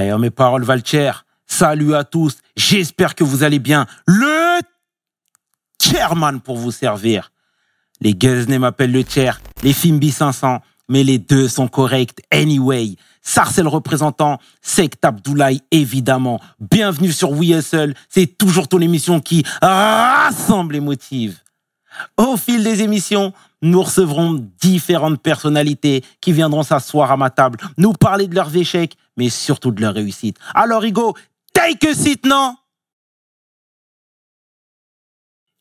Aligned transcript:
Eh, 0.00 0.16
mes 0.16 0.30
paroles 0.30 0.62
valent 0.62 0.84
cher. 0.84 1.26
Salut 1.46 1.94
à 1.94 2.04
tous. 2.04 2.38
J'espère 2.56 3.14
que 3.14 3.24
vous 3.24 3.42
allez 3.42 3.58
bien. 3.58 3.86
Le 4.06 4.60
chairman 5.82 6.40
pour 6.40 6.56
vous 6.56 6.70
servir. 6.70 7.32
Les 8.00 8.14
Guesnay 8.14 8.58
m'appellent 8.58 8.92
le 8.92 9.02
chair, 9.02 9.40
les 9.64 9.72
Fimbi 9.72 10.12
500, 10.12 10.60
mais 10.88 11.02
les 11.02 11.18
deux 11.18 11.48
sont 11.48 11.66
corrects 11.66 12.20
anyway. 12.30 12.94
Sarcel 13.22 13.66
représentant, 13.66 14.38
Sect 14.62 15.04
Abdoulaye 15.04 15.62
évidemment. 15.72 16.40
Bienvenue 16.60 17.10
sur 17.10 17.32
We 17.32 17.50
Hustle, 17.50 17.94
c'est 18.08 18.38
toujours 18.38 18.68
ton 18.68 18.80
émission 18.80 19.18
qui 19.18 19.44
rassemble 19.60 20.76
et 20.76 20.80
motive. 20.80 21.40
Au 22.16 22.36
fil 22.36 22.62
des 22.62 22.82
émissions, 22.82 23.32
nous 23.62 23.82
recevrons 23.82 24.46
différentes 24.60 25.20
personnalités 25.20 26.04
qui 26.20 26.32
viendront 26.32 26.62
s'asseoir 26.62 27.10
à 27.10 27.16
ma 27.16 27.30
table, 27.30 27.58
nous 27.76 27.92
parler 27.92 28.28
de 28.28 28.34
leurs 28.36 28.56
échecs, 28.56 28.96
mais 29.18 29.28
surtout 29.28 29.72
de 29.72 29.82
leurs 29.82 29.94
réussites. 29.94 30.38
Alors 30.54 30.82
Hugo, 30.84 31.14
take 31.52 31.88
a 31.88 31.94
seat, 31.94 32.24
non? 32.24 32.56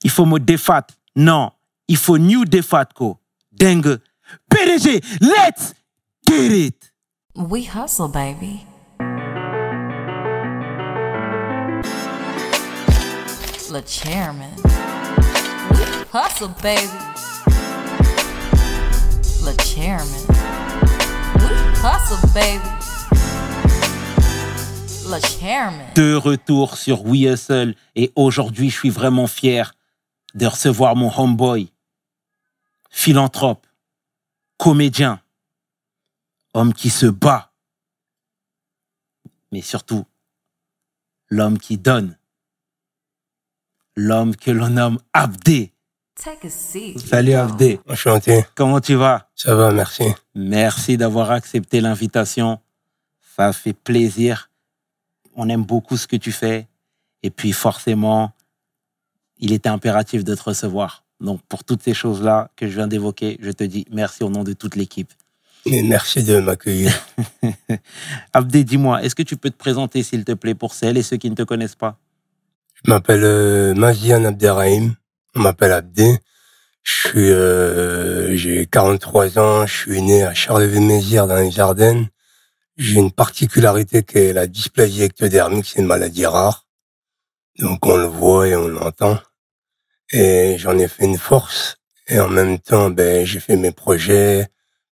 Il 0.04 0.12
faut 0.12 0.26
mot 0.26 0.40
défat. 0.40 0.88
Non, 1.16 1.52
il 1.88 1.98
faut 1.98 2.20
new 2.20 2.46
défat, 2.46 2.86
ko. 2.94 3.20
Dingue. 3.52 4.00
PDG, 4.50 5.02
let's 5.22 5.74
get 6.28 6.52
it 6.52 6.94
We 7.34 7.64
hustle, 7.66 8.08
baby. 8.08 8.66
Le 13.72 13.82
chairman. 13.86 14.54
Hustle, 16.14 16.50
baby. 16.62 16.88
Le 19.44 19.54
chairman. 19.64 20.26
Hustle, 21.84 22.28
baby. 22.34 22.87
De 25.96 26.16
retour 26.16 26.76
sur 26.76 27.06
We 27.06 27.22
Hustle 27.22 27.76
et 27.96 28.12
aujourd'hui 28.18 28.70
je 28.70 28.76
suis 28.76 28.90
vraiment 28.90 29.28
fier 29.28 29.74
de 30.34 30.46
recevoir 30.46 30.98
mon 30.98 31.10
homeboy, 31.18 31.72
philanthrope, 32.90 33.66
comédien, 34.58 35.22
homme 36.54 36.74
qui 36.74 36.90
se 36.90 37.06
bat, 37.06 37.54
mais 39.54 39.62
surtout 39.62 40.06
l'homme 41.30 41.58
qui 41.58 41.78
donne, 41.78 42.18
l'homme 43.96 44.36
que 44.36 44.52
l'on 44.52 44.72
nomme 44.72 45.00
Abdé. 45.14 45.72
Take 46.22 46.48
a 46.48 46.50
seat. 46.50 47.00
Salut 47.00 47.34
Abdé, 47.34 47.80
Enchanté. 47.88 48.46
comment 48.56 48.82
tu 48.82 48.96
vas? 48.96 49.30
Ça 49.36 49.56
va, 49.56 49.72
merci. 49.72 50.04
Merci 50.36 50.98
d'avoir 50.98 51.32
accepté 51.32 51.80
l'invitation. 51.80 52.60
Ça 53.38 53.54
fait 53.54 53.74
plaisir. 53.74 54.50
On 55.38 55.48
aime 55.48 55.64
beaucoup 55.64 55.96
ce 55.96 56.08
que 56.08 56.18
tu 56.18 56.34
fais. 56.34 56.68
Et 57.24 57.30
puis 57.30 57.54
forcément, 57.54 58.32
il 59.38 59.54
était 59.54 59.70
impératif 59.70 60.24
de 60.24 60.36
te 60.36 60.44
recevoir. 60.44 61.06
Donc 61.22 61.42
pour 61.48 61.64
toutes 61.64 61.82
ces 61.82 61.94
choses-là 61.94 62.52
que 62.56 62.68
je 62.68 62.76
viens 62.76 62.88
d'évoquer, 62.88 63.38
je 63.40 63.52
te 63.52 63.64
dis 63.64 63.86
merci 63.92 64.24
au 64.24 64.30
nom 64.30 64.44
de 64.44 64.54
toute 64.54 64.76
l'équipe. 64.76 65.12
Et 65.66 65.84
merci 65.84 66.24
de 66.24 66.40
m'accueillir. 66.40 66.94
Abdé, 68.34 68.64
dis-moi, 68.64 69.04
est-ce 69.04 69.16
que 69.16 69.24
tu 69.24 69.38
peux 69.38 69.50
te 69.50 69.58
présenter 69.58 70.04
s'il 70.04 70.24
te 70.24 70.32
plaît 70.32 70.56
pour 70.56 70.74
celles 70.74 70.98
et 70.98 71.04
ceux 71.04 71.18
qui 71.18 71.30
ne 71.30 71.36
te 71.36 71.44
connaissent 71.44 71.76
pas? 71.76 71.98
Je 72.84 72.90
m'appelle 72.90 73.24
euh, 73.24 73.74
Mazian 73.74 74.24
Abderrahim. 74.24 74.96
On 75.36 75.42
m'appelle 75.42 75.74
Abdé. 75.74 76.20
Je 76.84 77.10
suis, 77.10 77.32
euh, 77.32 78.36
j'ai 78.38 78.66
43 78.66 79.40
ans. 79.40 79.66
Je 79.66 79.76
suis 79.76 80.02
né 80.02 80.24
à 80.24 80.34
Charleville-Mézières 80.34 81.28
dans 81.28 81.36
les 81.36 81.60
Ardennes. 81.60 82.08
J'ai 82.78 83.00
une 83.00 83.12
particularité 83.12 84.04
qui 84.04 84.20
est 84.20 84.34
la 84.34 84.46
dysplasie 84.46 85.04
ectodermique. 85.04 85.66
C'est 85.66 85.80
une 85.80 85.88
maladie 85.88 86.26
rare. 86.26 86.68
Donc 87.58 87.86
on 87.86 87.98
le 87.98 88.06
voit 88.06 88.48
et 88.48 88.56
on 88.56 88.68
l'entend. 88.68 89.20
Et 90.12 90.58
j'en 90.58 90.78
ai 90.78 90.88
fait 90.88 91.06
une 91.06 91.18
force. 91.18 91.78
Et 92.08 92.20
en 92.20 92.30
même 92.30 92.60
temps, 92.60 92.90
ben, 92.90 93.26
j'ai 93.26 93.40
fait 93.40 93.58
mes 93.58 93.72
projets 93.72 94.48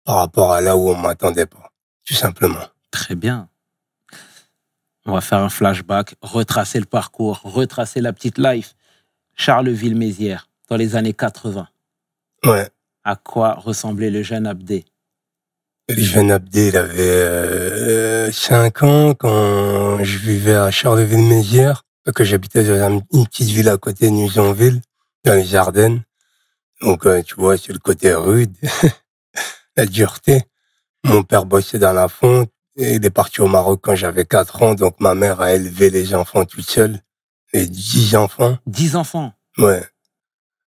par 0.06 0.16
rapport 0.16 0.54
à 0.54 0.62
là 0.62 0.78
où 0.78 0.90
on 0.90 0.96
m'attendait 0.96 1.46
pas. 1.46 1.72
Tout 2.06 2.14
simplement. 2.14 2.66
Très 2.90 3.16
bien. 3.16 3.50
On 5.06 5.14
va 5.14 5.22
faire 5.22 5.40
un 5.40 5.50
flashback, 5.50 6.16
retracer 6.22 6.80
le 6.80 6.86
parcours, 6.86 7.42
retracer 7.44 8.00
la 8.00 8.14
petite 8.14 8.38
life. 8.38 8.76
Charleville-Mézières, 9.36 10.50
dans 10.70 10.78
les 10.78 10.96
années 10.96 11.14
80. 11.14 11.68
Ouais. 12.46 12.70
À 13.04 13.16
quoi 13.16 13.56
ressemblait 13.56 14.10
le 14.10 14.24
jeune 14.24 14.48
Abdé? 14.48 14.86
Le 15.90 16.02
jeune 16.02 16.32
Abdé, 16.32 16.70
il 16.70 16.78
avait 16.78 17.02
euh, 17.02 18.32
5 18.32 18.84
ans 18.84 19.14
quand 19.14 20.04
je 20.04 20.18
vivais 20.18 20.56
à 20.56 20.72
Charleville-Mézières, 20.72 21.84
que 22.16 22.24
j'habitais 22.24 22.64
dans 22.64 22.82
un- 22.96 23.02
une 23.12 23.28
petite 23.28 23.50
ville 23.50 23.70
à 23.70 23.78
côté 23.78 24.06
de 24.08 24.12
Nuzonville, 24.12 24.82
dans 25.26 25.34
les 25.34 25.56
Ardennes. 25.56 26.04
Donc, 26.82 27.06
euh, 27.06 27.22
tu 27.22 27.36
vois, 27.36 27.58
c'est 27.58 27.74
le 27.74 27.80
côté 27.80 28.14
rude, 28.14 28.56
la 29.76 29.86
dureté. 29.86 30.44
Mon 31.04 31.24
père 31.24 31.46
bossait 31.46 31.80
dans 31.80 31.94
la 31.94 32.08
fonte 32.08 32.50
et 32.78 32.94
il 32.96 33.06
est 33.06 33.10
parti 33.10 33.42
au 33.42 33.48
Maroc 33.48 33.82
quand 33.84 33.96
j'avais 33.96 34.26
4 34.26 34.64
ans, 34.64 34.74
donc 34.76 35.00
ma 35.02 35.16
mère 35.16 35.42
a 35.42 35.54
élevé 35.54 35.90
les 35.90 36.16
enfants 36.16 36.46
toute 36.46 36.68
seule, 36.70 37.00
les 37.54 37.68
10 37.68 38.16
enfants. 38.16 38.58
Dix 38.66 38.96
enfants? 38.96 39.34
Ouais. 39.58 39.84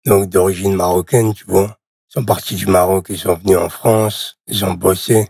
Donc 0.06 0.30
d'origine 0.30 0.74
marocaine, 0.74 1.34
tu 1.34 1.44
vois. 1.46 1.78
Sont 2.14 2.24
partis 2.26 2.56
du 2.56 2.66
Maroc, 2.66 3.06
ils 3.10 3.18
sont 3.18 3.36
venus 3.36 3.58
en 3.58 3.70
France, 3.70 4.38
ils 4.48 4.64
ont 4.66 4.74
bossé. 4.74 5.28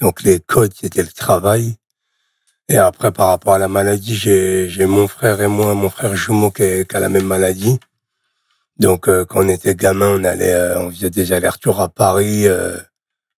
Donc 0.00 0.22
les 0.22 0.40
codes, 0.40 0.74
c'était 0.78 1.02
le 1.02 1.12
travail. 1.12 1.76
Et 2.68 2.78
après, 2.78 3.12
par 3.12 3.28
rapport 3.28 3.54
à 3.54 3.58
la 3.58 3.68
maladie, 3.68 4.16
j'ai 4.16 4.86
mon 4.86 5.08
frère 5.08 5.40
et 5.42 5.48
moi, 5.48 5.74
mon 5.74 5.90
frère 5.90 6.16
jumeau 6.16 6.50
qui, 6.50 6.62
est- 6.64 6.90
qui 6.90 6.96
a 6.96 7.00
la 7.00 7.08
même 7.10 7.26
maladie. 7.26 7.78
Donc 8.78 9.08
euh, 9.08 9.24
quand 9.26 9.44
on 9.44 9.48
était 9.48 9.74
gamin, 9.76 10.20
on 10.20 10.24
allait, 10.24 10.52
euh, 10.54 10.80
on 10.80 10.90
faisait 10.90 11.10
des 11.10 11.32
allers-retours 11.32 11.80
à 11.80 11.88
Paris 11.88 12.48
euh, 12.48 12.78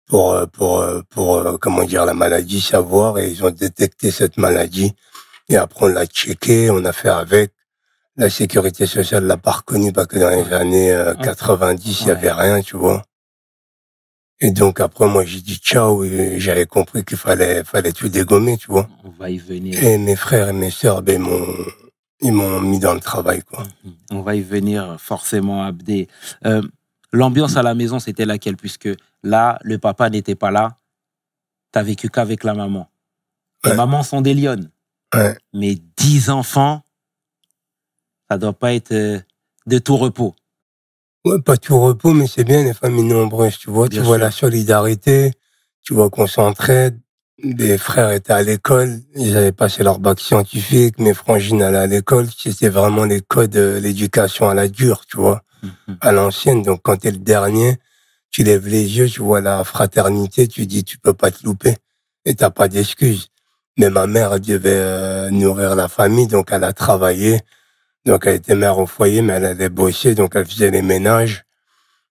pour 0.08 0.32
euh, 0.34 0.46
pour 0.46 0.84
pour 1.10 1.58
comment 1.60 1.84
dire 1.84 2.06
la 2.06 2.14
maladie, 2.14 2.60
savoir. 2.60 3.18
Et 3.18 3.30
ils 3.30 3.44
ont 3.44 3.50
détecté 3.50 4.10
cette 4.12 4.38
maladie. 4.38 4.94
Et 5.50 5.56
après, 5.56 5.86
on 5.86 5.88
l'a 5.90 6.06
checké, 6.06 6.70
on 6.70 6.84
a 6.84 6.92
fait 6.92 7.10
avec. 7.10 7.52
La 8.18 8.28
sécurité 8.28 8.84
sociale 8.86 9.24
l'a 9.24 9.36
pas 9.36 9.52
reconnu 9.52 9.92
parce 9.92 10.08
que 10.08 10.18
dans 10.18 10.30
les 10.30 10.52
années 10.52 10.92
euh, 10.92 11.14
90, 11.14 12.00
il 12.02 12.08
y 12.08 12.10
avait 12.10 12.32
rien, 12.32 12.60
tu 12.60 12.76
vois. 12.76 13.04
Et 14.40 14.50
donc 14.50 14.80
après, 14.80 15.06
moi, 15.06 15.24
j'ai 15.24 15.40
dit 15.40 15.56
ciao 15.56 16.02
et 16.04 16.38
j'avais 16.40 16.66
compris 16.66 17.04
qu'il 17.04 17.16
fallait, 17.16 17.62
fallait 17.64 17.92
tout 17.92 18.08
dégommer, 18.08 18.56
tu 18.56 18.66
vois. 18.68 18.88
On 19.04 19.10
va 19.10 19.30
y 19.30 19.38
venir. 19.38 19.82
Et 19.82 19.98
mes 19.98 20.16
frères 20.16 20.48
et 20.48 20.52
mes 20.52 20.70
sœurs, 20.70 21.02
ben, 21.02 21.14
ils 21.14 21.20
m'ont, 21.20 21.46
ils 22.20 22.32
m'ont 22.32 22.60
mis 22.60 22.78
dans 22.80 22.94
le 22.94 23.00
travail, 23.00 23.42
quoi. 23.42 23.64
Mhm. 23.84 23.92
On 24.12 24.20
va 24.22 24.34
y 24.34 24.40
venir 24.42 24.96
forcément, 25.00 25.62
Abdé. 25.64 26.08
Euh, 26.44 26.62
L'ambiance 27.10 27.56
à 27.56 27.62
la 27.62 27.74
maison, 27.74 27.98
c'était 28.00 28.26
laquelle? 28.26 28.56
Puisque 28.58 28.88
là, 29.22 29.58
le 29.62 29.78
papa 29.78 30.10
n'était 30.10 30.34
pas 30.34 30.50
là. 30.50 30.76
T'as 31.72 31.82
vécu 31.82 32.10
qu'avec 32.10 32.44
la 32.44 32.52
maman. 32.52 32.90
Les 33.64 33.70
Ouais. 33.70 33.76
mamans 33.76 34.02
sont 34.02 34.20
des 34.20 34.34
lionnes. 34.34 34.70
Ouais. 35.14 35.34
Mais 35.54 35.76
dix 35.96 36.28
enfants, 36.28 36.82
ça 38.30 38.38
doit 38.38 38.52
pas 38.52 38.74
être 38.74 38.92
euh, 38.92 39.18
de 39.66 39.78
tout 39.78 39.96
repos. 39.96 40.34
Ouais, 41.24 41.40
pas 41.40 41.56
tout 41.56 41.78
repos, 41.80 42.12
mais 42.12 42.26
c'est 42.26 42.44
bien 42.44 42.62
les 42.62 42.74
familles 42.74 43.04
nombreuses, 43.04 43.58
tu 43.58 43.70
vois. 43.70 43.88
Bien 43.88 44.00
tu 44.00 44.06
vois 44.06 44.18
la 44.18 44.30
solidarité, 44.30 45.32
tu 45.82 45.94
vois 45.94 46.10
qu'on 46.10 46.26
s'entraide. 46.26 46.98
Des 47.42 47.78
frères 47.78 48.10
étaient 48.10 48.32
à 48.32 48.42
l'école, 48.42 48.98
ils 49.14 49.36
avaient 49.36 49.52
passé 49.52 49.84
leur 49.84 50.00
bac 50.00 50.18
scientifique, 50.20 50.98
mes 50.98 51.14
frangines 51.14 51.62
allaient 51.62 51.78
à 51.78 51.86
l'école. 51.86 52.26
C'était 52.36 52.68
vraiment 52.68 53.04
les 53.04 53.20
codes 53.20 53.50
de 53.50 53.78
l'éducation 53.80 54.48
à 54.48 54.54
la 54.54 54.66
dure, 54.68 55.04
tu 55.06 55.18
vois, 55.18 55.42
Mhm. 55.62 55.98
à 56.00 56.12
l'ancienne. 56.12 56.62
Donc 56.62 56.80
quand 56.82 56.96
t'es 56.96 57.12
le 57.12 57.18
dernier, 57.18 57.76
tu 58.30 58.42
lèves 58.42 58.66
les 58.66 58.98
yeux, 58.98 59.08
tu 59.08 59.22
vois 59.22 59.40
la 59.40 59.62
fraternité, 59.64 60.48
tu 60.48 60.66
dis 60.66 60.82
tu 60.84 60.98
peux 60.98 61.14
pas 61.14 61.30
te 61.30 61.44
louper 61.44 61.76
et 62.24 62.34
t'as 62.34 62.50
pas 62.50 62.66
d'excuses. 62.68 63.28
Mais 63.76 63.88
ma 63.90 64.06
mère 64.08 64.40
devait 64.40 64.70
euh, 64.74 65.30
nourrir 65.30 65.76
la 65.76 65.86
famille, 65.88 66.26
donc 66.26 66.48
elle 66.50 66.64
a 66.64 66.72
travaillé. 66.72 67.40
Donc 68.08 68.22
elle 68.24 68.36
était 68.36 68.54
mère 68.54 68.78
au 68.78 68.86
foyer, 68.86 69.20
mais 69.20 69.34
elle 69.34 69.44
allait 69.44 69.68
bosser, 69.68 70.14
donc 70.14 70.32
elle 70.34 70.46
faisait 70.46 70.70
les 70.70 70.80
ménages. 70.80 71.44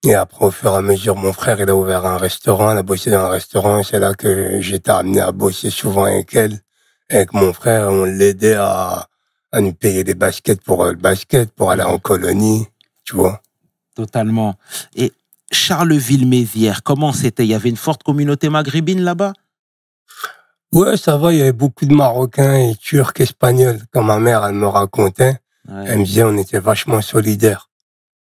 Et 0.04 0.14
après, 0.14 0.46
au 0.46 0.52
fur 0.52 0.74
et 0.74 0.76
à 0.76 0.82
mesure, 0.82 1.16
mon 1.16 1.34
frère, 1.34 1.60
il 1.60 1.68
a 1.72 1.76
ouvert 1.76 2.06
un 2.06 2.20
restaurant, 2.20 2.72
elle 2.72 2.78
a 2.78 2.84
bossé 2.84 3.10
dans 3.10 3.26
un 3.26 3.30
restaurant, 3.30 3.82
c'est 3.82 3.98
là 3.98 4.14
que 4.14 4.62
j'étais 4.62 4.92
amené 4.92 5.22
à 5.22 5.32
bosser 5.32 5.72
souvent 5.72 6.04
avec 6.04 6.36
elle, 6.36 6.60
avec 7.10 7.34
mon 7.34 7.52
frère, 7.52 7.90
on 7.90 8.04
l'aidait 8.06 8.54
à, 8.54 9.08
à 9.52 9.60
nous 9.60 9.74
payer 9.74 10.04
des 10.04 10.14
baskets 10.14 10.62
pour 10.62 10.84
euh, 10.84 10.92
le 10.92 10.98
basket, 10.98 11.52
pour 11.52 11.72
aller 11.72 11.82
en 11.82 11.98
colonie, 11.98 12.68
tu 13.04 13.16
vois. 13.16 13.42
Totalement. 13.96 14.54
Et 14.96 15.12
Charleville-Mézières, 15.52 16.84
comment 16.84 17.12
c'était? 17.12 17.44
Il 17.44 17.50
y 17.50 17.56
avait 17.56 17.70
une 17.70 17.76
forte 17.76 18.04
communauté 18.04 18.50
maghrébine 18.50 19.02
là-bas? 19.02 19.34
Ouais, 20.72 20.96
ça 20.96 21.18
va, 21.18 21.34
il 21.34 21.40
y 21.40 21.42
avait 21.42 21.54
beaucoup 21.54 21.88
de 21.88 21.96
Marocains 21.96 22.54
et 22.54 22.76
Turcs, 22.76 23.14
Espagnols. 23.20 23.82
Quand 23.92 24.04
ma 24.04 24.20
mère, 24.20 24.46
elle 24.46 24.54
me 24.54 24.68
racontait, 24.68 25.40
Ouais. 25.68 25.84
elle 25.88 26.00
me 26.00 26.06
disait, 26.06 26.24
on 26.24 26.38
était 26.38 26.60
vachement 26.60 27.02
solidaires. 27.02 27.70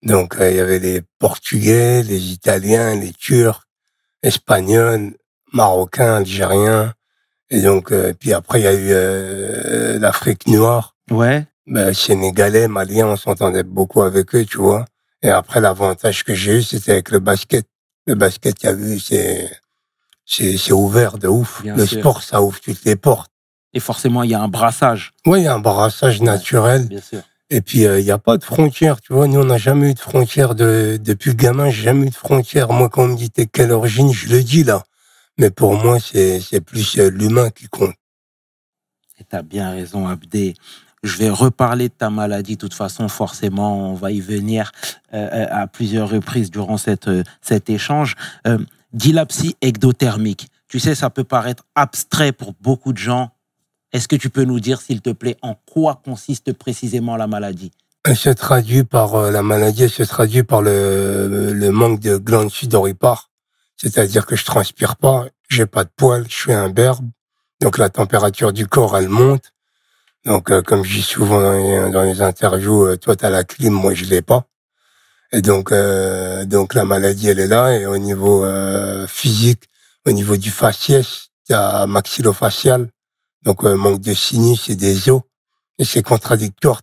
Donc, 0.04 0.38
euh, 0.38 0.50
il 0.50 0.58
y 0.58 0.60
avait 0.60 0.80
les 0.80 1.02
Portugais, 1.20 2.04
les 2.04 2.32
Italiens, 2.32 2.96
les 2.96 3.12
Turcs, 3.12 3.64
Espagnols, 4.24 5.16
Marocains, 5.54 6.16
Algériens. 6.18 6.94
Et 7.50 7.62
donc, 7.62 7.92
euh, 7.92 8.14
puis 8.18 8.34
après, 8.34 8.60
il 8.62 8.64
y 8.64 8.68
a 8.68 8.74
eu 8.74 8.90
euh, 8.92 10.00
l'Afrique 10.00 10.48
noire. 10.48 10.96
Ouais. 11.12 11.46
Ben, 11.68 11.94
Sénégalais, 11.94 12.68
Maliens, 12.68 13.08
on 13.08 13.16
s'entendait 13.16 13.64
beaucoup 13.64 14.02
avec 14.02 14.34
eux, 14.36 14.46
tu 14.46 14.58
vois. 14.58 14.86
Et 15.22 15.30
après, 15.30 15.60
l'avantage 15.60 16.24
que 16.24 16.34
j'ai 16.34 16.60
eu, 16.60 16.64
c'était 16.64 16.94
avec 16.94 17.12
le 17.12 17.20
basket. 17.20 17.66
Le 18.08 18.16
basket, 18.16 18.58
tu 18.60 18.68
as 18.68 18.74
vu, 18.74 19.00
c'est 19.00 19.52
c'est 20.26 20.58
c'est 20.58 20.72
ouvert 20.72 21.18
de 21.18 21.28
ouf. 21.28 21.62
Bien 21.62 21.76
le 21.76 21.86
sûr. 21.86 22.00
sport, 22.00 22.24
ça 22.24 22.42
ouvre 22.42 22.60
toutes 22.60 22.84
les 22.86 22.96
portes. 22.96 23.32
Et 23.74 23.80
forcément, 23.80 24.24
il 24.24 24.32
y 24.32 24.34
a 24.34 24.42
un 24.42 24.48
brassage. 24.48 25.14
Oui, 25.26 25.42
il 25.42 25.44
y 25.44 25.48
a 25.48 25.54
un 25.54 25.60
brassage 25.60 26.22
naturel. 26.22 26.88
Bien 26.88 27.02
sûr. 27.02 27.22
Et 27.52 27.62
puis, 27.62 27.86
euh, 27.86 28.00
il 28.00 28.06
n'y 28.06 28.12
a 28.12 28.18
pas 28.18 28.38
de 28.38 28.44
frontières, 28.44 29.02
tu 29.02 29.14
vois. 29.14 29.28
Nous, 29.28 29.40
on 29.40 29.46
n'a 29.46 29.58
jamais 29.58 29.92
eu 29.92 29.94
de 29.94 30.00
frontières 30.00 30.54
de, 30.56 31.00
depuis 31.02 31.34
gamin, 31.36 31.70
j'ai 31.70 31.84
jamais 31.84 32.08
eu 32.08 32.10
de 32.10 32.16
frontières. 32.16 32.70
Moi, 32.72 32.90
quand 32.90 33.04
on 33.04 33.08
me 33.10 33.16
dit 33.16 33.32
t'es 33.32 33.48
quelle 33.48 33.72
origine, 33.72 34.12
je 34.14 34.30
le 34.30 34.44
dis 34.44 34.64
là. 34.64 34.84
Mais 35.40 35.50
pour 35.50 35.74
moi, 35.76 36.00
c'est, 36.00 36.62
plus 36.62 36.98
euh, 37.00 37.10
l'humain 37.10 37.50
qui 37.50 37.68
compte. 37.68 37.96
Et 39.20 39.24
t'as 39.24 39.42
bien 39.42 39.72
raison, 39.72 40.08
Abdé. 40.08 40.54
Je 41.02 41.18
vais 41.18 41.30
reparler 41.30 41.90
de 41.90 41.94
ta 41.94 42.10
maladie. 42.10 42.56
De 42.56 42.60
toute 42.60 42.74
façon, 42.74 43.08
forcément, 43.08 43.92
on 43.92 43.94
va 43.94 44.12
y 44.12 44.20
venir 44.20 44.72
euh, 45.14 45.30
euh, 45.32 45.48
à 45.50 45.68
plusieurs 45.68 46.10
reprises 46.10 46.52
durant 46.52 46.78
cette, 46.78 47.08
euh, 47.08 47.24
cet 47.42 47.70
échange. 47.70 48.16
Euh, 48.48 48.58
dilapsie 48.92 49.56
ectothermique. 49.62 50.50
Tu 50.68 50.80
sais, 50.80 50.96
ça 50.96 51.10
peut 51.10 51.24
paraître 51.24 51.64
abstrait 51.76 52.32
pour 52.32 52.54
beaucoup 52.60 52.92
de 52.92 52.98
gens. 52.98 53.32
Est-ce 53.92 54.08
que 54.08 54.16
tu 54.16 54.30
peux 54.30 54.44
nous 54.44 54.60
dire, 54.60 54.82
s'il 54.82 55.02
te 55.02 55.10
plaît, 55.10 55.38
en 55.42 55.56
quoi 55.56 56.02
consiste 56.04 56.54
précisément 56.54 57.16
la 57.18 57.28
maladie? 57.28 57.72
Elle 58.06 58.16
se 58.16 58.30
traduit 58.30 58.84
par, 58.84 59.16
euh, 59.16 59.32
la 59.32 59.44
maladie, 59.44 59.84
elle 59.84 59.90
se 59.90 60.04
traduit 60.04 60.44
par 60.44 60.62
le, 60.62 61.70
manque 61.72 62.00
de 62.00 62.18
glandes 62.18 62.52
sudoripares. 62.52 63.30
C'est-à-dire 63.78 64.26
que 64.26 64.36
je 64.36 64.46
transpire 64.46 64.96
pas, 64.96 65.26
j'ai 65.50 65.66
pas 65.66 65.84
de 65.84 65.90
poils, 65.96 66.26
je 66.30 66.36
suis 66.36 66.54
imberbe. 66.54 67.10
Donc, 67.62 67.78
la 67.78 67.90
température 67.90 68.54
du 68.54 68.68
corps, 68.68 68.98
elle 68.98 69.10
monte. 69.10 69.52
Donc, 70.26 70.52
euh, 70.52 70.62
comme 70.62 70.84
je 70.84 70.96
dis 70.96 71.02
souvent 71.02 71.42
dans 71.90 72.04
les, 72.04 72.22
interviews, 72.22 72.86
euh, 72.86 72.98
toi, 72.98 73.16
t'as 73.16 73.30
la 73.30 73.44
clim, 73.44 73.74
moi, 73.74 73.94
je 73.94 74.06
l'ai 74.06 74.22
pas. 74.22 74.46
Et 75.32 75.42
donc, 75.42 75.72
euh, 75.72 76.46
donc 76.46 76.74
la 76.74 76.86
maladie, 76.86 77.30
elle 77.30 77.40
est 77.40 77.48
là. 77.48 77.76
Et 77.78 77.86
au 77.86 77.98
niveau 77.98 78.46
physique, 79.08 79.64
au 80.06 80.12
niveau 80.12 80.38
du 80.38 80.52
faciès, 80.52 81.30
t'as 81.48 81.86
maxillofacial. 81.88 82.90
Donc, 83.44 83.64
euh, 83.64 83.76
manque 83.76 84.02
de 84.02 84.14
sinus 84.14 84.70
et 84.70 84.76
des 84.76 85.10
os. 85.10 85.22
Et 85.78 85.86
c'est 85.86 86.04
contradictoire. 86.04 86.82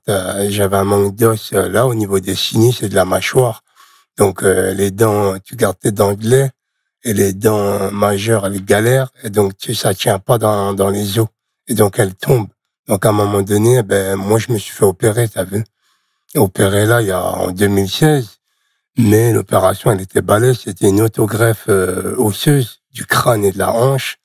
J'avais 0.49 0.76
un 0.76 0.85
manque 0.85 1.14
d'os 1.14 1.53
euh, 1.53 1.69
là, 1.69 1.87
au 1.87 1.94
niveau 1.94 2.19
des 2.19 2.35
sinus 2.35 2.82
et 2.82 2.88
de 2.88 2.94
la 2.94 3.05
mâchoire. 3.05 3.62
Donc, 4.17 4.43
euh, 4.43 4.73
les 4.73 4.91
dents, 4.91 5.38
tu 5.38 5.55
gardes 5.55 5.79
tes 5.79 5.93
dents 5.93 6.14
de. 6.14 6.49
Et 7.05 7.12
les 7.12 7.35
dents 7.35 7.93
majeures, 7.93 8.47
elles 8.47 8.64
galèrent. 8.64 9.11
Et 9.23 9.31
donc, 9.31 9.56
tu, 9.58 9.75
ça 9.75 9.94
tient 9.94 10.19
pas 10.19 10.38
dans, 10.38 10.73
dans 10.73 10.88
les 10.88 11.19
os. 11.19 11.29
Et 11.69 11.75
donc, 11.75 11.99
elles 11.99 12.14
tombent. 12.14 12.49
Donc, 12.88 13.05
à 13.05 13.11
un 13.11 13.12
moment 13.12 13.43
donné, 13.43 13.82
ben, 13.82 14.17
moi, 14.17 14.38
je 14.38 14.50
me 14.50 14.58
suis 14.58 14.73
fait 14.73 14.85
opérer, 14.85 15.29
t'as 15.29 15.44
vu? 15.44 15.62
Opéré 16.35 16.87
là, 16.87 17.03
il 17.03 17.08
y 17.08 17.12
a, 17.12 17.23
en 17.23 17.50
2016. 17.50 18.38
Mais 18.99 19.32
l'opération, 19.32 19.93
elle 19.93 20.00
était 20.00 20.23
balèze. 20.23 20.61
C'était 20.64 20.88
une 20.88 21.03
autogreffe 21.03 21.67
euh, 21.69 22.17
osseuse 22.17 22.81
du 22.93 23.05
crâne 23.05 23.44
et 23.44 23.53
de 23.53 23.58
la 23.58 23.73
hanche. 23.73 24.17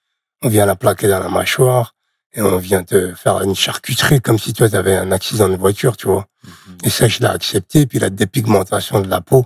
On 0.42 0.48
vient 0.48 0.66
la 0.66 0.76
plaquer 0.76 1.10
dans 1.10 1.20
la 1.20 1.30
mâchoire 1.30 1.94
et 2.34 2.42
on 2.42 2.58
vient 2.58 2.84
te 2.84 3.14
faire 3.14 3.42
une 3.42 3.56
charcuterie 3.56 4.22
comme 4.22 4.40
si 4.40 4.54
toi, 4.54 4.70
tu 4.70 4.76
avais 4.76 4.96
un 4.96 5.12
accident 5.12 5.50
de 5.50 5.56
voiture, 5.58 5.98
tu 5.98 6.08
vois. 6.08 6.28
Et 6.84 6.90
ça, 6.90 7.08
je 7.08 7.20
l'ai 7.20 7.26
accepté. 7.28 7.86
Puis 7.86 8.00
la 8.00 8.10
dépigmentation 8.10 9.02
de 9.02 9.08
la 9.10 9.22
peau. 9.22 9.46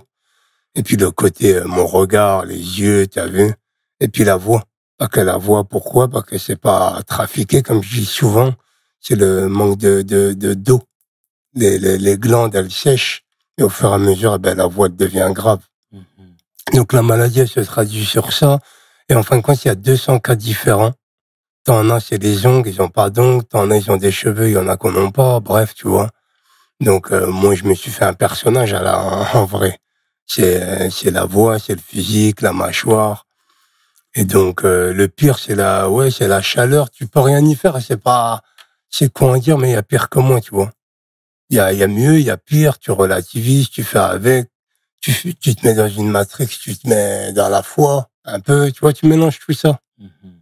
Et 0.74 0.82
puis 0.82 0.96
le 0.96 1.10
côté, 1.10 1.56
euh, 1.56 1.64
mon 1.64 1.86
regard, 1.86 2.44
les 2.44 2.56
yeux, 2.80 3.06
tu 3.06 3.18
as 3.18 3.26
vu. 3.26 3.52
Et 4.00 4.08
puis 4.08 4.24
la 4.24 4.36
voix. 4.36 4.64
Pas 4.98 5.08
que 5.08 5.20
la 5.20 5.36
voix, 5.36 5.64
pourquoi? 5.64 6.08
Parce 6.08 6.24
que 6.26 6.38
c'est 6.38 6.56
pas 6.56 7.02
trafiqué, 7.06 7.62
comme 7.62 7.82
je 7.82 7.96
dis 8.00 8.06
souvent. 8.06 8.54
C'est 9.00 9.16
le 9.16 9.48
manque 9.48 9.78
de 9.78 10.02
de 10.02 10.32
de- 10.32 10.54
d'eau. 10.54 10.82
Les, 11.54 11.78
les, 11.78 11.98
les 11.98 12.16
glandes, 12.18 12.54
elles 12.54 12.70
sèchent. 12.70 13.24
Et 13.58 13.62
au 13.62 13.68
fur 13.68 13.90
et 13.90 13.94
à 13.94 13.98
mesure, 13.98 14.34
eh 14.36 14.38
ben, 14.38 14.56
la 14.56 14.66
voix 14.66 14.88
devient 14.88 15.30
grave. 15.32 15.60
Donc 16.72 16.92
la 16.92 17.02
maladie, 17.02 17.40
elle 17.40 17.48
se 17.48 17.60
traduit 17.60 18.04
sur 18.04 18.32
ça. 18.32 18.58
Et 19.08 19.14
en 19.14 19.22
fin 19.22 19.36
de 19.36 19.42
compte, 19.42 19.64
il 19.64 19.68
y 19.68 19.70
a 19.70 19.74
200 19.74 20.18
cas 20.20 20.34
différents. 20.34 20.92
T'en 21.66 21.90
as, 21.90 21.98
c'est 21.98 22.18
des 22.18 22.46
ongles, 22.46 22.68
ils 22.68 22.80
ont 22.80 22.88
pas 22.88 23.10
d'ongles. 23.10 23.42
T'en 23.44 23.72
as, 23.72 23.78
ils 23.78 23.90
ont 23.90 23.96
des 23.96 24.12
cheveux, 24.12 24.48
il 24.50 24.52
y 24.52 24.56
en 24.56 24.68
a 24.68 24.76
qu'on 24.76 24.92
n'ont 24.92 25.10
pas. 25.10 25.40
Bref, 25.40 25.74
tu 25.74 25.88
vois. 25.88 26.10
Donc 26.80 27.10
euh, 27.12 27.26
moi, 27.26 27.56
je 27.56 27.64
me 27.64 27.74
suis 27.74 27.90
fait 27.90 28.04
un 28.04 28.14
personnage 28.14 28.72
à 28.72 28.82
la, 28.82 28.96
en 29.34 29.44
vrai. 29.46 29.80
C'est 30.26 30.62
euh, 30.62 30.90
c'est 30.90 31.10
la 31.10 31.24
voix, 31.24 31.58
c'est 31.58 31.74
le 31.74 31.80
physique, 31.80 32.40
la 32.42 32.52
mâchoire. 32.52 33.26
Et 34.14 34.24
donc 34.24 34.64
euh, 34.64 34.92
le 34.92 35.08
pire, 35.08 35.38
c'est 35.40 35.56
la 35.56 35.90
ouais, 35.90 36.12
c'est 36.12 36.28
la 36.28 36.40
chaleur. 36.42 36.90
Tu 36.90 37.08
peux 37.08 37.20
rien 37.20 37.44
y 37.44 37.56
faire. 37.56 37.82
C'est 37.82 37.96
pas, 38.02 38.42
c'est 38.90 39.12
quoi 39.12 39.38
dire, 39.40 39.58
mais 39.58 39.70
il 39.70 39.72
y 39.74 39.76
a 39.76 39.82
pire 39.82 40.08
que 40.08 40.20
moi, 40.20 40.40
tu 40.40 40.52
vois. 40.54 40.72
Il 41.50 41.56
y 41.56 41.60
a, 41.60 41.72
y 41.72 41.82
a 41.82 41.88
mieux, 41.88 42.20
il 42.20 42.26
y 42.26 42.30
a 42.30 42.36
pire. 42.38 42.78
Tu 42.78 42.92
relativises, 42.92 43.70
tu 43.70 43.84
fais 43.84 43.98
avec. 43.98 44.50
Tu, 45.02 45.34
tu 45.36 45.56
te 45.56 45.66
mets 45.66 45.74
dans 45.74 45.88
une 45.88 46.10
matrix, 46.10 46.46
tu 46.48 46.76
te 46.78 46.88
mets 46.88 47.32
dans 47.32 47.48
la 47.48 47.62
foi, 47.64 48.10
un 48.24 48.40
peu. 48.40 48.70
Tu 48.72 48.80
vois, 48.80 48.92
tu 48.92 49.06
mélanges 49.06 49.40
tout 49.40 49.52
ça. 49.52 49.80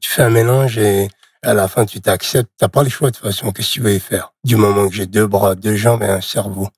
Tu 0.00 0.10
fais 0.10 0.22
un 0.22 0.30
mélange 0.30 0.78
et 0.78 1.08
à 1.42 1.54
la 1.54 1.68
fin, 1.68 1.86
tu 1.86 2.00
t'acceptes. 2.00 2.50
T'as 2.56 2.68
pas 2.68 2.82
le 2.82 2.88
choix 2.88 3.10
de 3.10 3.16
toute 3.16 3.24
façon. 3.24 3.52
Qu'est-ce 3.52 3.68
que 3.68 3.72
tu 3.74 3.80
veux 3.80 3.94
y 3.94 4.00
faire? 4.00 4.32
Du 4.44 4.56
moment 4.56 4.88
que 4.88 4.94
j'ai 4.94 5.06
deux 5.06 5.26
bras, 5.26 5.54
deux 5.54 5.76
jambes 5.76 6.02
et 6.02 6.06
un 6.08 6.20
cerveau. 6.20 6.68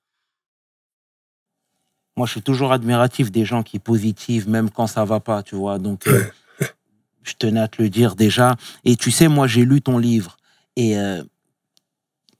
Moi, 2.16 2.26
je 2.26 2.32
suis 2.32 2.42
toujours 2.42 2.72
admiratif 2.72 3.30
des 3.30 3.44
gens 3.44 3.62
qui 3.62 3.78
positivent, 3.78 4.48
même 4.48 4.70
quand 4.70 4.86
ça 4.86 5.04
va 5.04 5.20
pas, 5.20 5.42
tu 5.42 5.54
vois. 5.54 5.78
Donc, 5.78 6.06
euh, 6.06 6.24
je 7.22 7.34
tenais 7.34 7.60
à 7.60 7.68
te 7.68 7.82
le 7.82 7.90
dire 7.90 8.16
déjà. 8.16 8.56
Et 8.84 8.96
tu 8.96 9.10
sais, 9.10 9.28
moi, 9.28 9.46
j'ai 9.46 9.64
lu 9.64 9.82
ton 9.82 9.98
livre. 9.98 10.36
Et, 10.76 10.98
euh, 10.98 11.22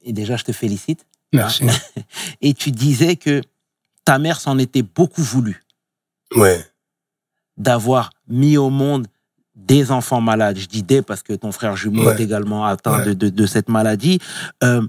et 0.02 0.12
déjà, 0.12 0.36
je 0.36 0.44
te 0.44 0.52
félicite. 0.52 1.06
Merci. 1.32 1.64
Et 2.40 2.54
tu 2.54 2.70
disais 2.70 3.16
que 3.16 3.42
ta 4.04 4.18
mère 4.18 4.40
s'en 4.40 4.58
était 4.58 4.82
beaucoup 4.82 5.22
voulu 5.22 5.62
Ouais. 6.34 6.64
d'avoir 7.56 8.10
mis 8.28 8.56
au 8.56 8.70
monde 8.70 9.08
des 9.56 9.90
enfants 9.90 10.20
malades. 10.20 10.58
Je 10.58 10.66
dis 10.66 10.82
des 10.82 11.02
parce 11.02 11.22
que 11.22 11.32
ton 11.32 11.50
frère 11.50 11.76
jumeau 11.76 12.04
Ouais. 12.06 12.14
est 12.14 12.20
également 12.24 12.64
atteint 12.66 12.98
Ouais. 12.98 13.06
de, 13.06 13.12
de, 13.14 13.28
de 13.30 13.46
cette 13.46 13.68
maladie. 13.68 14.20
Euh, 14.62 14.86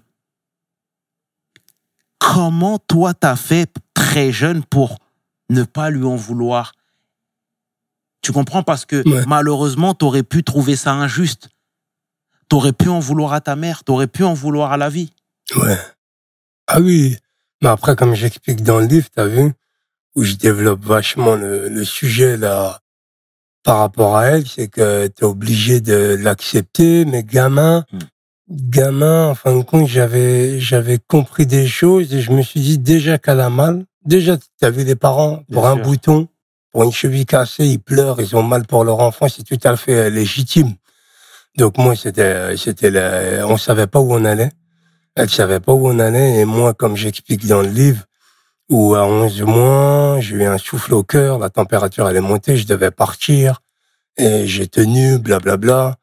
comment 2.19 2.79
toi 2.79 3.13
t'as 3.13 3.35
fait 3.35 3.71
très 3.93 4.31
jeune 4.31 4.63
pour 4.63 4.97
ne 5.49 5.63
pas 5.63 5.89
lui 5.89 6.03
en 6.05 6.15
vouloir? 6.15 6.73
Tu 8.21 8.31
comprends? 8.31 8.63
Parce 8.63 8.85
que 8.85 9.07
Ouais. 9.07 9.23
malheureusement 9.27 9.93
t'aurais 9.93 10.23
pu 10.23 10.43
trouver 10.43 10.75
ça 10.75 10.91
injuste. 10.93 11.49
T'aurais 12.49 12.73
pu 12.73 12.89
en 12.89 12.99
vouloir 12.99 13.33
à 13.33 13.41
ta 13.41 13.55
mère, 13.55 13.83
t'aurais 13.83 14.07
pu 14.07 14.23
en 14.23 14.33
vouloir 14.33 14.71
à 14.71 14.77
la 14.77 14.89
vie. 14.89 15.11
Ouais. 15.55 15.77
Ah 16.67 16.79
oui. 16.81 17.17
Mais 17.61 17.69
après, 17.69 17.95
comme 17.95 18.13
j'explique 18.13 18.63
dans 18.63 18.79
le 18.79 18.85
livre, 18.85 19.07
t'as 19.13 19.25
vu, 19.25 19.53
où 20.15 20.23
je 20.23 20.33
développe 20.35 20.83
vachement 20.83 21.35
le, 21.35 21.69
le 21.69 21.83
sujet 21.85 22.37
là, 22.37 22.79
par 23.67 23.79
rapport 23.79 24.15
à 24.15 24.27
elle, 24.27 24.47
c'est 24.47 24.69
que 24.69 25.07
t'es 25.07 25.25
obligé 25.25 25.81
de 25.81 26.15
l'accepter, 26.17 27.03
mais 27.03 27.21
gamin, 27.23 27.83
Hmm. 27.91 27.97
gamin, 28.49 29.27
en 29.31 29.35
fin 29.35 29.57
de 29.57 29.61
compte, 29.61 29.87
j'avais, 29.87 30.57
j'avais 30.57 30.99
compris 31.05 31.45
des 31.45 31.67
choses 31.67 32.13
et 32.13 32.21
je 32.21 32.31
me 32.31 32.41
suis 32.43 32.61
dit 32.61 32.77
déjà 32.77 33.17
qu'elle 33.17 33.41
a 33.41 33.49
mal. 33.49 33.83
Déjà, 34.05 34.37
t'as 34.61 34.69
vu 34.69 34.85
les 34.85 34.95
parents, 34.95 35.43
pour 35.51 35.63
Bien 35.63 35.71
un 35.71 35.75
sûr. 35.75 35.83
bouton, 35.83 36.27
pour 36.71 36.83
une 36.85 36.93
cheville 36.93 37.25
cassée, 37.25 37.65
ils 37.67 37.79
pleurent, 37.79 38.21
ils 38.21 38.37
ont 38.37 38.41
mal 38.43 38.65
pour 38.65 38.85
leur 38.85 39.01
enfant, 39.01 39.27
c'est 39.27 39.43
tout 39.43 39.59
à 39.67 39.75
fait 39.75 39.95
euh, 40.05 40.09
légitime. 40.09 40.75
Donc 41.57 41.77
moi, 41.77 41.93
c'était, 41.97 42.55
c'était, 42.55 42.89
la- 42.89 43.45
on 43.49 43.57
savait 43.57 43.87
pas 43.87 43.99
où 43.99 44.13
on 44.13 44.23
allait. 44.23 44.51
Elle 45.15 45.29
savait 45.29 45.59
pas 45.59 45.73
où 45.73 45.89
on 45.89 45.99
allait 45.99 46.37
et 46.39 46.45
moi, 46.45 46.73
comme 46.73 46.95
j'explique 46.95 47.45
dans 47.47 47.61
le 47.63 47.67
livre, 47.69 48.05
où 48.69 48.95
à 48.95 49.05
11 49.05 49.41
mois, 49.43 50.17
j'ai 50.19 50.35
eu 50.35 50.45
un 50.45 50.57
souffle 50.57 50.93
au 50.93 51.03
cœur, 51.03 51.39
la 51.39 51.49
température 51.49 52.07
elle 52.09 52.17
est 52.17 52.21
montée, 52.21 52.57
je 52.57 52.67
devais 52.67 52.91
partir 52.91 53.61
et 54.17 54.47
j'ai 54.47 54.67
tenu, 54.67 55.19
blablabla. 55.19 55.97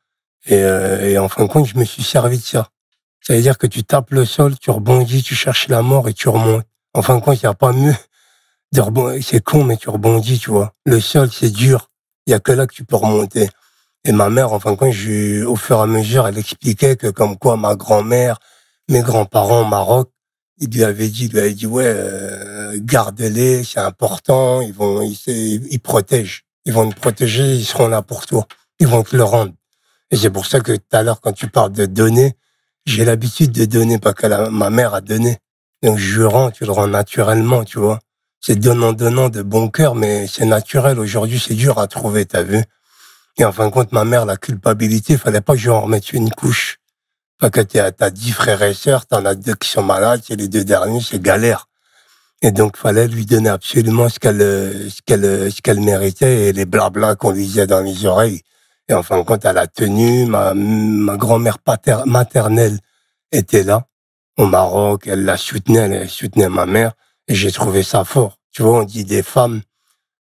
Et, 0.46 0.56
euh, 0.62 1.08
et 1.08 1.18
en 1.18 1.28
fin 1.28 1.44
de 1.44 1.48
compte, 1.48 1.66
je 1.66 1.76
me 1.78 1.84
suis 1.84 2.02
servi 2.02 2.38
de 2.38 2.42
ça. 2.42 2.68
Ça 3.20 3.34
veut 3.34 3.42
dire 3.42 3.58
que 3.58 3.66
tu 3.66 3.84
tapes 3.84 4.10
le 4.10 4.24
sol, 4.24 4.58
tu 4.58 4.70
rebondis, 4.70 5.22
tu 5.22 5.34
cherches 5.34 5.68
la 5.68 5.82
mort 5.82 6.08
et 6.08 6.14
tu 6.14 6.28
remontes. 6.28 6.64
En 6.94 7.02
fin 7.02 7.16
de 7.16 7.22
compte, 7.22 7.40
il 7.42 7.46
n'y 7.46 7.50
a 7.50 7.54
pas 7.54 7.72
mieux 7.72 7.94
de 8.72 8.80
rebondir. 8.80 9.22
C'est 9.24 9.42
con, 9.42 9.64
mais 9.64 9.76
tu 9.76 9.90
rebondis, 9.90 10.38
tu 10.38 10.50
vois. 10.50 10.74
Le 10.84 11.00
sol, 11.00 11.30
c'est 11.32 11.50
dur. 11.50 11.90
Il 12.26 12.32
y 12.32 12.34
a 12.34 12.40
que 12.40 12.52
là 12.52 12.66
que 12.66 12.74
tu 12.74 12.84
peux 12.84 12.96
remonter. 12.96 13.50
Et 14.04 14.12
ma 14.12 14.30
mère, 14.30 14.52
en 14.52 14.60
fin 14.60 14.72
de 14.72 14.76
compte, 14.76 14.92
je- 14.92 15.44
au 15.44 15.56
fur 15.56 15.78
et 15.78 15.82
à 15.82 15.86
mesure, 15.86 16.28
elle 16.28 16.38
expliquait 16.38 16.96
que 16.96 17.08
comme 17.08 17.38
quoi 17.38 17.56
ma 17.56 17.76
grand-mère, 17.76 18.38
mes 18.90 19.00
grands-parents 19.02 19.62
au 19.62 19.66
Maroc, 19.66 20.10
ils 20.58 20.70
lui 20.70 20.84
avaient 20.84 21.08
dit, 21.08 21.26
ils 21.26 21.32
lui 21.32 21.40
avaient 21.40 21.54
dit, 21.54 21.66
ouais, 21.66 21.84
euh, 21.86 22.78
garde-les, 22.80 23.64
c'est 23.64 23.80
important, 23.80 24.60
ils 24.60 24.72
vont, 24.72 25.02
ils, 25.02 25.18
ils, 25.26 25.80
protègent. 25.80 26.44
Ils 26.64 26.72
vont 26.72 26.88
te 26.88 26.98
protéger, 26.98 27.54
ils 27.54 27.64
seront 27.64 27.88
là 27.88 28.02
pour 28.02 28.26
toi. 28.26 28.46
Ils 28.78 28.86
vont 28.86 29.02
te 29.02 29.16
le 29.16 29.24
rendre. 29.24 29.52
Et 30.10 30.16
c'est 30.16 30.30
pour 30.30 30.46
ça 30.46 30.60
que 30.60 30.72
tout 30.72 30.82
à 30.92 31.02
l'heure, 31.02 31.20
quand 31.20 31.32
tu 31.32 31.48
parles 31.48 31.72
de 31.72 31.86
donner, 31.86 32.36
j'ai 32.86 33.04
l'habitude 33.04 33.52
de 33.52 33.64
donner 33.64 33.98
parce 33.98 34.14
que 34.14 34.48
ma 34.48 34.70
mère 34.70 34.94
a 34.94 35.00
donné. 35.00 35.38
Donc, 35.82 35.98
je 35.98 36.22
rends, 36.22 36.50
tu 36.50 36.64
le 36.64 36.72
rends 36.72 36.86
naturellement, 36.86 37.64
tu 37.64 37.78
vois. 37.78 37.98
C'est 38.40 38.56
donnant, 38.56 38.92
donnant 38.92 39.30
de 39.30 39.42
bon 39.42 39.68
cœur, 39.68 39.94
mais 39.94 40.26
c'est 40.26 40.44
naturel. 40.44 40.98
Aujourd'hui, 40.98 41.38
c'est 41.38 41.54
dur 41.54 41.78
à 41.78 41.86
trouver, 41.86 42.26
t'as 42.26 42.42
vu. 42.42 42.62
Et 43.36 43.44
en 43.44 43.52
fin 43.52 43.66
de 43.66 43.70
compte, 43.72 43.92
ma 43.92 44.04
mère, 44.04 44.26
la 44.26 44.36
culpabilité, 44.36 45.16
fallait 45.16 45.40
pas 45.40 45.54
que 45.54 45.58
je 45.58 45.70
remette 45.70 46.12
une 46.12 46.30
couche. 46.30 46.78
Pas 47.44 47.50
que 47.50 47.60
t'as 47.60 47.92
t'as 47.92 48.08
dix 48.08 48.32
frères 48.32 48.62
et 48.62 48.72
sœurs, 48.72 49.04
t'en 49.04 49.26
as 49.26 49.34
deux 49.34 49.54
qui 49.54 49.68
sont 49.68 49.82
malades, 49.82 50.22
c'est 50.26 50.34
les 50.34 50.48
deux 50.48 50.64
derniers, 50.64 51.02
c'est 51.02 51.20
galère. 51.20 51.68
Et 52.40 52.52
donc, 52.52 52.78
fallait 52.78 53.06
lui 53.06 53.26
donner 53.26 53.50
absolument 53.50 54.08
ce 54.08 54.18
qu'elle, 54.18 54.38
ce 54.38 55.02
qu'elle, 55.04 55.52
ce 55.52 55.60
qu'elle 55.60 55.80
méritait 55.80 56.48
et 56.48 56.52
les 56.54 56.64
blabla 56.64 57.16
qu'on 57.16 57.32
lui 57.32 57.44
disait 57.44 57.66
dans 57.66 57.82
les 57.82 58.06
oreilles. 58.06 58.40
Et 58.88 58.94
en 58.94 59.02
fin 59.02 59.18
de 59.18 59.24
compte, 59.24 59.44
elle 59.44 59.58
a 59.58 59.66
tenu. 59.66 60.24
Ma, 60.24 60.54
ma 60.54 61.18
grand-mère 61.18 61.58
maternelle 62.06 62.78
était 63.30 63.62
là, 63.62 63.88
au 64.38 64.46
Maroc. 64.46 65.06
Elle 65.06 65.26
la 65.26 65.36
soutenait, 65.36 65.80
elle 65.80 66.08
soutenait 66.08 66.48
ma 66.48 66.64
mère. 66.64 66.92
Et 67.28 67.34
j'ai 67.34 67.52
trouvé 67.52 67.82
ça 67.82 68.04
fort. 68.04 68.38
Tu 68.52 68.62
vois, 68.62 68.80
on 68.80 68.84
dit 68.84 69.04
des 69.04 69.22
femmes. 69.22 69.60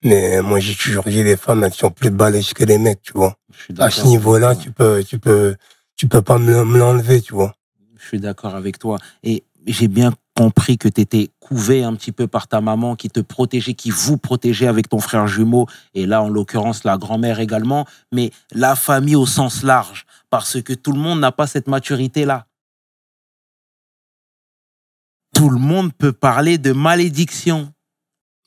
Mais 0.06 0.42
moi, 0.42 0.62
j'ai 0.62 0.74
toujours 0.74 1.04
dit 1.04 1.22
les 1.22 1.36
femmes, 1.36 1.66
elles 1.66 1.74
sont 1.74 1.92
plus 1.92 2.12
balèzes 2.12 2.54
que 2.54 2.64
les 2.64 2.78
mecs, 2.78 3.02
tu 3.02 3.12
vois. 3.12 3.36
À 3.78 3.90
ce 3.90 4.06
niveau-là, 4.06 4.56
tu 4.56 4.72
peux, 4.72 5.04
tu 5.04 5.20
peux, 5.20 5.58
tu 6.00 6.08
peux 6.08 6.22
pas 6.22 6.38
me 6.38 6.64
me 6.64 6.80
l'enlever, 6.80 7.22
tu 7.22 7.34
vois. 7.34 7.54
Je 7.98 8.08
suis 8.08 8.20
d'accord 8.22 8.56
avec 8.56 8.80
toi. 8.80 8.98
Et 9.22 9.44
j'ai 9.68 9.90
bien 9.90 10.14
compris 10.34 10.78
que 10.78 10.88
tu 10.88 11.02
étais 11.02 11.30
couvé 11.42 11.84
un 11.84 11.94
petit 11.94 12.14
peu 12.14 12.26
par 12.26 12.48
ta 12.48 12.62
maman 12.62 12.96
qui 12.96 13.10
te 13.10 13.20
protégeait, 13.20 13.74
qui 13.74 13.90
vous 13.90 14.18
protégeait 14.18 14.68
avec 14.68 14.88
ton 14.88 15.00
frère 15.00 15.28
jumeau. 15.28 15.68
Et 15.94 16.06
là, 16.06 16.24
en 16.24 16.30
l'occurrence, 16.30 16.86
la 16.86 16.98
grand-mère 16.98 17.42
également. 17.42 17.86
Mais 18.14 18.32
la 18.54 18.78
famille 18.78 19.18
au 19.18 19.26
sens 19.26 19.62
large. 19.62 20.06
Parce 20.30 20.62
que 20.62 20.72
tout 20.72 20.94
le 20.94 21.00
monde 21.00 21.20
n'a 21.20 21.34
pas 21.34 21.48
cette 21.48 21.68
maturité-là. 21.68 22.48
Tout 25.36 25.50
le 25.50 25.60
monde 25.60 25.92
peut 25.94 26.14
parler 26.14 26.58
de 26.58 26.72
malédiction. 26.72 27.74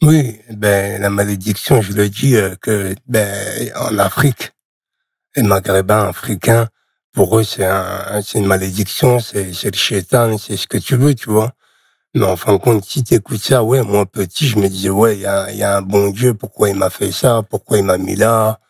Oui, 0.00 0.40
ben 0.48 1.02
la 1.02 1.10
malédiction, 1.10 1.82
je 1.82 1.92
le 1.92 2.08
dis 2.08 2.34
euh, 2.34 2.56
que 2.62 2.94
ben 3.06 3.70
en 3.76 3.98
Afrique, 3.98 4.52
les 5.36 5.42
Maghrébins 5.42 6.08
africains, 6.08 6.68
pour 7.12 7.38
eux 7.38 7.44
c'est 7.44 7.66
un, 7.66 8.22
c'est 8.22 8.38
une 8.38 8.46
malédiction, 8.46 9.20
c'est 9.20 9.44
le 9.64 9.72
chétan, 9.76 10.38
c'est 10.38 10.56
ce 10.56 10.66
que 10.68 10.78
tu 10.78 10.96
veux, 10.96 11.14
tu 11.14 11.30
vois. 11.30 11.52
Mais 12.14 12.24
en 12.26 12.36
fin 12.36 12.54
de 12.54 12.58
compte, 12.58 12.84
si 12.84 13.04
t'écoutes 13.04 13.42
ça, 13.42 13.64
ouais, 13.64 13.82
moi 13.82 14.06
petit, 14.06 14.48
je 14.48 14.58
me 14.58 14.68
disais 14.68 14.90
ouais, 14.90 15.16
il 15.16 15.22
y 15.22 15.26
a, 15.26 15.52
y 15.52 15.62
a 15.62 15.78
un 15.78 15.82
bon 15.82 16.10
Dieu, 16.10 16.34
pourquoi 16.34 16.70
il 16.70 16.76
m'a 16.76 16.90
fait 16.90 17.12
ça, 17.12 17.42
pourquoi 17.48 17.78
il 17.78 17.84
m'a 17.84 17.98
mis 17.98 18.16
là, 18.16 18.60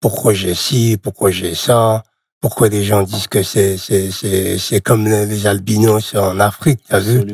pourquoi 0.00 0.34
j'ai 0.34 0.54
ci, 0.54 0.98
pourquoi 1.02 1.30
j'ai 1.32 1.54
ça, 1.56 2.04
pourquoi 2.40 2.68
les 2.68 2.84
gens 2.84 3.02
disent 3.02 3.28
que 3.28 3.42
c'est 3.42 3.78
c'est 3.78 4.10
c'est 4.12 4.58
c'est 4.58 4.80
comme 4.80 5.06
les, 5.06 5.26
les 5.26 5.46
albinos 5.46 6.14
en 6.16 6.40
Afrique, 6.40 6.80
t'as 6.88 7.00
vu? 7.00 7.24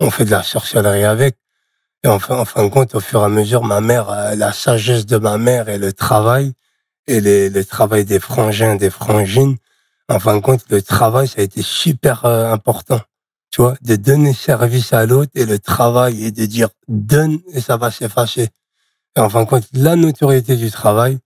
On 0.00 0.10
fait 0.10 0.24
de 0.26 0.30
la 0.32 0.42
sorcellerie 0.42 1.04
avec. 1.04 1.36
Et 2.04 2.08
enfin, 2.08 2.38
en 2.38 2.46
fin 2.46 2.64
de 2.64 2.70
compte, 2.70 2.94
au 2.94 3.00
fur 3.00 3.22
et 3.22 3.24
à 3.24 3.28
mesure, 3.28 3.64
ma 3.64 3.80
mère, 3.82 4.10
euh, 4.10 4.34
la 4.36 4.52
sagesse 4.52 5.06
de 5.06 5.18
ma 5.18 5.38
mère 5.38 5.68
et 5.68 5.78
le 5.78 5.92
travail, 5.92 6.54
et 7.08 7.20
les- 7.20 7.50
le 7.50 7.64
travail 7.64 8.04
des 8.06 8.20
frangins, 8.20 8.76
des 8.76 8.90
frangines, 8.90 9.56
en 10.08 10.18
fin 10.18 10.36
de 10.36 10.40
compte, 10.40 10.64
le 10.70 10.82
travail, 10.82 11.28
ça 11.28 11.40
a 11.40 11.42
été 11.42 11.62
super 11.62 12.24
euh, 12.24 12.52
important. 12.52 13.00
Tu 13.50 13.62
vois, 13.62 13.74
de 13.82 13.96
donner 13.96 14.34
service 14.34 14.92
à 14.92 15.06
l'autre 15.06 15.32
et 15.34 15.46
le 15.46 15.58
travail 15.58 16.24
et 16.24 16.30
de 16.30 16.46
dire 16.46 16.68
donne 16.88 17.38
et 17.52 17.60
ça 17.60 17.76
va 17.76 17.90
s'effacer. 17.90 18.48
Et 19.16 19.20
en 19.20 19.28
fin 19.30 19.44
de 19.44 19.48
compte, 19.48 19.64
la 19.72 19.96
notoriété 19.96 20.56
du 20.56 20.70
travail 20.70 21.18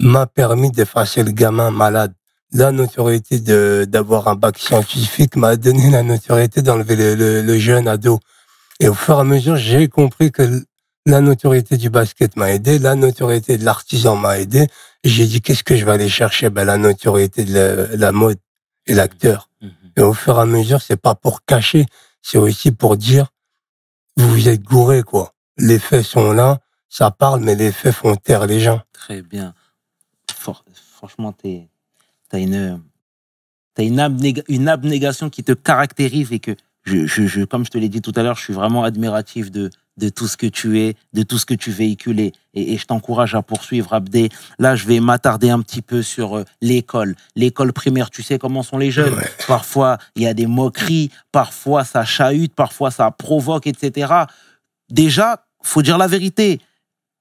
m'a 0.00 0.26
permis 0.26 0.70
d'effacer 0.70 1.22
le 1.22 1.30
gamin 1.30 1.70
malade. 1.70 2.12
La 2.52 2.72
notoriété 2.72 3.40
de 3.40 3.86
d'avoir 3.88 4.28
un 4.28 4.34
bac 4.34 4.58
scientifique 4.58 5.36
m'a 5.36 5.56
donné 5.56 5.90
la 5.90 6.02
notoriété 6.02 6.62
d'enlever 6.62 6.96
le, 6.96 7.14
le, 7.14 7.42
le 7.42 7.58
jeune 7.58 7.88
ado. 7.88 8.20
Et 8.80 8.88
au 8.88 8.94
fur 8.94 9.16
et 9.16 9.20
à 9.20 9.24
mesure, 9.24 9.56
j'ai 9.56 9.88
compris 9.88 10.32
que 10.32 10.64
la 11.06 11.20
notoriété 11.20 11.76
du 11.76 11.88
basket 11.88 12.36
m'a 12.36 12.52
aidé, 12.52 12.78
la 12.78 12.94
notoriété 12.96 13.58
de 13.58 13.64
l'artisan 13.64 14.16
m'a 14.16 14.38
aidé. 14.38 14.66
Et 15.06 15.08
j'ai 15.08 15.24
dit, 15.26 15.40
qu'est-ce 15.40 15.62
que 15.62 15.76
je 15.76 15.84
vais 15.84 15.92
aller 15.92 16.08
chercher? 16.08 16.50
Ben, 16.50 16.64
La 16.64 16.78
notoriété 16.78 17.44
de 17.44 17.54
la, 17.54 17.96
la 17.96 18.10
mode 18.10 18.38
et 18.86 18.94
l'acteur. 18.94 19.48
Mhm. 19.62 19.70
Et 19.96 20.02
au 20.02 20.12
fur 20.12 20.36
et 20.36 20.40
à 20.40 20.46
mesure, 20.46 20.82
c'est 20.82 20.96
pas 21.00 21.14
pour 21.14 21.44
cacher, 21.44 21.86
c'est 22.22 22.38
aussi 22.38 22.72
pour 22.72 22.96
dire, 22.96 23.28
vous 24.16 24.28
vous 24.28 24.48
êtes 24.48 24.62
gouré, 24.64 25.04
quoi. 25.04 25.32
Les 25.58 25.78
faits 25.78 26.02
sont 26.04 26.32
là, 26.32 26.58
ça 26.88 27.12
parle, 27.12 27.40
mais 27.44 27.54
les 27.54 27.70
faits 27.70 27.94
font 27.94 28.16
taire 28.16 28.46
les 28.48 28.58
gens. 28.58 28.80
Très 28.92 29.22
bien. 29.22 29.54
For- 30.34 30.64
franchement, 30.96 31.32
tu 31.32 31.68
as 32.32 32.38
une, 32.38 32.82
t'as 33.74 33.84
une, 33.84 34.00
abnéga- 34.00 34.42
une 34.48 34.66
abnégation 34.68 35.30
qui 35.30 35.44
te 35.44 35.52
caractérise 35.52 36.32
et 36.32 36.40
que, 36.40 36.56
je, 36.82 37.06
je, 37.06 37.28
je- 37.28 37.44
comme 37.44 37.64
je 37.64 37.70
te 37.70 37.78
l'ai 37.78 37.88
dit 37.88 38.02
tout 38.02 38.12
à 38.16 38.24
l'heure, 38.24 38.34
je 38.36 38.42
suis 38.42 38.52
vraiment 38.54 38.82
admiratif 38.82 39.52
de, 39.52 39.70
de 39.96 40.08
tout 40.08 40.28
ce 40.28 40.36
que 40.36 40.46
tu 40.46 40.80
es, 40.80 40.94
de 41.12 41.22
tout 41.22 41.38
ce 41.38 41.46
que 41.46 41.54
tu 41.54 41.70
véhicules 41.70 42.20
et, 42.20 42.32
je 42.54 42.84
t'encourage 42.86 43.34
à 43.34 43.42
poursuivre, 43.42 43.92
Abdé. 43.92 44.30
Là, 44.58 44.76
je 44.76 44.86
vais 44.86 44.98
m'attarder 44.98 45.50
un 45.50 45.60
petit 45.60 45.82
peu 45.82 46.02
sur 46.02 46.38
euh, 46.38 46.44
l'école. 46.62 47.14
L'école 47.34 47.72
primaire, 47.74 48.08
tu 48.08 48.22
sais 48.22 48.38
comment 48.38 48.62
sont 48.62 48.78
les 48.78 48.90
jeunes. 48.90 49.12
Ouais. 49.12 49.30
Parfois, 49.46 49.98
il 50.14 50.22
y 50.22 50.26
a 50.26 50.32
des 50.32 50.46
moqueries, 50.46 51.10
parfois 51.32 51.84
ça 51.84 52.04
chahute, 52.06 52.54
parfois 52.54 52.90
ça 52.90 53.10
provoque, 53.10 53.66
etc. 53.66 54.12
Déjà, 54.88 55.44
faut 55.62 55.82
dire 55.82 55.98
la 55.98 56.06
vérité. 56.06 56.60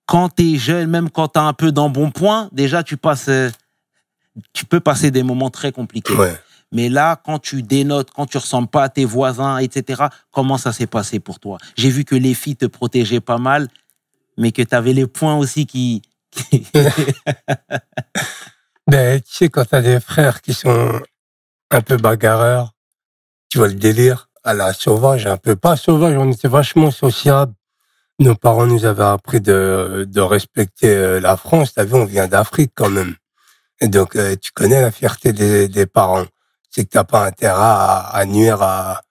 Quand 0.05 0.29
tu 0.29 0.53
es 0.53 0.57
jeune, 0.57 0.89
même 0.89 1.09
quand 1.09 1.29
tu 1.29 1.39
as 1.39 1.43
un 1.43 1.53
peu 1.53 1.73
d'embonpoint, 1.73 2.47
déjà 2.53 2.83
tu 2.83 2.95
passes, 2.95 3.27
euh, 3.27 3.49
tu 4.53 4.65
peux 4.65 4.79
passer 4.79 5.11
des 5.11 5.23
moments 5.23 5.49
très 5.49 5.73
compliqués. 5.73 6.13
Ouais. 6.13 6.39
Mais 6.75 6.89
là, 6.89 7.15
quand 7.25 7.39
tu 7.39 7.63
dénotes, 7.63 8.11
quand 8.11 8.25
tu 8.25 8.37
ressembles 8.37 8.67
pas 8.67 8.83
à 8.83 8.89
tes 8.89 9.05
voisins, 9.05 9.59
etc., 9.59 10.07
comment 10.29 10.57
ça 10.57 10.73
s'est 10.73 10.87
passé 10.87 11.21
pour 11.21 11.39
toi? 11.39 11.57
J'ai 11.77 11.89
vu 11.89 12.03
que 12.03 12.15
les 12.15 12.33
filles 12.33 12.57
te 12.57 12.65
protégeaient 12.65 13.21
pas 13.21 13.37
mal, 13.37 13.69
mais 14.37 14.51
que 14.51 14.61
tu 14.61 14.75
avais 14.75 14.91
les 14.91 15.07
points 15.07 15.37
aussi 15.37 15.65
qui. 15.65 16.01
Ben, 18.87 19.19
tu 19.19 19.33
sais, 19.33 19.49
quand 19.49 19.65
t'as 19.65 19.81
des 19.81 19.99
frères 19.99 20.43
qui 20.43 20.53
sont 20.53 21.01
un 21.71 21.81
peu 21.81 21.97
bagarreurs, 21.97 22.75
tu 23.49 23.57
vois 23.57 23.67
le 23.67 23.73
délire 23.73 24.29
à 24.43 24.53
la 24.53 24.73
sauvage, 24.73 25.25
un 25.25 25.37
peu 25.37 25.55
pas 25.55 25.75
sauvage, 25.75 26.15
on 26.17 26.31
était 26.31 26.47
vachement 26.47 26.91
sociable. 26.91 27.55
Nos 28.19 28.35
parents 28.35 28.67
nous 28.67 28.85
avaient 28.85 29.01
appris 29.01 29.41
de, 29.41 30.19
respecter 30.19 30.93
euh, 30.93 31.19
la 31.19 31.35
France. 31.35 31.73
T'as 31.73 31.83
vu, 31.83 31.95
on 31.95 32.05
vient 32.05 32.27
d'Afrique 32.27 32.73
quand 32.75 32.91
même. 32.91 33.15
Et 33.81 33.87
donc, 33.87 34.15
euh, 34.15 34.35
tu 34.39 34.51
connais 34.51 34.79
la 34.79 34.91
fierté 34.91 35.33
des 35.33 35.85
parents. 35.87 36.25
C'est 36.75 36.83
que 36.83 36.89
t'as 36.89 37.05
pas 37.05 37.25
intérêt 37.25 37.55
à, 37.55 37.99
à 37.99 38.25
nuire 38.25 38.61
à, 38.61 39.01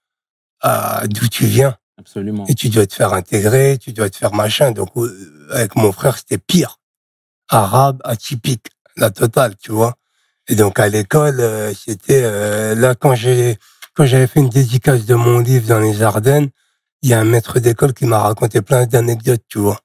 à 0.60 1.06
d'où 1.06 1.28
tu 1.28 1.46
viens. 1.46 1.74
Absolument. 1.98 2.44
Et 2.46 2.54
tu 2.54 2.68
dois 2.68 2.86
te 2.86 2.92
faire 2.92 3.14
intégrer, 3.14 3.78
tu 3.80 3.94
dois 3.94 4.10
te 4.10 4.18
faire 4.18 4.34
machin. 4.34 4.72
Donc, 4.72 4.90
euh, 4.98 5.48
avec 5.50 5.74
mon 5.74 5.90
frère, 5.90 6.18
c'était 6.18 6.36
pire. 6.36 6.78
Arabe, 7.48 8.02
atypique, 8.04 8.66
la 8.96 9.08
totale, 9.08 9.56
tu 9.56 9.72
vois. 9.72 9.94
Et 10.46 10.56
donc, 10.56 10.78
à 10.78 10.88
l'école, 10.88 11.40
euh, 11.40 11.72
c'était 11.72 12.20
euh, 12.22 12.74
là 12.74 12.94
quand 12.94 13.14
j'ai 13.14 13.56
quand 13.94 14.04
j'avais 14.04 14.26
fait 14.26 14.40
une 14.40 14.50
dédicace 14.50 15.06
de 15.06 15.14
mon 15.14 15.38
livre 15.38 15.66
dans 15.66 15.80
les 15.80 16.02
Ardennes, 16.02 16.50
il 17.00 17.08
y 17.08 17.14
a 17.14 17.20
un 17.20 17.24
maître 17.24 17.60
d'école 17.60 17.94
qui 17.94 18.04
m'a 18.04 18.18
raconté 18.18 18.60
plein 18.60 18.84
d'anecdotes, 18.84 19.44
tu 19.48 19.58
vois. 19.58 19.80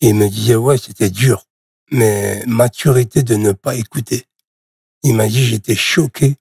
Et 0.00 0.10
il 0.10 0.14
me 0.14 0.28
disait 0.28 0.54
ouais, 0.54 0.78
c'était 0.78 1.10
dur, 1.10 1.42
mais 1.90 2.44
maturité 2.46 3.24
de 3.24 3.34
ne 3.34 3.50
pas 3.50 3.74
écouter. 3.74 4.26
Il 5.02 5.16
m'a 5.16 5.26
dit 5.26 5.44
j'étais 5.44 5.74
choqué. 5.74 6.36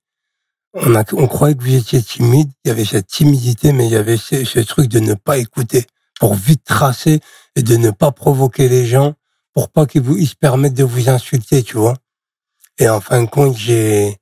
On, 0.77 0.93
a, 0.93 1.05
on 1.13 1.27
croyait 1.27 1.55
que 1.55 1.63
vous 1.63 1.75
étiez 1.75 2.01
timide, 2.01 2.51
il 2.65 2.67
y 2.67 2.71
avait 2.71 2.83
cette 2.83 3.07
timidité, 3.07 3.71
mais 3.71 3.85
il 3.85 3.93
y 3.93 3.95
avait 3.95 4.17
ce, 4.17 4.43
ce 4.43 4.59
truc 4.59 4.89
de 4.89 4.99
ne 4.99 5.13
pas 5.13 5.37
écouter, 5.37 5.85
pour 6.19 6.35
vite 6.35 6.65
tracer 6.65 7.21
et 7.55 7.63
de 7.63 7.77
ne 7.77 7.91
pas 7.91 8.11
provoquer 8.11 8.67
les 8.67 8.85
gens, 8.85 9.13
pour 9.53 9.69
pas 9.69 9.85
qu'ils 9.85 10.01
vous 10.01 10.17
ils 10.17 10.27
se 10.27 10.35
permettent 10.35 10.73
de 10.73 10.83
vous 10.83 11.09
insulter, 11.09 11.63
tu 11.63 11.77
vois. 11.77 11.95
Et 12.77 12.89
en 12.89 12.99
fin 12.99 13.23
de 13.23 13.29
compte, 13.29 13.55
j'ai 13.57 14.17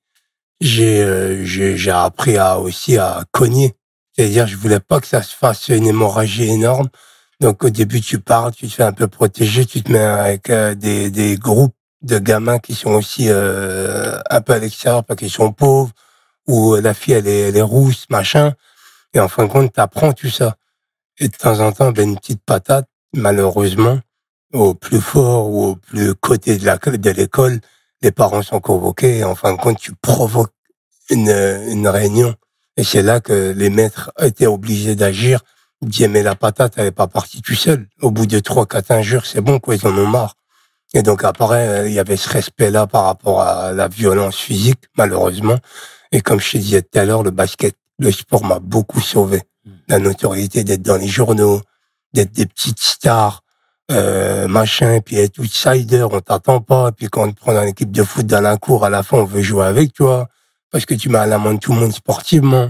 j'ai 0.62 1.02
euh, 1.02 1.44
j'ai 1.44 1.92
appris 1.92 2.38
à 2.38 2.60
aussi 2.60 2.98
à 2.98 3.24
cogner. 3.32 3.74
C'est-à-dire, 4.16 4.46
je 4.46 4.56
voulais 4.56 4.80
pas 4.80 5.02
que 5.02 5.08
ça 5.08 5.24
se 5.24 5.36
fasse 5.36 5.70
une 5.70 5.88
hémorragie 5.88 6.50
énorme. 6.50 6.90
Donc 7.40 7.64
au 7.64 7.72
début, 7.72 8.00
tu 8.00 8.20
parles, 8.20 8.54
tu 8.54 8.68
te 8.68 8.74
fais 8.74 8.84
un 8.84 8.94
peu 8.94 9.08
protéger, 9.08 9.66
tu 9.66 9.82
te 9.82 9.92
mets 9.92 10.00
avec 10.00 10.52
euh, 10.52 10.76
des 10.76 11.10
des 11.10 11.36
groupes 11.38 11.76
de 12.04 12.20
gamins 12.20 12.60
qui 12.60 12.76
sont 12.76 12.92
aussi 12.92 13.26
euh, 13.30 14.20
un 14.30 14.42
peu 14.42 14.54
à 14.54 14.60
l'extérieur 14.60 15.04
parce 15.04 15.20
qu'ils 15.20 15.32
sont 15.32 15.52
pauvres 15.52 15.92
ou 16.48 16.76
la 16.76 16.94
fille 16.94 17.14
elle 17.14 17.28
est, 17.28 17.50
elle 17.50 17.58
est 17.58 17.62
rousse, 17.62 18.06
machin. 18.10 18.54
Et 19.14 19.20
en 19.20 19.28
fin 19.28 19.46
de 19.46 19.52
compte, 19.52 19.74
t'apprends 19.74 20.14
tout 20.14 20.30
ça. 20.30 20.56
Et 21.20 21.28
de 21.28 21.36
temps 21.36 21.60
en 21.60 21.72
temps, 21.72 21.92
ben, 21.92 22.10
une 22.10 22.18
petite 22.18 22.44
patate, 22.44 22.88
malheureusement, 23.14 24.00
au 24.54 24.74
plus 24.74 25.02
fort 25.02 25.50
ou 25.50 25.66
au 25.66 25.76
plus 25.76 26.16
côté 26.16 26.58
de 26.58 26.66
la 26.66 26.78
de 26.78 27.10
l'école, 27.12 27.60
les 28.02 28.12
parents 28.12 28.42
sont 28.42 28.60
convoqués 28.60 29.20
et 29.20 29.24
en 29.24 29.36
fin 29.36 29.54
de 29.54 29.58
compte, 29.58 29.80
tu 29.80 29.94
provoques 29.94 30.54
une, 31.10 31.30
une 31.30 31.88
réunion. 31.88 32.36
Et 32.78 32.84
c'est 32.84 33.04
là 33.04 33.20
que 33.20 33.54
les 33.56 33.70
maîtres 33.70 34.12
étaient 34.20 34.48
obligés 34.48 34.96
d'agir. 34.96 35.42
Disaient, 35.82 36.08
mais 36.08 36.24
la 36.24 36.36
patate, 36.36 36.74
elle 36.78 36.88
est 36.88 36.92
pas 36.92 37.08
partie 37.08 37.42
tout 37.42 37.56
seul. 37.56 37.88
Au 38.02 38.10
bout 38.10 38.26
de 38.26 38.40
trois, 38.40 38.66
quatre 38.66 38.92
injures, 38.92 39.26
c'est 39.26 39.42
bon, 39.42 39.60
quoi, 39.60 39.76
ils 39.76 39.86
en 39.86 39.98
ont 39.98 40.08
marre. 40.08 40.36
Et 40.94 41.02
donc 41.04 41.24
après, 41.24 41.68
euh, 41.68 41.88
il 41.88 41.94
y 41.94 42.00
avait 42.00 42.18
ce 42.18 42.30
respect-là 42.30 42.88
par 42.88 43.06
rapport 43.06 43.42
à 43.42 43.72
la 43.74 43.88
violence 43.88 44.38
physique, 44.38 44.84
malheureusement. 44.98 45.58
Et 46.14 46.22
comme 46.22 46.40
je 46.40 46.52
te 46.52 46.58
disais 46.58 46.82
tout 46.84 47.00
à 47.00 47.06
l'heure, 47.06 47.24
le 47.24 47.32
basket, 47.32 47.76
le 47.98 48.12
sport 48.12 48.46
m'a 48.46 48.60
beaucoup 48.60 49.02
sauvé. 49.02 49.42
La 49.88 49.98
notoriété 49.98 50.64
d'être 50.64 50.84
dans 50.84 50.96
les 50.96 51.08
journaux, 51.08 51.62
d'être 52.14 52.32
des 52.32 52.46
petites 52.46 52.80
stars, 52.80 53.44
euh, 53.92 54.48
machin, 54.48 55.02
puis 55.02 55.18
être 55.18 55.40
outsider, 55.40 56.04
on 56.04 56.22
t'attend 56.22 56.62
pas, 56.62 56.92
puis 56.92 57.08
quand 57.08 57.24
on 57.24 57.32
te 57.32 57.40
prend 57.40 57.54
dans 57.54 57.64
l'équipe 57.64 57.92
de 57.92 58.04
foot 58.04 58.28
dans 58.28 58.42
la 58.42 58.58
cour, 58.58 58.86
à 58.86 58.92
la 58.92 59.02
fin, 59.02 59.18
on 59.18 59.26
veut 59.26 59.42
jouer 59.42 59.66
avec 59.66 59.92
toi, 59.92 60.30
parce 60.72 60.86
que 60.86 60.94
tu 60.94 61.10
mets 61.10 61.18
à 61.18 61.26
l'amende 61.26 61.60
tout 61.60 61.74
le 61.74 61.80
monde 61.80 61.94
sportivement. 61.94 62.70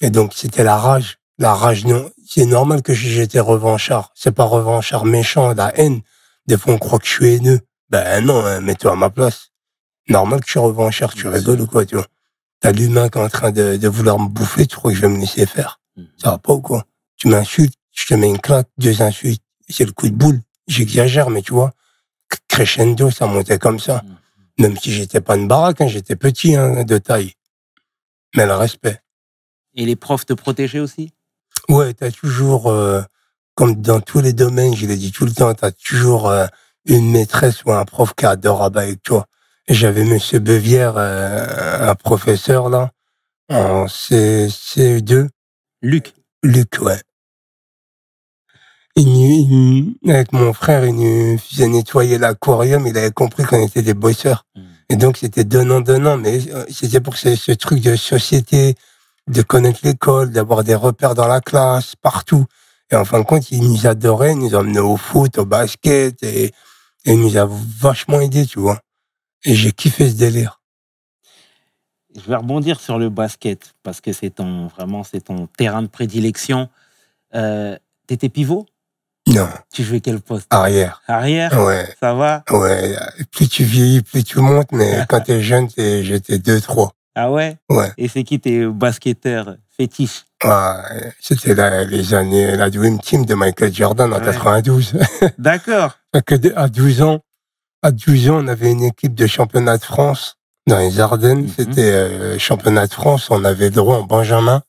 Et 0.00 0.10
donc, 0.10 0.32
c'était 0.34 0.64
la 0.64 0.76
rage. 0.76 1.18
La 1.38 1.54
rage, 1.54 1.84
non. 1.84 2.10
C'est 2.26 2.44
normal 2.44 2.82
que 2.82 2.92
j'étais 2.92 3.40
revanchard. 3.40 4.10
C'est 4.16 4.34
pas 4.34 4.44
revanchard 4.44 5.04
méchant, 5.04 5.54
la 5.54 5.72
haine. 5.78 6.00
Des 6.48 6.58
fois, 6.58 6.74
on 6.74 6.78
croit 6.78 6.98
que 6.98 7.06
je 7.06 7.12
suis 7.12 7.34
haineux. 7.34 7.60
Ben 7.88 8.24
non, 8.24 8.44
hein, 8.44 8.60
mets-toi 8.60 8.92
à 8.92 8.96
ma 8.96 9.10
place. 9.10 9.50
Normal 10.08 10.40
que 10.40 10.46
je 10.46 10.50
suis 10.50 10.60
revanchard, 10.60 11.14
tu 11.14 11.28
rigoles 11.28 11.60
ou 11.60 11.66
quoi, 11.66 11.86
tu 11.86 11.94
vois. 11.94 12.06
T'as 12.64 12.72
l'humain 12.72 13.10
qui 13.10 13.18
est 13.18 13.20
en 13.20 13.28
train 13.28 13.50
de, 13.50 13.76
de 13.76 13.88
vouloir 13.88 14.18
me 14.18 14.26
bouffer, 14.26 14.66
tu 14.66 14.76
crois 14.76 14.90
que 14.90 14.96
je 14.96 15.02
vais 15.02 15.10
me 15.10 15.18
laisser 15.18 15.44
faire? 15.44 15.80
Mhm. 15.98 16.06
Ça 16.16 16.30
va 16.30 16.38
pas 16.38 16.54
ou 16.54 16.62
quoi? 16.62 16.86
Tu 17.18 17.28
m'insultes, 17.28 17.74
je 17.92 18.06
te 18.06 18.14
mets 18.14 18.30
une 18.30 18.40
claque, 18.40 18.68
deux 18.78 19.02
insultes, 19.02 19.42
c'est 19.68 19.84
le 19.84 19.92
coup 19.92 20.08
de 20.08 20.14
boule. 20.14 20.40
J'exagère, 20.66 21.28
mais 21.28 21.42
tu 21.42 21.52
vois, 21.52 21.74
crescendo, 22.48 23.10
ça 23.10 23.26
montait 23.26 23.58
comme 23.58 23.78
ça. 23.78 24.02
Mhm. 24.02 24.16
Même 24.60 24.76
si 24.78 24.92
j'étais 24.92 25.20
pas 25.20 25.36
une 25.36 25.46
baraque, 25.46 25.82
hein, 25.82 25.88
j'étais 25.88 26.16
petit 26.16 26.56
hein, 26.56 26.84
de 26.84 26.96
taille. 26.96 27.34
Mais 28.34 28.46
le 28.46 28.54
respect. 28.54 28.98
Et 29.74 29.84
les 29.84 29.96
profs 29.96 30.24
te 30.24 30.32
protégeaient 30.32 30.80
aussi? 30.80 31.12
Ouais, 31.68 31.92
t'as 31.92 32.12
toujours, 32.12 32.68
euh, 32.68 33.02
comme 33.56 33.74
dans 33.74 34.00
tous 34.00 34.22
les 34.22 34.32
domaines, 34.32 34.74
je 34.74 34.86
l'ai 34.86 34.96
dit 34.96 35.12
tout 35.12 35.26
le 35.26 35.32
temps, 35.32 35.52
t'as 35.52 35.72
toujours 35.72 36.30
euh, 36.30 36.46
une 36.86 37.10
maîtresse 37.10 37.62
ou 37.66 37.72
un 37.72 37.84
prof 37.84 38.14
qui 38.14 38.24
est 38.24 38.28
adorable 38.28 38.78
avec 38.78 39.02
toi. 39.02 39.26
J'avais 39.68 40.04
Monsieur 40.04 40.40
Bevière, 40.40 40.94
euh, 40.96 41.88
un 41.90 41.94
professeur 41.94 42.68
là, 42.68 42.90
en 43.50 43.88
C- 43.88 44.48
CE2, 44.50 45.28
Luc. 45.82 46.14
Luc, 46.42 46.78
ouais. 46.80 47.00
Il, 48.96 49.08
il- 49.08 50.10
avec 50.10 50.32
mon 50.32 50.52
frère, 50.52 50.84
il 50.84 50.94
nous 50.94 51.38
faisait 51.38 51.68
nettoyer 51.68 52.18
l'aquarium, 52.18 52.86
il 52.86 52.96
avait 52.98 53.10
compris 53.10 53.44
qu'on 53.44 53.66
était 53.66 53.82
des 53.82 53.94
bosseurs. 53.94 54.44
Mhm. 54.54 54.64
Et 54.90 54.96
donc, 54.96 55.16
c'était 55.16 55.44
donnant-donnant, 55.44 56.18
mais 56.18 56.38
euh, 56.52 56.64
c'était 56.70 57.00
pour 57.00 57.16
ce, 57.16 57.34
ce 57.34 57.52
truc 57.52 57.80
de 57.80 57.96
société, 57.96 58.74
de 59.26 59.42
connaître 59.42 59.80
l'école, 59.82 60.30
d'avoir 60.30 60.62
des 60.62 60.74
repères 60.74 61.14
dans 61.14 61.26
la 61.26 61.40
classe, 61.40 61.96
partout. 61.96 62.44
Et 62.92 62.96
en 62.96 63.06
fin 63.06 63.18
de 63.20 63.24
compte, 63.24 63.50
il 63.50 63.62
nous 63.62 63.86
adorait, 63.86 64.32
il 64.32 64.38
nous 64.38 64.54
emmenait 64.54 64.78
au 64.80 64.98
foot, 64.98 65.38
au 65.38 65.46
basket, 65.46 66.22
et, 66.22 66.44
et 67.06 67.12
il 67.14 67.18
nous 67.20 67.36
a 67.38 67.48
vachement 67.80 68.20
aidés, 68.20 68.44
tu 68.46 68.58
vois. 68.60 68.80
Et 69.44 69.54
j'ai 69.54 69.72
kiffé 69.72 70.08
ce 70.10 70.14
délire. 70.14 70.60
Je 72.16 72.22
vais 72.28 72.36
rebondir 72.36 72.80
sur 72.80 72.98
le 72.98 73.08
basket 73.10 73.74
parce 73.82 74.00
que 74.00 74.12
c'est 74.12 74.30
ton 74.30 74.68
vraiment 74.68 75.02
c'est 75.02 75.20
ton 75.22 75.46
terrain 75.46 75.82
de 75.82 75.88
prédilection. 75.88 76.68
Euh, 77.34 77.76
T'étais 78.06 78.28
pivot? 78.28 78.66
Non, 79.26 79.48
Tu 79.72 79.82
jouais 79.82 80.00
quel 80.00 80.20
poste? 80.20 80.46
Arrière. 80.50 81.02
Arrière? 81.08 81.58
Ouais, 81.64 81.88
Ça 81.98 82.12
va? 82.14 82.44
Ouais. 82.50 82.94
Plus 83.32 83.48
tu 83.48 83.64
vieillis, 83.64 84.02
plus 84.02 84.22
tu 84.22 84.38
montes, 84.40 84.70
mais 84.72 85.04
quand 85.08 85.20
t'es 85.22 85.42
jeune, 85.42 85.68
j'étais 85.76 86.36
2-3. 86.38 86.90
Ah 87.16 87.30
ouais? 87.32 87.56
Ouais. 87.70 87.90
Et 87.96 88.08
c'est 88.08 88.22
qui 88.24 88.38
tes 88.38 88.66
basketteurs 88.66 89.56
fétiches? 89.76 90.24
Ouais, 90.44 91.12
C'était 91.20 91.54
les 91.86 92.12
années, 92.12 92.54
la 92.56 92.68
Dream 92.68 93.00
Team 93.00 93.24
de 93.24 93.34
Michael 93.34 93.72
Jordan 93.72 94.12
en 94.12 94.18
Ouais. 94.18 94.24
92. 94.24 94.98
D'accord. 95.38 95.96
À 96.12 96.68
12 96.68 97.00
ans, 97.02 97.20
à 97.84 97.92
12 97.92 98.30
ans, 98.30 98.42
on 98.42 98.48
avait 98.48 98.72
une 98.72 98.82
équipe 98.82 99.14
de 99.14 99.26
championnat 99.26 99.76
de 99.76 99.84
France 99.84 100.38
dans 100.66 100.78
les 100.78 101.00
Ardennes. 101.00 101.42
Mhm. 101.42 101.52
C'était 101.54 101.92
euh, 101.92 102.38
championnat 102.38 102.86
de 102.86 102.94
France. 102.94 103.28
On 103.30 103.44
avait 103.44 103.68
droit 103.68 103.98
en 103.98 104.04
Benjamin. 104.04 104.62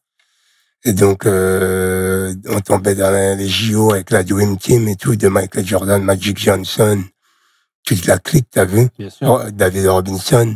Et 0.83 0.91
donc, 0.91 1.25
euh, 1.25 2.35
on 2.49 2.59
tombait 2.59 2.93
dans 2.93 3.11
les 3.37 3.47
JO 3.47 3.93
avec 3.93 4.11
la 4.11 4.23
Dream 4.23 4.57
Team 4.57 4.89
et 4.89 4.97
tout, 4.97 5.15
de 5.15 5.29
Michael 5.29 5.65
Jordan, 5.65 6.03
Magic 6.03 6.37
Johnson, 6.37 7.01
toute 7.85 8.05
la 8.05 8.19
clique, 8.19 8.47
t'as 8.51 8.65
vu? 8.65 8.89
Bien 8.99 9.09
sûr. 9.09 9.27
Oh, 9.29 9.49
David 9.49 9.87
Robinson. 9.87 10.53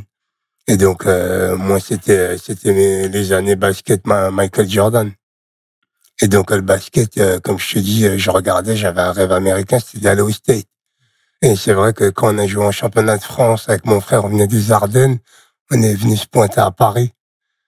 Et 0.68 0.76
donc, 0.76 1.06
euh, 1.06 1.56
moi, 1.56 1.80
c'était 1.80 2.38
c'était 2.38 3.08
les 3.08 3.32
années 3.32 3.56
basket 3.56 4.06
Michael 4.06 4.70
Jordan. 4.70 5.12
Et 6.22 6.28
donc, 6.28 6.52
le 6.52 6.62
basket, 6.62 7.18
euh, 7.18 7.40
comme 7.40 7.58
je 7.58 7.76
te 7.76 7.80
dis, 7.80 8.20
je 8.20 8.30
regardais, 8.30 8.76
j'avais 8.76 9.02
un 9.02 9.14
rêve 9.14 9.32
américain, 9.32 9.80
c'était 9.80 10.04
d'aller 10.04 10.22
au 10.22 10.30
State. 10.30 10.68
Et 11.42 11.56
c'est 11.56 11.74
vrai 11.74 11.94
que 11.94 12.10
quand 12.10 12.34
on 12.34 12.38
a 12.38 12.48
joué 12.48 12.66
en 12.66 12.72
championnat 12.72 13.18
de 13.18 13.24
France 13.24 13.70
avec 13.70 13.86
mon 13.86 14.02
frère, 14.02 14.26
on 14.26 14.30
venait 14.30 14.48
des 14.48 14.72
Ardennes, 14.72 15.20
on 15.72 15.82
est 15.82 15.96
venu 15.96 16.18
se 16.18 16.28
pointer 16.28 16.60
à 16.60 16.72
Paris. 16.72 17.14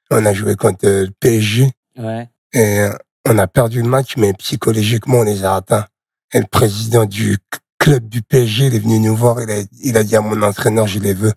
On 0.09 0.25
a 0.25 0.33
joué 0.33 0.55
contre 0.55 0.85
euh, 0.87 1.05
le 1.05 1.11
PSG 1.19 1.71
Ouais. 1.97 2.29
et 2.53 2.79
euh, 2.79 2.93
on 3.27 3.37
a 3.37 3.47
perdu 3.47 3.81
le 3.81 3.87
match, 3.87 4.17
mais 4.17 4.33
psychologiquement, 4.33 5.19
on 5.19 5.23
les 5.23 5.45
a 5.45 5.55
atteints. 5.55 5.85
Et 6.33 6.39
le 6.39 6.47
président 6.47 7.05
du 7.05 7.37
club 7.79 8.07
du 8.09 8.21
PSG, 8.21 8.67
il 8.67 8.75
est 8.75 8.79
venu 8.79 8.99
nous 8.99 9.15
voir, 9.15 9.41
il 9.41 9.51
a, 9.51 9.61
il 9.83 9.97
a 9.97 10.03
dit 10.03 10.15
à 10.15 10.21
mon 10.21 10.41
entraîneur, 10.41 10.87
je 10.87 10.99
les 10.99 11.13
veux. 11.13 11.33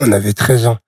On 0.00 0.12
avait 0.12 0.32
13 0.32 0.66
ans. 0.66 0.78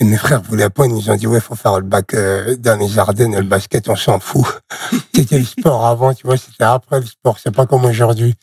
Et 0.00 0.04
mes 0.04 0.16
frères 0.16 0.42
voulaient 0.42 0.70
pas, 0.70 0.86
ils 0.86 0.92
nous 0.92 1.10
ont 1.10 1.16
dit, 1.16 1.26
ouais, 1.26 1.40
faut 1.40 1.56
faire 1.56 1.80
le 1.80 1.86
bac 1.86 2.14
euh, 2.14 2.54
dans 2.56 2.78
les 2.78 2.98
Ardennes, 2.98 3.34
et 3.34 3.38
le 3.38 3.42
basket, 3.42 3.88
on 3.88 3.96
s'en 3.96 4.20
fout. 4.20 4.46
c'était 5.14 5.38
le 5.38 5.44
sport 5.44 5.86
avant, 5.86 6.14
tu 6.14 6.26
vois, 6.26 6.36
c'était 6.36 6.64
après 6.64 7.00
le 7.00 7.06
sport, 7.06 7.38
c'est 7.42 7.54
pas 7.54 7.66
comme 7.66 7.84
aujourd'hui. 7.84 8.34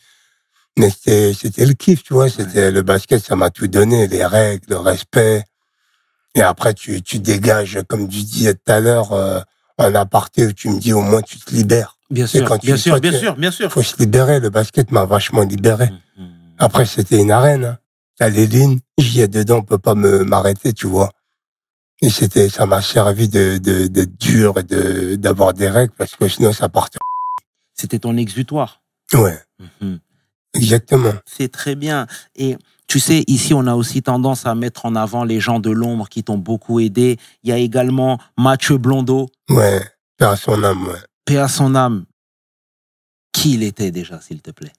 Mais 0.78 0.90
c'était, 0.90 1.64
le 1.64 1.72
kiff, 1.72 2.02
tu 2.02 2.12
vois, 2.12 2.28
c'était 2.28 2.70
le 2.70 2.82
basket, 2.82 3.24
ça 3.24 3.34
m'a 3.34 3.50
tout 3.50 3.66
donné, 3.66 4.06
les 4.08 4.24
règles, 4.26 4.66
le 4.68 4.76
respect. 4.76 5.44
Et 6.34 6.42
après, 6.42 6.74
tu, 6.74 7.00
tu 7.02 7.18
dégages, 7.18 7.80
comme 7.88 8.08
tu 8.08 8.18
disais 8.22 8.52
tout 8.54 8.70
à 8.72 8.80
l'heure, 8.80 9.12
euh, 9.12 9.40
un 9.78 9.94
aparté 9.94 10.46
où 10.46 10.52
tu 10.52 10.68
me 10.68 10.78
dis, 10.78 10.92
au 10.92 11.00
moins, 11.00 11.22
tu 11.22 11.38
te 11.38 11.50
libères. 11.54 11.96
Bien 12.10 12.26
sûr. 12.26 12.46
quand 12.46 12.58
tu- 12.58 12.66
Bien 12.66 12.76
sûr. 12.76 12.92
toi, 12.92 13.00
Bien 13.00 13.12
tu- 13.12 13.18
sûr. 13.18 13.36
Bien 13.36 13.50
sûr. 13.50 13.72
Faut 13.72 13.82
se 13.82 13.96
libérer, 13.98 14.38
le 14.38 14.50
basket 14.50 14.90
m'a 14.92 15.06
vachement 15.06 15.42
libéré. 15.42 15.88
Mhm. 16.18 16.28
Après, 16.58 16.84
c'était 16.84 17.18
une 17.20 17.30
arène. 17.30 17.64
Hein. 17.64 17.78
T'as 18.18 18.28
les 18.28 18.46
lignes, 18.46 18.78
j'y 18.98 19.22
ai 19.22 19.28
dedans, 19.28 19.56
on 19.58 19.62
peut 19.62 19.78
pas 19.78 19.94
me 19.94 20.24
m'arrêter, 20.24 20.72
tu 20.74 20.86
vois. 20.86 21.10
Et 22.02 22.10
c'était, 22.10 22.48
ça 22.50 22.66
m'a 22.66 22.82
servi 22.82 23.28
de, 23.28 23.56
de, 23.58 23.86
de 23.88 24.04
dur 24.04 24.58
et 24.58 24.62
de, 24.62 25.16
d'avoir 25.16 25.54
des 25.54 25.68
règles 25.68 25.92
parce 25.96 26.14
que 26.16 26.28
sinon 26.28 26.52
ça 26.52 26.68
partait. 26.68 26.98
C'était 27.74 27.98
ton 27.98 28.16
exutoire. 28.18 28.82
Ouais. 29.14 29.38
Exactement. 30.56 31.12
C'est 31.24 31.50
très 31.50 31.74
bien. 31.74 32.06
Et 32.34 32.56
tu 32.86 33.00
sais, 33.00 33.24
ici, 33.26 33.52
on 33.54 33.66
a 33.66 33.74
aussi 33.74 34.02
tendance 34.02 34.46
à 34.46 34.54
mettre 34.54 34.86
en 34.86 34.94
avant 34.94 35.24
les 35.24 35.40
gens 35.40 35.58
de 35.60 35.70
l'ombre 35.70 36.08
qui 36.08 36.22
t'ont 36.22 36.38
beaucoup 36.38 36.80
aidé. 36.80 37.18
Il 37.42 37.50
y 37.50 37.52
a 37.52 37.58
également 37.58 38.18
Mathieu 38.38 38.78
Blondeau, 38.78 39.28
Ouais, 39.48 39.80
faire 40.18 40.36
son 40.38 40.62
âme, 40.62 40.86
ouais. 40.86 40.98
paix 41.24 41.38
à 41.38 41.48
son 41.48 41.74
âme. 41.74 42.04
Qui 43.32 43.54
il 43.54 43.62
était 43.62 43.90
déjà, 43.90 44.20
s'il 44.20 44.40
te 44.40 44.50
plaît? 44.50 44.72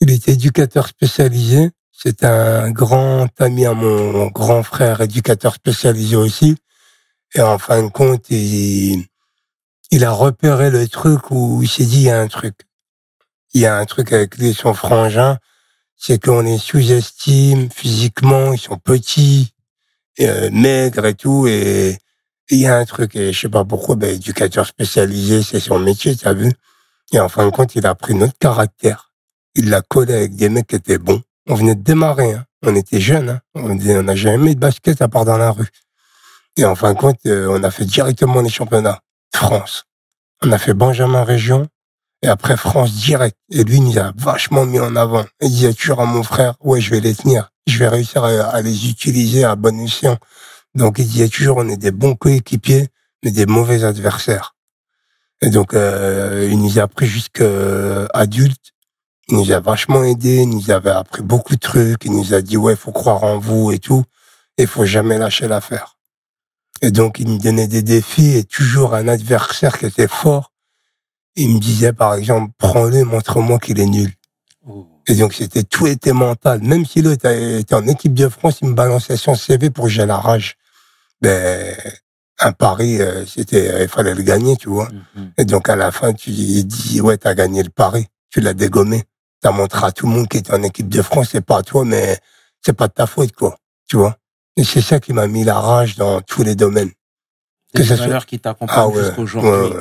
Il 0.00 0.10
était 0.10 0.32
éducateur 0.32 0.88
spécialisé. 0.88 1.70
C'est 1.92 2.24
un 2.24 2.70
grand 2.70 3.28
ami 3.40 3.66
à 3.66 3.74
mon 3.74 4.28
grand 4.28 4.62
frère, 4.62 5.00
éducateur 5.02 5.54
spécialisé 5.54 6.16
aussi. 6.16 6.56
Et 7.34 7.42
en 7.42 7.58
fin 7.58 7.82
de 7.82 7.88
compte, 7.90 8.30
il, 8.30 9.04
il 9.90 10.04
a 10.04 10.10
repéré 10.10 10.70
le 10.70 10.88
truc 10.88 11.30
où 11.30 11.60
il 11.62 11.68
s'est 11.68 11.84
dit, 11.84 11.96
il 11.98 12.02
y 12.04 12.10
a 12.10 12.18
un 12.20 12.26
truc. 12.28 12.54
Il 13.54 13.60
y 13.60 13.66
a 13.66 13.76
un 13.76 13.84
truc 13.84 14.12
avec 14.12 14.38
et 14.40 14.52
son 14.52 14.74
frangin. 14.74 15.38
C'est 15.96 16.22
qu'on 16.22 16.40
les 16.40 16.58
sous-estime 16.58 17.70
physiquement, 17.70 18.52
ils 18.52 18.60
sont 18.60 18.78
petits, 18.78 19.52
euh, 20.20 20.50
maigres 20.50 21.06
et 21.06 21.14
tout. 21.14 21.46
Et 21.46 21.98
il 22.50 22.58
y 22.58 22.66
a 22.66 22.76
un 22.76 22.84
truc, 22.84 23.16
et 23.16 23.32
je 23.32 23.40
sais 23.40 23.48
pas 23.48 23.64
pourquoi, 23.64 23.96
ben, 23.96 24.10
éducateur 24.14 24.66
spécialisé, 24.66 25.42
c'est 25.42 25.60
son 25.60 25.78
métier, 25.78 26.16
t'as 26.16 26.32
vu? 26.32 26.52
Et 27.12 27.20
en 27.20 27.28
fin 27.28 27.44
de 27.44 27.50
compte, 27.50 27.74
il 27.74 27.86
a 27.86 27.94
pris 27.94 28.14
notre 28.14 28.38
caractère 28.38 29.10
il 29.54 29.70
l'a 29.70 29.82
collé 29.82 30.14
avec 30.14 30.36
des 30.36 30.48
mecs 30.48 30.66
qui 30.66 30.76
étaient 30.76 30.98
bons. 30.98 31.22
On 31.46 31.54
venait 31.54 31.74
de 31.74 31.82
démarrer, 31.82 32.34
hein. 32.34 32.44
on 32.64 32.74
était 32.74 33.00
jeunes, 33.00 33.30
hein. 33.30 33.40
on 33.54 33.74
n'a 33.74 34.14
jamais 34.14 34.38
mis 34.38 34.54
de 34.54 34.60
basket 34.60 35.02
à 35.02 35.08
part 35.08 35.24
dans 35.24 35.38
la 35.38 35.50
rue. 35.50 35.68
Et 36.56 36.64
en 36.64 36.74
fin 36.74 36.92
de 36.92 36.98
compte, 36.98 37.18
euh, 37.26 37.48
on 37.50 37.62
a 37.62 37.70
fait 37.70 37.84
directement 37.84 38.40
les 38.40 38.50
championnats 38.50 39.00
France. 39.34 39.84
On 40.42 40.52
a 40.52 40.58
fait 40.58 40.74
Benjamin 40.74 41.24
Région 41.24 41.68
et 42.22 42.28
après 42.28 42.56
France 42.56 42.92
direct. 42.92 43.36
Et 43.50 43.64
lui, 43.64 43.76
il 43.76 43.84
nous 43.84 43.98
a 43.98 44.12
vachement 44.16 44.66
mis 44.66 44.80
en 44.80 44.96
avant. 44.96 45.24
Il 45.40 45.50
disait 45.50 45.72
toujours 45.72 46.00
à 46.00 46.06
mon 46.06 46.22
frère, 46.22 46.54
ouais, 46.60 46.80
je 46.80 46.90
vais 46.90 47.00
les 47.00 47.14
tenir, 47.14 47.50
je 47.66 47.78
vais 47.78 47.88
réussir 47.88 48.24
à, 48.24 48.60
les 48.62 48.88
utiliser 48.88 49.44
à 49.44 49.56
bon 49.56 49.78
escient. 49.80 50.18
Donc 50.74 50.98
il 50.98 51.06
disait 51.06 51.28
toujours, 51.28 51.58
on 51.58 51.68
est 51.68 51.76
des 51.76 51.90
bons 51.90 52.14
coéquipiers, 52.14 52.88
mais 53.24 53.30
des 53.30 53.46
mauvais 53.46 53.84
adversaires. 53.84 54.54
Et 55.42 55.50
donc, 55.50 55.72
euh, 55.72 56.48
il 56.50 56.58
nous 56.58 56.78
a 56.78 56.86
pris 56.86 57.06
jusqu'à 57.06 58.06
adulte. 58.12 58.72
Il 59.28 59.36
nous 59.36 59.52
a 59.52 59.60
vachement 59.60 60.02
aidé, 60.02 60.42
il 60.42 60.48
nous 60.48 60.70
avait 60.70 60.90
appris 60.90 61.22
beaucoup 61.22 61.54
de 61.54 61.60
trucs, 61.60 62.04
il 62.04 62.12
nous 62.12 62.34
a 62.34 62.42
dit 62.42 62.56
ouais, 62.56 62.74
faut 62.74 62.90
croire 62.90 63.22
en 63.22 63.38
vous 63.38 63.70
et 63.70 63.78
tout, 63.78 64.04
et 64.58 64.66
faut 64.66 64.84
jamais 64.84 65.18
lâcher 65.18 65.46
l'affaire. 65.46 65.96
Et 66.82 66.90
donc 66.90 67.20
il 67.20 67.28
me 67.28 67.38
donnait 67.38 67.68
des 67.68 67.82
défis 67.82 68.36
et 68.36 68.44
toujours 68.44 68.94
un 68.94 69.06
adversaire 69.06 69.78
qui 69.78 69.86
était 69.86 70.08
fort. 70.08 70.49
Il 71.36 71.54
me 71.54 71.60
disait 71.60 71.92
par 71.92 72.14
exemple, 72.14 72.52
prends-le, 72.58 73.04
montre-moi 73.04 73.58
qu'il 73.58 73.78
est 73.80 73.86
nul. 73.86 74.12
Et 75.06 75.14
donc 75.14 75.32
c'était 75.34 75.62
tout 75.64 75.86
était 75.86 76.12
mental. 76.12 76.60
Même 76.60 76.84
si 76.84 77.02
l'autre 77.02 77.26
était 77.26 77.74
en 77.74 77.86
équipe 77.86 78.14
de 78.14 78.28
France, 78.28 78.58
il 78.62 78.68
me 78.68 78.74
balançait 78.74 79.16
son 79.16 79.34
CV 79.34 79.70
pour 79.70 79.84
que 79.86 79.90
j'ai 79.90 80.06
la 80.06 80.16
rage. 80.18 80.56
Ben 81.20 81.74
un 82.42 82.52
pari, 82.52 83.00
euh, 83.02 83.26
c'était, 83.26 83.82
il 83.82 83.88
fallait 83.88 84.14
le 84.14 84.22
gagner, 84.22 84.56
tu 84.56 84.68
vois. 84.70 84.88
Mhm. 85.14 85.32
Et 85.38 85.44
donc 85.44 85.68
à 85.68 85.76
la 85.76 85.92
fin, 85.92 86.12
tu 86.14 86.30
dis 86.30 87.00
ouais, 87.00 87.18
t'as 87.18 87.34
gagné 87.34 87.62
le 87.62 87.68
pari, 87.70 88.06
tu 88.30 88.40
l'as 88.40 88.54
dégommé. 88.54 89.04
T'as 89.42 89.50
montré 89.52 89.86
à 89.86 89.92
tout 89.92 90.06
le 90.06 90.12
monde 90.12 90.28
qui 90.28 90.36
est 90.38 90.50
en 90.52 90.62
équipe 90.62 90.88
de 90.88 91.02
France, 91.02 91.28
c'est 91.32 91.40
pas 91.44 91.58
à 91.58 91.62
toi, 91.62 91.84
mais 91.84 92.18
c'est 92.64 92.72
pas 92.74 92.88
de 92.88 92.92
ta 92.92 93.06
faute, 93.06 93.32
quoi. 93.32 93.56
Tu 93.88 93.96
vois? 93.96 94.16
Et 94.56 94.64
c'est 94.64 94.82
ça 94.82 95.00
qui 95.00 95.12
m'a 95.12 95.26
mis 95.26 95.44
la 95.44 95.58
rage 95.58 95.96
dans 95.96 96.20
tous 96.20 96.42
les 96.42 96.54
domaines. 96.54 96.90
C'est 97.74 97.82
que 97.82 97.84
ça 97.84 97.94
des 97.94 97.96
soit- 97.96 98.06
valeurs 98.06 98.26
qui 98.26 98.38
t'accompagnent 98.38 98.76
Ah 98.78 98.88
ouais, 98.88 99.04
jusqu'aujourd'hui. 99.04 99.50
ouais, 99.50 99.76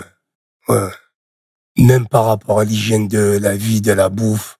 ouais. 0.69 0.75
Ouais. 0.75 0.89
Même 1.77 2.07
par 2.07 2.25
rapport 2.25 2.59
à 2.59 2.63
l'hygiène 2.65 3.07
de 3.07 3.37
la 3.41 3.55
vie, 3.55 3.81
de 3.81 3.91
la 3.91 4.09
bouffe, 4.09 4.57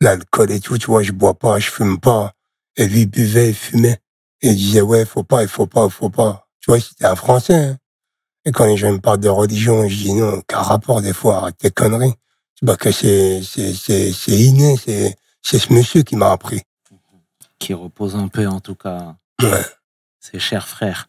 l'alcool 0.00 0.50
et 0.50 0.60
tout, 0.60 0.78
tu 0.78 0.86
vois, 0.86 1.02
je 1.02 1.12
bois 1.12 1.34
pas, 1.34 1.58
je 1.58 1.70
fume 1.70 2.00
pas. 2.00 2.32
Et 2.76 2.86
lui, 2.86 3.02
il 3.02 3.06
buvait, 3.06 3.48
il 3.50 3.54
fumait. 3.54 3.98
Et 4.40 4.48
il 4.50 4.56
disait, 4.56 4.80
ouais, 4.80 5.04
faut 5.04 5.24
pas, 5.24 5.42
il 5.42 5.48
faut 5.48 5.66
pas, 5.66 5.84
il 5.86 5.90
faut 5.90 6.10
pas. 6.10 6.48
Tu 6.60 6.70
vois, 6.70 6.80
c'était 6.80 7.06
un 7.06 7.16
Français. 7.16 7.54
hein. 7.54 7.78
Et 8.44 8.52
quand 8.52 8.64
les 8.66 8.76
gens 8.76 8.92
me 8.92 8.98
parlent 8.98 9.20
de 9.20 9.28
religion, 9.28 9.88
je 9.88 9.94
dis, 9.94 10.12
non, 10.14 10.34
aucun 10.34 10.60
rapport 10.60 11.02
des 11.02 11.12
fois, 11.12 11.38
arrête 11.38 11.58
tes 11.58 11.70
conneries. 11.70 12.14
Bah, 12.62 12.76
que 12.76 12.90
c'est, 12.90 13.42
c'est, 13.42 13.72
c'est, 13.74 14.12
c'est 14.12 14.32
inné, 14.38 14.76
c'est, 14.76 15.16
c'est 15.42 15.58
ce 15.58 15.72
monsieur 15.72 16.02
qui 16.02 16.16
m'a 16.16 16.32
appris. 16.32 16.62
Qui 17.58 17.74
repose 17.74 18.14
en 18.14 18.28
paix, 18.28 18.46
en 18.46 18.60
tout 18.60 18.74
cas, 18.74 19.16
Ouais. 19.42 19.64
ses 20.20 20.38
chers 20.40 20.66
frères. 20.68 21.08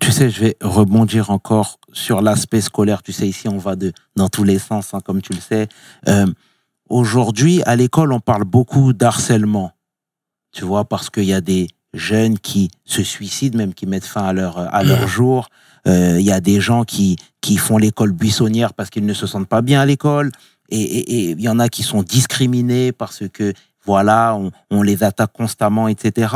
Tu 0.00 0.12
sais, 0.12 0.30
je 0.30 0.40
vais 0.40 0.56
rebondir 0.60 1.30
encore 1.30 1.78
sur 1.92 2.20
l'aspect 2.20 2.60
scolaire. 2.60 3.02
Tu 3.02 3.12
sais, 3.12 3.26
ici, 3.28 3.48
on 3.48 3.58
va 3.58 3.76
de, 3.76 3.92
dans 4.14 4.28
tous 4.28 4.44
les 4.44 4.58
sens, 4.58 4.92
hein, 4.94 5.00
comme 5.04 5.22
tu 5.22 5.32
le 5.32 5.40
sais. 5.40 5.68
Euh, 6.08 6.26
Aujourd'hui, 6.88 7.62
à 7.66 7.74
l'école, 7.74 8.12
on 8.12 8.20
parle 8.20 8.44
beaucoup 8.44 8.92
d'harcèlement. 8.92 9.72
Tu 10.52 10.64
vois, 10.64 10.84
parce 10.84 11.10
qu'il 11.10 11.24
y 11.24 11.32
a 11.32 11.40
des 11.40 11.66
jeunes 11.94 12.38
qui 12.38 12.70
se 12.84 13.02
suicident, 13.02 13.58
même 13.58 13.74
qui 13.74 13.86
mettent 13.86 14.04
fin 14.04 14.22
à 14.24 14.32
leur, 14.32 14.58
à 14.72 14.84
leur 14.84 15.08
jour. 15.08 15.48
Euh, 15.88 16.20
Il 16.20 16.24
y 16.24 16.30
a 16.30 16.40
des 16.40 16.60
gens 16.60 16.84
qui, 16.84 17.16
qui 17.40 17.56
font 17.56 17.76
l'école 17.78 18.12
buissonnière 18.12 18.72
parce 18.72 18.90
qu'ils 18.90 19.04
ne 19.04 19.14
se 19.14 19.26
sentent 19.26 19.48
pas 19.48 19.62
bien 19.62 19.80
à 19.80 19.86
l'école. 19.86 20.30
Et 20.68 20.80
et- 20.80 21.12
et 21.14 21.30
il 21.32 21.40
y 21.40 21.48
en 21.48 21.58
a 21.58 21.68
qui 21.68 21.82
sont 21.82 22.04
discriminés 22.04 22.92
parce 22.92 23.24
que, 23.32 23.52
voilà, 23.84 24.36
on, 24.36 24.52
on 24.70 24.82
les 24.82 25.02
attaque 25.02 25.32
constamment, 25.32 25.88
etc. 25.88 26.34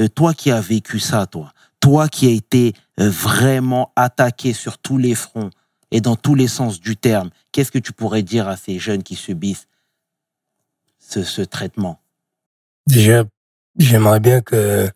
Euh, 0.00 0.08
toi 0.08 0.34
qui 0.34 0.50
as 0.50 0.60
vécu 0.60 0.98
ça, 0.98 1.26
toi, 1.26 1.52
toi 1.82 2.08
qui 2.08 2.28
as 2.28 2.30
été 2.30 2.72
euh, 2.98 3.10
vraiment 3.10 3.92
attaqué 3.96 4.54
sur 4.54 4.78
tous 4.78 4.96
les 4.96 5.14
fronts 5.14 5.50
et 5.90 6.00
dans 6.00 6.16
tous 6.16 6.34
les 6.34 6.48
sens 6.48 6.80
du 6.80 6.96
terme, 6.96 7.28
qu'est-ce 7.50 7.72
que 7.72 7.78
tu 7.78 7.92
pourrais 7.92 8.22
dire 8.22 8.48
à 8.48 8.56
ces 8.56 8.78
jeunes 8.78 9.02
qui 9.02 9.16
subissent 9.16 9.66
ce, 10.98 11.22
ce 11.24 11.42
traitement? 11.42 12.00
Déjà, 12.86 13.24
j'aimerais 13.76 14.20
bien 14.20 14.40
que... 14.40 14.88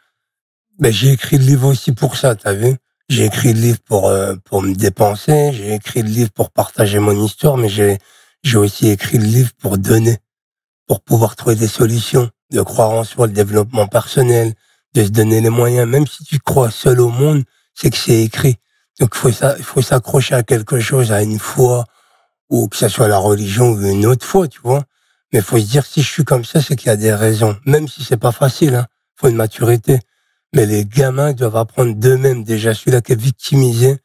Ben, 0.78 0.92
j'ai 0.92 1.12
écrit 1.12 1.38
le 1.38 1.44
livre 1.44 1.68
aussi 1.68 1.92
pour 1.92 2.16
ça, 2.16 2.34
t'as 2.34 2.52
vu? 2.52 2.76
J'ai 3.08 3.24
écrit 3.24 3.52
le 3.52 3.60
livre 3.60 3.78
pour 3.84 4.08
euh, 4.08 4.34
pour 4.44 4.62
me 4.62 4.74
dépenser, 4.74 5.52
j'ai 5.52 5.74
écrit 5.74 6.02
le 6.02 6.08
livre 6.08 6.32
pour 6.32 6.50
partager 6.50 6.98
mon 6.98 7.24
histoire, 7.24 7.56
mais 7.56 7.68
j'ai 7.68 7.98
j'ai 8.42 8.58
aussi 8.58 8.88
écrit 8.88 9.18
le 9.18 9.24
livre 9.24 9.52
pour 9.58 9.78
donner, 9.78 10.18
pour 10.86 11.00
pouvoir 11.00 11.34
trouver 11.34 11.56
des 11.56 11.68
solutions, 11.68 12.28
de 12.50 12.60
croire 12.62 12.90
en 12.90 13.04
soi, 13.04 13.26
le 13.26 13.32
développement 13.32 13.86
personnel, 13.86 14.54
de 14.96 15.04
se 15.04 15.10
donner 15.10 15.40
les 15.40 15.50
moyens. 15.50 15.88
Même 15.88 16.06
si 16.06 16.24
tu 16.24 16.38
crois 16.38 16.70
seul 16.70 17.00
au 17.00 17.08
monde, 17.08 17.44
c'est 17.74 17.90
que 17.90 17.96
c'est 17.96 18.22
écrit. 18.22 18.56
Donc 18.98 19.10
il 19.14 19.18
faut 19.18 19.32
ça, 19.32 19.54
il 19.58 19.64
faut 19.64 19.82
s'accrocher 19.82 20.34
à 20.34 20.42
quelque 20.42 20.80
chose, 20.80 21.12
à 21.12 21.22
une 21.22 21.38
foi, 21.38 21.84
ou 22.48 22.68
que 22.68 22.76
ce 22.76 22.88
soit 22.88 23.08
la 23.08 23.18
religion 23.18 23.70
ou 23.70 23.80
une 23.80 24.06
autre 24.06 24.24
foi, 24.24 24.48
tu 24.48 24.60
vois. 24.62 24.84
Mais 25.32 25.42
faut 25.42 25.58
se 25.58 25.66
dire 25.66 25.84
si 25.84 26.02
je 26.02 26.10
suis 26.10 26.24
comme 26.24 26.44
ça, 26.44 26.62
c'est 26.62 26.76
qu'il 26.76 26.88
y 26.88 26.90
a 26.90 26.96
des 26.96 27.12
raisons. 27.12 27.56
Même 27.66 27.88
si 27.88 28.04
c'est 28.04 28.16
pas 28.16 28.32
facile, 28.32 28.74
hein. 28.74 28.86
Faut 29.16 29.28
une 29.28 29.36
maturité. 29.36 29.98
Mais 30.54 30.66
les 30.66 30.84
gamins 30.84 31.32
doivent 31.32 31.56
apprendre 31.56 31.94
d'eux-mêmes 31.94 32.44
déjà. 32.44 32.74
Celui-là 32.74 33.00
qui 33.00 33.12
est 33.12 33.20
victimisé, 33.20 33.98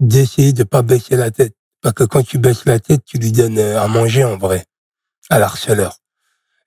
d'essayer 0.00 0.52
de 0.52 0.64
pas 0.64 0.82
baisser 0.82 1.16
la 1.16 1.30
tête. 1.30 1.54
Parce 1.80 1.94
que 1.94 2.04
quand 2.04 2.22
tu 2.22 2.38
baisses 2.38 2.64
la 2.64 2.80
tête, 2.80 3.02
tu 3.04 3.18
lui 3.18 3.30
donnes 3.30 3.58
euh, 3.58 3.80
à 3.80 3.88
manger 3.88 4.24
en 4.24 4.36
vrai. 4.38 4.64
À 5.30 5.38
l'harceleur. 5.38 5.98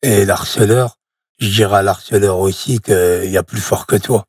Et 0.03 0.25
l'harceleur, 0.25 0.96
je 1.39 1.49
dirais 1.49 1.77
à 1.77 1.81
l'harceleur 1.81 2.39
aussi 2.39 2.79
qu'il 2.79 3.29
y 3.29 3.37
a 3.37 3.43
plus 3.43 3.61
fort 3.61 3.85
que 3.85 3.95
toi. 3.95 4.25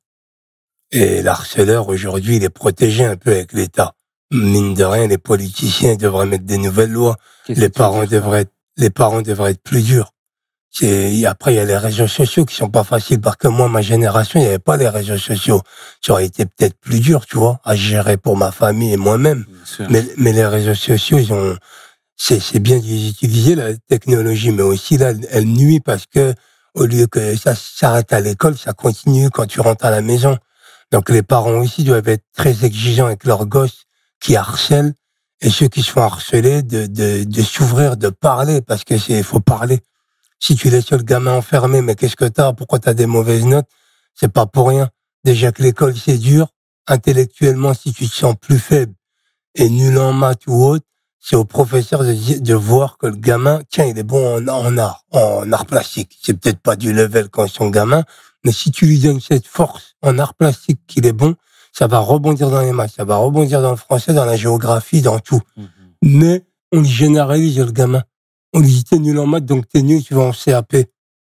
Et 0.90 1.23
l'harceleur, 1.23 1.88
aujourd'hui, 1.88 2.37
il 2.37 2.44
est 2.44 2.49
protégé 2.51 3.05
un 3.05 3.16
peu 3.16 3.31
avec 3.31 3.53
l'État. 3.53 3.94
Mine 4.31 4.75
de 4.75 4.85
rien, 4.85 5.07
les 5.07 5.18
politiciens 5.18 5.97
devraient 5.97 6.27
mettre 6.27 6.44
des 6.44 6.59
nouvelles 6.59 6.90
lois 6.92 7.16
les 7.49 7.68
parents 7.68 8.05
devraient 8.05 8.42
être, 8.42 8.53
les 8.77 8.90
parents 8.90 9.23
devraient 9.23 9.53
être 9.53 9.62
plus 9.62 9.83
durs. 9.83 10.12
C'est, 10.71 11.25
après, 11.25 11.55
il 11.55 11.57
y 11.57 11.61
a 11.61 11.64
les 11.64 11.79
réseaux 11.79 12.07
sociaux 12.07 12.44
qui 12.44 12.55
sont 12.55 12.68
pas 12.68 12.85
faciles 12.85 13.21
parce 13.21 13.37
que 13.37 13.49
moi, 13.49 13.68
ma 13.68 13.81
génération, 13.81 14.38
il 14.38 14.42
n'y 14.42 14.49
avait 14.49 14.59
pas 14.59 14.77
les 14.77 14.88
réseaux 14.88 15.16
sociaux. 15.16 15.62
Ça 16.05 16.12
aurait 16.12 16.27
été 16.27 16.44
peut-être 16.44 16.79
plus 16.79 17.01
dur, 17.01 17.25
tu 17.27 17.38
vois, 17.38 17.59
à 17.64 17.75
gérer 17.75 18.18
pour 18.18 18.37
ma 18.37 18.53
famille 18.53 18.92
et 18.92 18.99
moi-même. 18.99 19.47
Mais, 19.88 20.05
mais 20.18 20.33
les 20.33 20.44
réseaux 20.44 20.75
sociaux, 20.75 21.18
ils 21.18 21.33
ont, 21.33 21.57
c'est, 22.16 22.38
c'est 22.38 22.61
bien 22.61 22.79
d'utiliser 22.79 23.55
la 23.55 23.75
technologie, 23.77 24.53
mais 24.53 24.62
aussi 24.62 24.99
là, 24.99 25.12
elle 25.31 25.47
nuit 25.47 25.81
parce 25.81 26.05
que 26.07 26.35
au 26.79 26.87
lieu 26.87 27.07
que 27.07 27.37
ça 27.37 27.55
s'arrête 27.55 28.12
à 28.12 28.21
l'école, 28.21 28.57
ça 28.57 28.73
continue 28.73 29.31
quand 29.31 29.47
tu 29.47 29.61
rentres 29.61 29.85
à 29.85 29.91
la 29.91 30.01
maison. 30.01 30.38
Donc 30.93 31.11
les 31.11 31.23
parents 31.23 31.59
aussi 31.59 31.85
doivent 31.85 32.09
être 32.09 32.25
très 32.35 32.64
exigeants 32.64 33.07
avec 33.07 33.25
leurs 33.25 33.47
gosses 33.47 33.85
qui 34.21 34.37
harcèlent 34.37 34.95
et 35.41 35.51
ceux 35.51 35.69
qui 35.69 35.83
se 35.83 35.91
font 35.91 36.03
harceler 36.03 36.62
de, 36.62 36.87
de, 36.87 37.43
s'ouvrir, 37.43 37.97
de 37.97 38.09
parler 38.09 38.62
parce 38.62 38.85
que 38.85 38.97
c'est 38.97 39.23
faut 39.23 39.41
parler. 39.41 39.81
Si 40.41 40.55
tu 40.55 40.71
laisses 40.71 40.91
le 40.93 40.99
gamin 40.99 41.35
enfermé, 41.35 41.83
mais 41.83 41.95
qu'est-ce 41.97 42.17
que 42.17 42.25
t'as? 42.25 42.53
Pourquoi 42.53 42.79
t'as 42.79 42.95
des 42.95 43.07
mauvaises 43.07 43.45
notes? 43.45 43.67
C'est 44.14 44.33
pas 44.33 44.47
pour 44.47 44.69
rien. 44.69 44.88
Déjà 45.25 45.53
que 45.53 45.62
l'école 45.62 45.97
c'est 45.97 46.19
dur. 46.19 46.49
Intellectuellement, 46.87 47.75
si 47.75 47.93
tu 47.93 48.09
te 48.09 48.14
sens 48.14 48.35
plus 48.41 48.59
faible 48.59 48.95
et 49.55 49.69
nul 49.69 49.99
en 49.99 50.12
maths 50.12 50.47
ou 50.47 50.64
autre, 50.64 50.87
c'est 51.20 51.37
au 51.37 51.44
professeur 51.44 52.04
de, 52.04 52.38
de 52.38 52.54
voir 52.54 52.98
que 52.98 53.07
le 53.07 53.16
gamin, 53.16 53.61
tiens, 53.70 53.85
il 53.85 53.98
est 53.98 54.02
bon 54.02 54.37
en, 54.37 54.48
en 54.48 54.78
art, 54.78 55.04
en 55.11 55.50
art 55.52 55.66
plastique. 55.66 56.16
C'est 56.22 56.38
peut-être 56.38 56.61
pas 56.61 56.76
du 56.76 56.92
level 56.92 57.28
quand 57.28 57.46
son 57.48 57.70
gamin, 57.70 58.04
mais 58.44 58.52
si 58.52 58.70
tu 58.70 58.87
lui 58.87 58.98
donnes 58.98 59.20
cette 59.20 59.46
force 59.46 59.96
en 60.02 60.18
art 60.18 60.35
plastique 60.35 60.81
qu'il 60.87 61.07
est 61.07 61.12
bon, 61.12 61.35
ça 61.72 61.87
va 61.87 61.98
rebondir 61.98 62.50
dans 62.50 62.61
les 62.61 62.72
maths, 62.72 62.94
ça 62.96 63.04
va 63.04 63.16
rebondir 63.16 63.61
dans 63.62 63.70
le 63.70 63.76
français, 63.76 64.12
dans 64.12 64.24
la 64.24 64.37
géographie, 64.37 65.02
dans 65.02 65.18
tout. 65.18 65.40
Mhm. 65.57 65.68
Mais 66.02 66.44
on 66.72 66.81
lui 66.81 66.88
généralise 66.88 67.59
le 67.59 67.72
gamin. 67.72 68.02
On 68.52 68.61
lui 68.61 68.68
dit 68.68 68.85
t'es 68.85 68.98
nul 68.98 69.18
en 69.18 69.26
maths, 69.26 69.44
donc 69.44 69.68
t'es 69.68 69.83
nul, 69.83 70.02
tu 70.02 70.14
vas 70.14 70.22
en 70.22 70.33
CAP. 70.33 70.76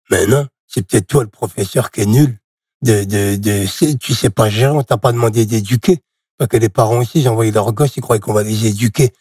Mais 0.09 0.25
non, 0.27 0.47
c'est 0.67 0.85
peut-être 0.85 1.07
toi 1.07 1.23
le 1.23 1.29
professeur 1.29 1.91
qui 1.91 2.01
est 2.01 2.05
nul. 2.05 2.37
De, 2.81 3.03
de, 3.03 3.35
de, 3.35 3.95
tu 3.97 4.13
sais 4.13 4.31
pas 4.31 4.49
gérer, 4.49 4.71
on 4.71 4.81
t'a 4.83 4.97
pas 4.97 5.11
demandé 5.11 5.45
d'éduquer. 5.45 5.99
Parce 6.37 6.49
que 6.49 6.57
les 6.57 6.69
parents 6.69 6.97
aussi, 6.97 7.21
ils 7.21 7.29
envoyaient 7.29 7.51
leurs 7.51 7.71
gosses, 7.73 7.95
ils 7.97 8.01
croyaient 8.01 8.19
qu'on 8.19 8.33
va 8.33 8.43
les 8.43 8.65
éduquer. 8.65 9.13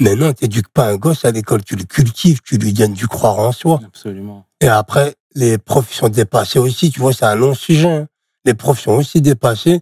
Mais 0.00 0.14
non, 0.14 0.32
t'éduques 0.32 0.68
pas 0.68 0.86
un 0.88 0.96
gosse 0.96 1.24
à 1.24 1.30
l'école, 1.32 1.64
tu 1.64 1.74
le 1.74 1.84
cultives, 1.84 2.40
tu 2.44 2.56
lui 2.56 2.72
donnes 2.72 2.92
du 2.92 3.08
croire 3.08 3.38
en 3.38 3.52
soi. 3.52 3.80
Absolument. 3.84 4.46
Et 4.60 4.68
après, 4.68 5.16
les 5.34 5.58
profs 5.58 5.92
sont 5.92 6.08
dépassés 6.08 6.58
aussi, 6.58 6.90
tu 6.90 7.00
vois, 7.00 7.12
c'est 7.12 7.24
un 7.24 7.34
long 7.34 7.54
sujet. 7.54 7.88
hein. 7.88 8.06
Les 8.44 8.54
profs 8.54 8.80
sont 8.80 8.92
aussi 8.92 9.20
dépassés. 9.20 9.80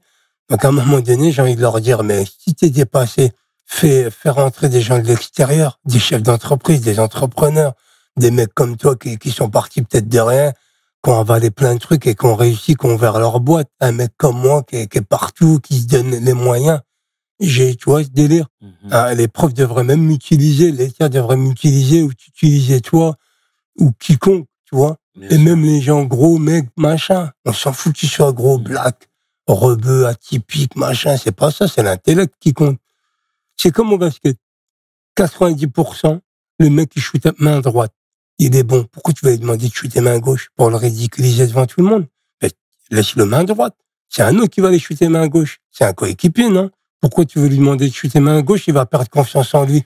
Donc 0.49 0.65
à 0.65 0.69
un 0.69 0.73
moment 0.73 1.01
donné, 1.01 1.33
j'ai 1.33 1.43
envie 1.43 1.57
de 1.57 1.61
leur 1.61 1.81
dire, 1.81 2.03
mais 2.03 2.25
si 2.25 2.55
t'es 2.55 2.71
dépassé, 2.71 3.33
fais, 3.67 4.11
fais 4.11 4.31
rentrer 4.31 4.69
des 4.69 4.81
gens 4.81 4.99
de 4.99 5.07
l'extérieur, 5.07 5.81
des 5.85 5.99
chefs 5.99 6.23
d'entreprise, 6.23 6.81
des 6.81 6.99
entrepreneurs, 6.99 7.75
des 8.17 8.31
mecs 8.31 8.55
comme 8.55 8.77
toi 8.77 8.97
qui, 8.97 9.19
qui 9.19 9.31
sont 9.31 9.51
partis 9.51 9.83
peut-être 9.83 10.09
de 10.09 10.19
rien, 10.21 10.53
qui 11.05 11.11
ont 11.11 11.21
avalé 11.21 11.51
plein 11.51 11.75
de 11.75 11.79
trucs 11.81 12.07
et 12.07 12.15
qui 12.15 12.25
ont 12.25 12.37
réussi, 12.37 12.75
qui 12.75 12.87
ont 12.87 12.95
ouvert 12.95 13.19
leur 13.19 13.41
boîte. 13.41 13.69
Un 13.81 13.93
mec 13.93 14.13
comme 14.17 14.39
moi 14.39 14.63
qui 14.63 14.77
est, 14.77 14.87
qui 14.87 14.99
est 14.99 15.03
partout, 15.03 15.61
qui 15.61 15.81
se 15.81 15.87
donne 15.87 16.11
les 16.11 16.33
moyens. 16.33 16.81
J'ai, 17.41 17.77
tu 17.77 17.85
vois, 17.91 18.03
ce 18.03 18.09
délire. 18.09 18.49
Mhm. 18.63 18.71
Ah, 18.91 19.15
les 19.15 19.29
profs 19.29 19.55
devraient 19.55 19.85
même 19.85 20.01
m'utiliser, 20.03 20.73
l'État 20.73 21.09
devrait 21.09 21.37
m'utiliser 21.37 22.03
ou 22.03 22.13
t'utiliser 22.15 22.81
toi 22.81 23.17
ou 23.79 23.93
quiconque, 23.99 24.47
tu 24.65 24.77
vois. 24.77 24.97
Bien 25.15 25.29
Et 25.31 25.35
sûr. 25.35 25.45
même 25.45 25.63
les 25.65 25.81
gens 25.81 26.05
gros, 26.05 26.39
mecs, 26.39 26.69
machin. 26.77 27.31
On 27.45 27.53
s'en 27.53 27.73
fout 27.73 27.93
que 27.93 27.99
tu 27.99 28.07
sois 28.07 28.33
gros, 28.33 28.59
black, 28.59 29.09
rebeu, 29.47 30.07
atypique, 30.07 30.77
machin. 30.77 31.17
C'est 31.17 31.33
pas 31.37 31.51
ça, 31.51 31.69
c'est 31.69 31.83
l'intellect 31.83 32.35
qui 32.41 32.53
compte. 32.55 32.79
C'est 33.57 33.71
comme 33.71 33.93
au 33.93 33.99
basket. 33.99 34.39
90%, 35.19 36.21
le 36.59 36.71
mec 36.71 36.91
qui 36.91 37.01
shoot 37.01 37.23
main 37.39 37.61
droite, 37.61 37.93
il 38.39 38.55
est 38.57 38.63
bon. 38.63 38.85
Pourquoi 38.93 39.15
tu 39.15 39.25
vas 39.25 39.33
lui 39.33 39.39
demander 39.39 39.69
de 39.69 39.73
shooter 39.75 40.01
main 40.01 40.19
gauche 40.19 40.49
pour 40.57 40.71
le 40.71 40.77
ridiculiser 40.77 41.47
devant 41.47 41.67
tout 41.67 41.81
le 41.81 41.87
monde? 41.87 42.07
Ben, 42.41 42.51
Laisse-le 42.91 43.25
main 43.25 43.45
droite. 43.45 43.75
C'est 44.09 44.23
un 44.23 44.37
autre 44.39 44.51
qui 44.51 44.61
va 44.61 44.69
aller 44.69 44.79
shooter 44.79 45.09
main 45.09 45.27
gauche. 45.27 45.59
C'est 45.71 45.85
un 45.85 45.93
coéquipier, 45.93 46.49
non? 46.51 46.71
Pourquoi 47.07 47.25
tu 47.25 47.39
veux 47.39 47.47
lui 47.47 47.59
demander 47.59 47.89
de 47.89 47.95
shooter 47.95 48.19
main 48.19 48.43
gauche? 48.43 48.67
Il 48.67 48.75
va 48.75 48.85
perdre 48.85 49.09
confiance 49.09 49.55
en 49.55 49.65
lui. 49.65 49.85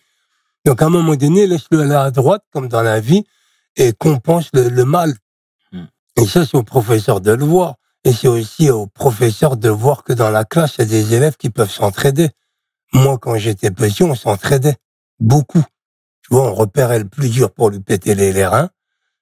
Donc 0.65 0.81
à 0.81 0.87
un 0.87 0.89
moment 0.89 1.17
donné, 1.17 1.47
laisse-le 1.47 1.83
aller 1.83 1.95
à 1.95 2.11
droite, 2.11 2.43
comme 2.51 2.67
dans 2.67 2.81
la 2.81 2.99
vie, 2.99 3.25
et 3.77 3.93
compense 3.93 4.49
le, 4.55 4.71
le 4.71 4.87
mal. 4.87 5.13
Hmm. 5.71 5.85
Et 6.17 6.25
ça, 6.25 6.47
c'est 6.47 6.57
au 6.57 6.63
professeur 6.63 7.21
de 7.21 7.31
le 7.33 7.45
voir. 7.45 7.75
Et 8.05 8.15
c'est 8.15 8.27
aussi 8.27 8.71
au 8.71 8.87
professeur 8.87 9.59
de 9.59 9.69
voir 9.69 10.03
que 10.03 10.15
dans 10.15 10.31
la 10.31 10.47
classe, 10.47 10.77
il 10.79 10.81
y 10.81 10.85
a 10.85 10.87
des 10.87 11.13
élèves 11.13 11.37
qui 11.37 11.51
peuvent 11.51 11.71
s'entraider. 11.71 12.31
Moi, 12.95 13.19
quand 13.19 13.37
j'étais 13.37 13.71
petit, 13.71 14.03
on 14.03 14.15
s'entraidait. 14.15 14.77
Beaucoup. 15.19 15.63
Tu 16.23 16.35
vois, 16.35 16.51
on 16.51 16.55
repérait 16.55 17.01
le 17.01 17.09
plus 17.09 17.29
dur 17.29 17.51
pour 17.51 17.69
lui 17.69 17.81
péter 17.81 18.15
les, 18.15 18.33
les 18.33 18.47
reins. 18.47 18.71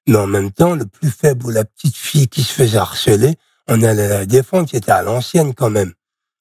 Mais 0.06 0.18
en 0.18 0.28
même 0.28 0.52
temps, 0.52 0.76
le 0.76 0.86
plus 0.86 1.10
faible 1.10 1.46
ou 1.46 1.50
la 1.50 1.64
petite 1.64 1.96
fille 1.96 2.28
qui 2.28 2.44
se 2.44 2.52
faisait 2.52 2.78
harceler, 2.78 3.34
on 3.66 3.82
allait 3.82 4.08
la 4.08 4.24
défendre. 4.24 4.68
C'était 4.70 4.92
à 4.92 5.02
l'ancienne 5.02 5.52
quand 5.52 5.70
même. 5.70 5.92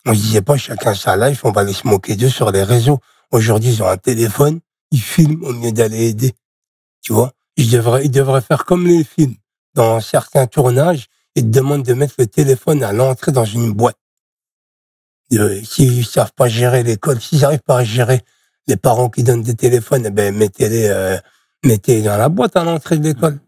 On 0.09 0.13
se 0.13 0.21
disait 0.21 0.41
pas 0.41 0.55
chacun 0.55 0.95
sa 0.95 1.17
life, 1.17 1.43
on 1.43 1.51
va 1.51 1.61
aller 1.61 1.73
se 1.73 1.85
moquer 1.85 2.15
d'eux 2.15 2.29
sur 2.29 2.49
les 2.49 2.63
réseaux. 2.63 2.99
Aujourd'hui, 3.31 3.71
ils 3.71 3.83
ont 3.83 3.89
un 3.89 3.97
téléphone, 3.97 4.61
ils 4.91 5.01
filment 5.01 5.43
au 5.43 5.51
mieux 5.51 5.73
d'aller 5.73 6.07
aider. 6.07 6.33
Tu 7.01 7.11
vois? 7.11 7.33
Il 7.57 7.69
devrait, 7.69 8.05
il 8.05 8.11
devrait 8.11 8.39
faire 8.39 8.63
comme 8.63 8.87
les 8.87 9.03
films. 9.03 9.35
Dans 9.73 9.99
certains 9.99 10.47
tournages, 10.47 11.07
ils 11.35 11.43
te 11.43 11.49
demandent 11.49 11.83
de 11.83 11.93
mettre 11.93 12.15
le 12.19 12.27
téléphone 12.27 12.83
à 12.83 12.93
l'entrée 12.93 13.33
dans 13.33 13.43
une 13.43 13.73
boîte. 13.73 13.97
Euh, 15.33 15.61
S'ils 15.65 16.05
savent 16.05 16.31
pas 16.33 16.47
gérer 16.47 16.83
l'école, 16.83 17.19
s'ils 17.19 17.43
arrivent 17.43 17.59
pas 17.59 17.79
à 17.79 17.83
gérer 17.83 18.21
les 18.67 18.77
parents 18.77 19.09
qui 19.09 19.23
donnent 19.23 19.43
des 19.43 19.55
téléphones, 19.55 20.05
eh 20.05 20.09
ben, 20.09 20.33
mettez-les, 20.33 20.87
euh, 20.87 21.17
mettez 21.65 22.01
dans 22.01 22.15
la 22.15 22.29
boîte 22.29 22.55
à 22.55 22.63
l'entrée 22.63 22.97
de 22.97 23.03
l'école. 23.03 23.41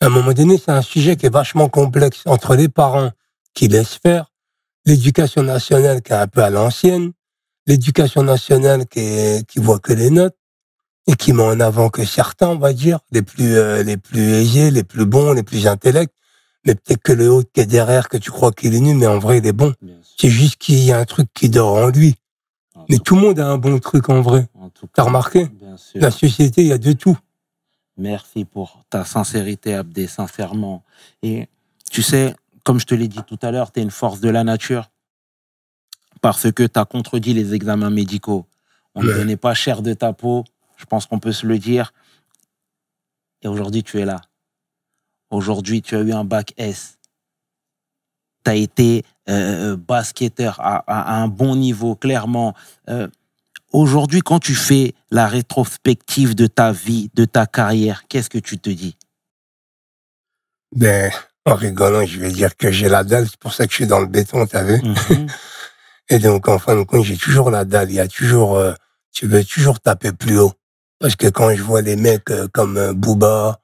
À 0.00 0.06
un 0.06 0.08
moment 0.08 0.34
donné, 0.34 0.56
c'est 0.56 0.70
un 0.70 0.82
sujet 0.82 1.16
qui 1.16 1.26
est 1.26 1.34
vachement 1.34 1.68
complexe 1.68 2.22
entre 2.26 2.54
les 2.54 2.68
parents 2.68 3.10
qui 3.54 3.66
laissent 3.66 3.98
faire, 4.00 4.30
l'éducation 4.86 5.42
nationale 5.42 6.02
qui 6.02 6.12
est 6.12 6.16
un 6.16 6.26
peu 6.26 6.42
à 6.42 6.50
l'ancienne, 6.50 7.12
l'éducation 7.66 8.22
nationale 8.22 8.86
qui, 8.86 9.00
est, 9.00 9.46
qui 9.46 9.58
voit 9.58 9.78
que 9.78 9.92
les 9.92 10.10
notes 10.10 10.36
et 11.06 11.16
qui 11.16 11.32
met 11.32 11.42
en 11.42 11.60
avant 11.60 11.90
que 11.90 12.04
certains, 12.04 12.48
on 12.48 12.58
va 12.58 12.72
dire, 12.72 12.98
les 13.10 13.22
plus, 13.22 13.56
euh, 13.56 13.82
les 13.82 13.96
plus 13.96 14.22
aisés, 14.32 14.70
les 14.70 14.84
plus 14.84 15.06
bons, 15.06 15.32
les 15.32 15.42
plus 15.42 15.66
intellects, 15.66 16.12
mais 16.66 16.74
peut-être 16.74 17.02
que 17.02 17.12
le 17.12 17.30
haut 17.30 17.42
qui 17.52 17.60
est 17.60 17.66
derrière, 17.66 18.08
que 18.08 18.16
tu 18.16 18.30
crois 18.30 18.52
qu'il 18.52 18.74
est 18.74 18.80
nul, 18.80 18.96
mais 18.96 19.06
en 19.06 19.18
vrai, 19.18 19.38
il 19.38 19.46
est 19.46 19.52
bon. 19.52 19.74
C'est 20.18 20.30
juste 20.30 20.56
qu'il 20.56 20.78
y 20.82 20.92
a 20.92 20.98
un 20.98 21.04
truc 21.04 21.28
qui 21.34 21.48
dort 21.50 21.74
en 21.74 21.88
lui. 21.88 22.14
En 22.74 22.86
Mais 22.88 22.98
tout- 22.98 23.16
le 23.16 23.22
monde 23.22 23.38
a 23.40 23.46
un 23.48 23.58
bon 23.58 23.78
truc 23.78 24.08
en 24.08 24.20
vrai. 24.22 24.46
T'as 24.94 25.02
remarqué? 25.02 25.46
Bien 25.46 25.76
sûr. 25.76 26.00
La 26.00 26.10
société, 26.10 26.62
il 26.62 26.68
y 26.68 26.72
a 26.72 26.78
de 26.78 26.92
tout. 26.92 27.16
Merci 27.96 28.44
pour 28.44 28.80
ta 28.90 29.04
sincérité, 29.04 29.74
Abdé, 29.74 30.06
sincèrement. 30.06 30.82
Et 31.22 31.48
tu 31.90 32.02
sais, 32.02 32.34
comme 32.64 32.80
je 32.80 32.86
te 32.86 32.94
l'ai 32.94 33.08
dit 33.08 33.22
tout 33.26 33.38
à 33.42 33.50
l'heure, 33.50 33.70
tu 33.72 33.80
es 33.80 33.82
une 33.82 33.90
force 33.90 34.20
de 34.20 34.28
la 34.28 34.42
nature. 34.44 34.90
Parce 36.20 36.50
que 36.50 36.62
tu 36.66 36.78
as 36.78 36.84
contredit 36.84 37.34
les 37.34 37.54
examens 37.54 37.90
médicaux. 37.90 38.46
On 38.94 39.02
ne 39.02 39.08
Ouais. 39.08 39.14
donnait 39.14 39.36
pas 39.36 39.54
cher 39.54 39.82
de 39.82 39.92
ta 39.92 40.12
peau, 40.12 40.44
je 40.76 40.84
pense 40.86 41.06
qu'on 41.06 41.18
peut 41.18 41.32
se 41.32 41.46
le 41.46 41.58
dire. 41.58 41.92
Et 43.42 43.48
aujourd'hui, 43.48 43.82
tu 43.82 44.00
es 44.00 44.04
là. 44.06 44.20
Aujourd'hui, 45.30 45.82
tu 45.82 45.96
as 45.96 46.00
eu 46.00 46.12
un 46.12 46.24
bac 46.24 46.54
S. 46.56 46.98
Tu 48.44 48.50
as 48.50 48.54
été 48.54 49.04
euh, 49.28 49.76
basketteur 49.76 50.60
à, 50.60 50.76
à- 50.86 51.14
à 51.16 51.22
un 51.22 51.28
bon 51.28 51.56
niveau, 51.56 51.94
clairement. 51.96 52.54
Euh, 52.88 53.08
Aujourd'hui, 53.72 54.20
quand 54.20 54.38
tu 54.38 54.54
fais 54.54 54.94
la 55.10 55.26
rétrospective 55.26 56.36
de 56.36 56.46
ta 56.46 56.70
vie, 56.70 57.10
de 57.14 57.24
ta 57.24 57.44
carrière, 57.46 58.06
qu'est-ce 58.06 58.30
que 58.30 58.38
tu 58.38 58.56
te 58.56 58.70
dis? 58.70 58.96
Ben, 60.70 61.10
en 61.46 61.54
rigolant, 61.54 62.06
je 62.06 62.18
vais 62.18 62.30
dire 62.30 62.56
que 62.56 62.70
j'ai 62.70 62.88
la 62.88 63.04
dalle, 63.04 63.26
c'est 63.28 63.38
pour 63.38 63.52
ça 63.52 63.66
que 63.66 63.70
je 63.70 63.76
suis 63.76 63.86
dans 63.86 64.00
le 64.00 64.06
béton, 64.06 64.46
t'as 64.46 64.62
vu? 64.62 64.80
Mhm. 64.82 65.26
Et 66.10 66.18
donc, 66.18 66.48
en 66.48 66.58
fin 66.58 66.76
de 66.76 66.82
compte, 66.82 67.04
j'ai 67.04 67.16
toujours 67.16 67.50
la 67.50 67.64
dalle. 67.64 67.90
Il 67.90 67.96
y 67.96 68.00
a 68.00 68.08
toujours, 68.08 68.56
euh, 68.56 68.72
tu 69.12 69.26
veux 69.26 69.42
toujours 69.44 69.80
taper 69.80 70.12
plus 70.12 70.38
haut. 70.38 70.52
Parce 71.00 71.16
que 71.16 71.28
quand 71.28 71.54
je 71.54 71.62
vois 71.62 71.82
des 71.82 71.96
mecs 71.96 72.30
euh, 72.30 72.46
comme 72.52 72.76
euh, 72.76 72.92
Booba, 72.92 73.60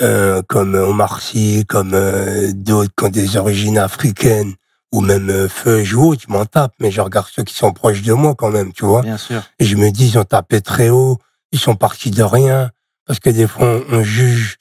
euh, 0.00 0.42
comme 0.48 0.74
Omar 0.74 1.20
Sy, 1.20 1.64
comme 1.68 1.92
euh, 1.94 2.52
d'autres 2.54 2.92
qui 2.96 3.04
ont 3.04 3.08
des 3.08 3.36
origines 3.36 3.78
africaines, 3.78 4.54
ou 4.92 5.00
même 5.00 5.48
Feu 5.48 5.82
ou 5.96 6.16
tu 6.16 6.30
m'en 6.30 6.44
tapes, 6.44 6.74
mais 6.78 6.90
je 6.90 7.00
regarde 7.00 7.26
ceux 7.32 7.42
qui 7.44 7.54
sont 7.54 7.72
proches 7.72 8.02
de 8.02 8.12
moi 8.12 8.34
quand 8.36 8.50
même, 8.50 8.72
tu 8.72 8.84
vois. 8.84 9.02
Bien 9.02 9.16
sûr. 9.16 9.42
Et 9.58 9.64
je 9.64 9.76
me 9.76 9.90
dis, 9.90 10.06
ils 10.08 10.18
ont 10.18 10.24
tapé 10.24 10.60
très 10.60 10.90
haut, 10.90 11.18
ils 11.50 11.58
sont 11.58 11.76
partis 11.76 12.10
de 12.10 12.22
rien. 12.22 12.70
Parce 13.06 13.18
que 13.18 13.30
des 13.30 13.48
fois, 13.48 13.66
on, 13.66 13.96
on 13.96 14.02
juge 14.02 14.58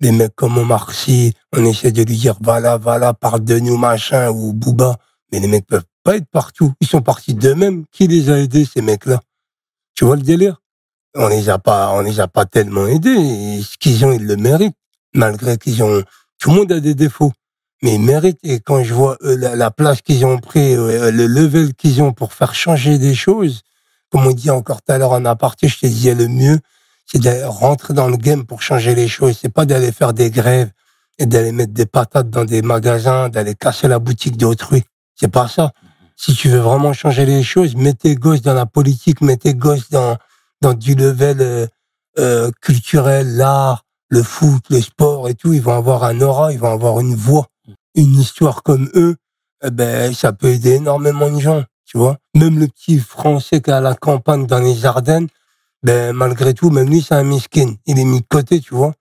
des 0.00 0.10
mecs 0.10 0.34
comme 0.34 0.58
Omar 0.58 0.92
Sy, 0.92 1.34
on 1.56 1.64
essaie 1.64 1.92
de 1.92 2.02
lui 2.02 2.16
dire, 2.16 2.36
voilà, 2.40 2.76
voilà, 2.76 3.14
parle 3.14 3.44
de 3.44 3.58
nous, 3.58 3.76
machin, 3.76 4.30
ou 4.30 4.52
Booba. 4.52 4.96
Mais 5.32 5.40
les 5.40 5.46
mecs 5.46 5.66
peuvent 5.66 5.84
pas 6.02 6.16
être 6.16 6.26
partout. 6.26 6.72
Ils 6.80 6.86
sont 6.86 7.02
partis 7.02 7.34
d'eux-mêmes. 7.34 7.84
Qui 7.92 8.06
les 8.08 8.30
a 8.30 8.38
aidés, 8.38 8.64
ces 8.64 8.82
mecs-là? 8.82 9.20
Tu 9.94 10.04
vois 10.04 10.16
le 10.16 10.22
délire? 10.22 10.60
On 11.14 11.28
les 11.28 11.48
a 11.48 11.58
pas, 11.58 11.92
on 11.92 12.00
les 12.00 12.18
a 12.18 12.26
pas 12.26 12.44
tellement 12.44 12.86
aidés. 12.86 13.62
Ce 13.62 13.76
qu'ils 13.78 14.04
ont, 14.04 14.12
ils 14.12 14.26
le 14.26 14.36
méritent. 14.36 14.76
Malgré 15.14 15.56
qu'ils 15.56 15.82
ont, 15.82 16.02
tout 16.40 16.50
le 16.50 16.56
monde 16.56 16.72
a 16.72 16.80
des 16.80 16.94
défauts. 16.94 17.32
Mais 17.82 17.94
ils 17.94 18.00
méritent. 18.00 18.40
Et 18.42 18.58
quand 18.58 18.82
je 18.82 18.92
vois 18.92 19.16
eux, 19.22 19.36
la, 19.36 19.54
la 19.54 19.70
place 19.70 20.02
qu'ils 20.02 20.26
ont 20.26 20.38
pris, 20.38 20.74
euh, 20.74 21.12
le 21.12 21.26
level 21.26 21.74
qu'ils 21.74 22.02
ont 22.02 22.12
pour 22.12 22.32
faire 22.32 22.54
changer 22.54 22.98
des 22.98 23.14
choses, 23.14 23.62
comme 24.10 24.26
on 24.26 24.32
dit 24.32 24.50
encore 24.50 24.82
tout 24.82 24.92
à 24.92 24.98
l'heure 24.98 25.12
en 25.12 25.24
aparté, 25.24 25.68
je 25.68 25.78
te 25.78 25.86
disais 25.86 26.14
le 26.14 26.26
mieux, 26.26 26.58
c'est 27.06 27.20
de 27.20 27.44
rentrer 27.44 27.94
dans 27.94 28.08
le 28.08 28.16
game 28.16 28.44
pour 28.44 28.62
changer 28.62 28.94
les 28.96 29.06
choses. 29.06 29.38
C'est 29.40 29.52
pas 29.52 29.66
d'aller 29.66 29.92
faire 29.92 30.12
des 30.12 30.30
grèves 30.30 30.70
et 31.18 31.26
d'aller 31.26 31.52
mettre 31.52 31.72
des 31.72 31.86
patates 31.86 32.30
dans 32.30 32.44
des 32.44 32.62
magasins, 32.62 33.28
d'aller 33.28 33.54
casser 33.54 33.88
la 33.88 33.98
boutique 33.98 34.36
d'autrui. 34.36 34.82
C'est 35.14 35.30
pas 35.30 35.48
ça. 35.48 35.72
Si 36.16 36.34
tu 36.34 36.48
veux 36.48 36.58
vraiment 36.58 36.92
changer 36.92 37.26
les 37.26 37.42
choses, 37.42 37.74
mets 37.74 37.94
tes 37.94 38.14
gosses 38.14 38.42
dans 38.42 38.54
la 38.54 38.66
politique, 38.66 39.20
mets 39.20 39.36
tes 39.36 39.54
gosses 39.54 39.90
dans, 39.90 40.16
dans 40.60 40.74
du 40.74 40.94
level 40.94 41.40
euh, 41.40 41.66
euh, 42.18 42.50
culturel, 42.60 43.36
l'art, 43.36 43.84
le 44.08 44.22
foot, 44.22 44.62
le 44.70 44.80
sport 44.80 45.28
et 45.28 45.34
tout. 45.34 45.52
Ils 45.52 45.62
vont 45.62 45.76
avoir 45.76 46.04
un 46.04 46.20
aura, 46.20 46.52
ils 46.52 46.58
vont 46.58 46.72
avoir 46.72 47.00
une 47.00 47.14
voix, 47.14 47.48
une 47.94 48.18
histoire 48.18 48.62
comme 48.62 48.90
eux. 48.94 49.16
Eh 49.64 49.70
ben, 49.70 50.12
ça 50.14 50.32
peut 50.32 50.48
aider 50.48 50.72
énormément 50.72 51.30
de 51.30 51.40
gens, 51.40 51.64
tu 51.84 51.98
vois. 51.98 52.18
Même 52.34 52.58
le 52.58 52.68
petit 52.68 52.98
Français 52.98 53.60
qui 53.60 53.70
est 53.70 53.74
à 53.74 53.80
la 53.80 53.94
campagne 53.94 54.46
dans 54.46 54.60
les 54.60 54.84
Ardennes, 54.84 55.28
ben, 55.82 56.12
malgré 56.12 56.54
tout, 56.54 56.70
même 56.70 56.88
lui, 56.88 57.02
c'est 57.02 57.14
un 57.14 57.24
miskin. 57.24 57.74
Il 57.86 57.98
est 57.98 58.04
mis 58.04 58.20
de 58.20 58.26
côté, 58.26 58.60
tu 58.60 58.74
vois. 58.74 58.94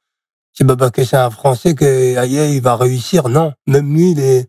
C'est 0.54 0.66
pas 0.66 0.76
parce 0.78 0.92
que 0.92 1.04
c'est 1.04 1.18
un 1.18 1.30
Français 1.32 1.74
que, 1.76 2.16
aïe, 2.18 2.56
il 2.56 2.62
va 2.62 2.76
réussir. 2.76 3.28
Non. 3.30 3.54
Même 3.68 3.94
lui, 3.94 4.12
il 4.12 4.20
est, 4.20 4.48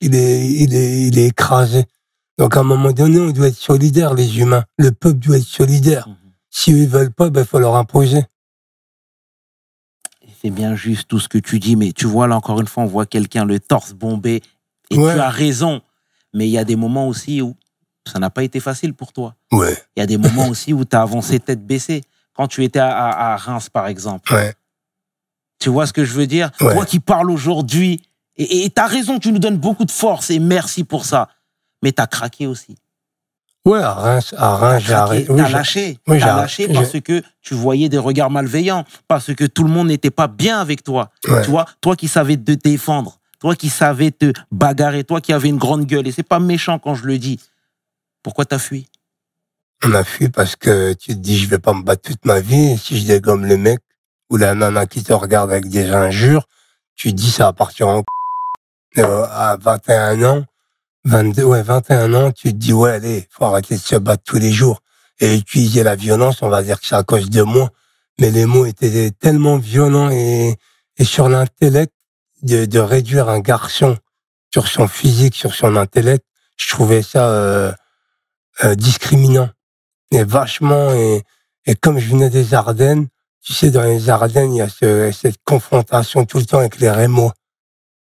il 0.00 0.14
est, 0.14 0.46
il 0.48 0.74
est, 0.74 1.02
il 1.08 1.18
est 1.18 1.26
écrasé. 1.28 1.84
Donc, 2.38 2.56
à 2.56 2.60
un 2.60 2.64
moment 2.64 2.92
donné, 2.92 3.18
on 3.20 3.30
doit 3.30 3.48
être 3.48 3.56
solidaire, 3.56 4.12
les 4.12 4.38
humains. 4.38 4.64
Le 4.76 4.92
peuple 4.92 5.18
doit 5.20 5.38
être 5.38 5.44
solidaire. 5.44 6.08
Mhm. 6.08 6.16
Si 6.50 6.72
eux, 6.72 6.78
ils 6.82 6.88
veulent 6.88 7.12
pas, 7.12 7.30
ben, 7.30 7.44
faut 7.46 7.58
leur 7.58 7.76
imposer. 7.76 8.24
C'est 10.42 10.50
bien 10.50 10.74
juste 10.74 11.08
tout 11.08 11.18
ce 11.18 11.28
que 11.28 11.38
tu 11.38 11.58
dis, 11.58 11.76
mais 11.76 11.92
tu 11.92 12.06
vois, 12.06 12.26
là, 12.26 12.36
encore 12.36 12.60
une 12.60 12.66
fois, 12.66 12.82
on 12.82 12.86
voit 12.86 13.06
quelqu'un 13.06 13.44
le 13.44 13.58
torse 13.58 13.92
bombé. 13.94 14.42
Et 14.90 14.98
Ouais. 14.98 15.14
tu 15.14 15.20
as 15.20 15.30
raison. 15.30 15.80
Mais 16.34 16.46
il 16.46 16.50
y 16.50 16.58
a 16.58 16.64
des 16.64 16.76
moments 16.76 17.08
aussi 17.08 17.40
où 17.40 17.56
ça 18.06 18.18
n'a 18.18 18.28
pas 18.30 18.42
été 18.42 18.60
facile 18.60 18.92
pour 18.94 19.12
toi. 19.12 19.34
Ouais, 19.52 19.76
Il 19.96 20.00
y 20.00 20.02
a 20.02 20.06
des 20.06 20.18
moments 20.18 20.48
aussi 20.48 20.72
où 20.72 20.84
tu 20.84 20.94
as 20.94 21.02
avancé 21.02 21.40
tête 21.40 21.66
baissée. 21.66 22.02
Quand 22.34 22.46
tu 22.46 22.62
étais 22.62 22.78
à, 22.78 22.94
à- 22.94 23.32
à 23.32 23.36
Reims, 23.38 23.70
par 23.70 23.86
exemple. 23.86 24.32
ouais. 24.34 24.54
Tu 25.58 25.68
vois 25.70 25.86
ce 25.86 25.92
que 25.92 26.04
je 26.04 26.12
veux 26.12 26.26
dire? 26.26 26.50
Ouais. 26.60 26.74
Toi 26.74 26.84
qui 26.86 27.00
parles 27.00 27.30
aujourd'hui, 27.30 28.02
et 28.36 28.68
tu 28.74 28.80
as 28.82 28.86
raison, 28.86 29.18
tu 29.18 29.32
nous 29.32 29.38
donnes 29.38 29.56
beaucoup 29.58 29.84
de 29.84 29.90
force 29.90 30.30
et 30.30 30.38
merci 30.38 30.84
pour 30.84 31.04
ça. 31.06 31.28
Mais 31.82 31.92
tu 31.92 32.02
as 32.02 32.06
craqué 32.06 32.46
aussi. 32.46 32.76
Ouais, 33.64 33.80
à 33.82 33.94
Reims, 33.94 34.34
à 34.38 34.56
Reims, 34.56 34.82
j'ai 34.86 34.92
T'as 34.92 35.02
arrêté. 35.02 35.32
Oui, 35.32 35.42
t'as 35.42 35.48
lâché. 35.48 35.98
oui, 36.06 36.18
T'as 36.20 36.26
j'ai- 36.34 36.40
lâché 36.40 36.68
parce 36.68 37.00
que 37.00 37.22
tu 37.42 37.54
voyais 37.54 37.88
des 37.88 37.98
regards 37.98 38.30
malveillants, 38.30 38.84
parce 39.08 39.34
que 39.34 39.44
tout 39.44 39.64
le 39.64 39.70
monde 39.70 39.88
n'était 39.88 40.10
pas 40.12 40.28
bien 40.28 40.60
avec 40.60 40.84
toi. 40.84 41.10
Ouais. 41.26 41.42
Tu 41.42 41.50
vois, 41.50 41.64
toi 41.80 41.96
qui 41.96 42.06
savais 42.06 42.36
te 42.36 42.52
défendre, 42.52 43.18
toi 43.40 43.56
qui 43.56 43.68
savais 43.68 44.12
te 44.12 44.32
bagarrer, 44.52 45.02
toi 45.02 45.20
qui 45.20 45.32
avais 45.32 45.48
une 45.48 45.56
grande 45.58 45.84
gueule, 45.84 46.06
et 46.06 46.12
c'est 46.12 46.22
pas 46.22 46.38
méchant 46.38 46.78
quand 46.78 46.94
je 46.94 47.06
le 47.06 47.18
dis. 47.18 47.40
Pourquoi 48.22 48.44
t'as 48.44 48.58
fui? 48.60 48.86
On 49.84 49.92
a 49.94 50.04
fui 50.04 50.28
parce 50.28 50.54
que 50.54 50.92
tu 50.92 51.08
te 51.14 51.18
dis, 51.18 51.36
je 51.38 51.48
vais 51.48 51.58
pas 51.58 51.72
me 51.74 51.82
battre 51.82 52.02
toute 52.10 52.24
ma 52.24 52.38
vie. 52.40 52.78
Si 52.78 52.98
je 53.00 53.06
dégomme 53.06 53.44
le 53.46 53.56
mec 53.56 53.80
ou 54.30 54.36
la 54.36 54.54
nana 54.54 54.86
qui 54.86 55.02
te 55.02 55.12
regarde 55.12 55.50
avec 55.50 55.68
des 55.68 55.90
injures, 55.90 56.46
tu 56.94 57.12
dis, 57.12 57.30
ça 57.30 57.44
va 57.44 57.52
partir 57.52 57.88
en 57.88 58.02
euh, 58.98 59.26
à 59.30 59.56
21 59.60 60.22
ans, 60.24 60.44
22, 61.04 61.44
ouais, 61.44 61.62
21 61.62 62.14
ans, 62.14 62.32
tu 62.32 62.52
te 62.52 62.56
dis, 62.56 62.72
ouais, 62.72 62.92
allez, 62.92 63.28
faut 63.30 63.44
arrêter 63.44 63.76
de 63.76 63.80
se 63.80 63.96
battre 63.96 64.24
tous 64.24 64.38
les 64.38 64.52
jours. 64.52 64.80
Et 65.20 65.36
utiliser 65.36 65.82
la 65.82 65.94
violence, 65.96 66.42
on 66.42 66.48
va 66.48 66.62
dire 66.62 66.80
que 66.80 66.86
c'est 66.86 66.94
à 66.94 67.02
cause 67.02 67.30
de 67.30 67.42
moi. 67.42 67.70
Mais 68.18 68.30
les 68.30 68.44
mots 68.44 68.66
étaient 68.66 69.10
tellement 69.12 69.56
violents 69.56 70.10
et, 70.10 70.56
et 70.98 71.04
sur 71.04 71.28
l'intellect, 71.28 71.92
de, 72.42 72.64
de 72.64 72.78
réduire 72.78 73.28
un 73.28 73.40
garçon 73.40 73.96
sur 74.52 74.68
son 74.68 74.88
physique, 74.88 75.34
sur 75.34 75.54
son 75.54 75.76
intellect, 75.76 76.24
je 76.56 76.68
trouvais 76.68 77.02
ça 77.02 77.28
euh, 77.28 77.72
euh, 78.64 78.74
discriminant 78.74 79.50
et 80.10 80.24
vachement 80.24 80.92
et, 80.92 81.22
et 81.66 81.74
comme 81.74 81.98
je 81.98 82.08
venais 82.08 82.30
des 82.30 82.54
Ardennes, 82.54 83.08
tu 83.46 83.54
sais 83.54 83.70
dans 83.72 83.84
les 83.84 84.10
Ardennes 84.10 84.54
il 84.54 84.58
y 84.58 84.62
a 84.62 84.70
ce- 84.70 85.12
cette 85.12 85.38
confrontation 85.46 86.26
tout 86.26 86.38
le 86.40 86.46
temps 86.46 86.60
avec 86.60 86.80
les 86.80 86.90
Rémois 86.90 87.34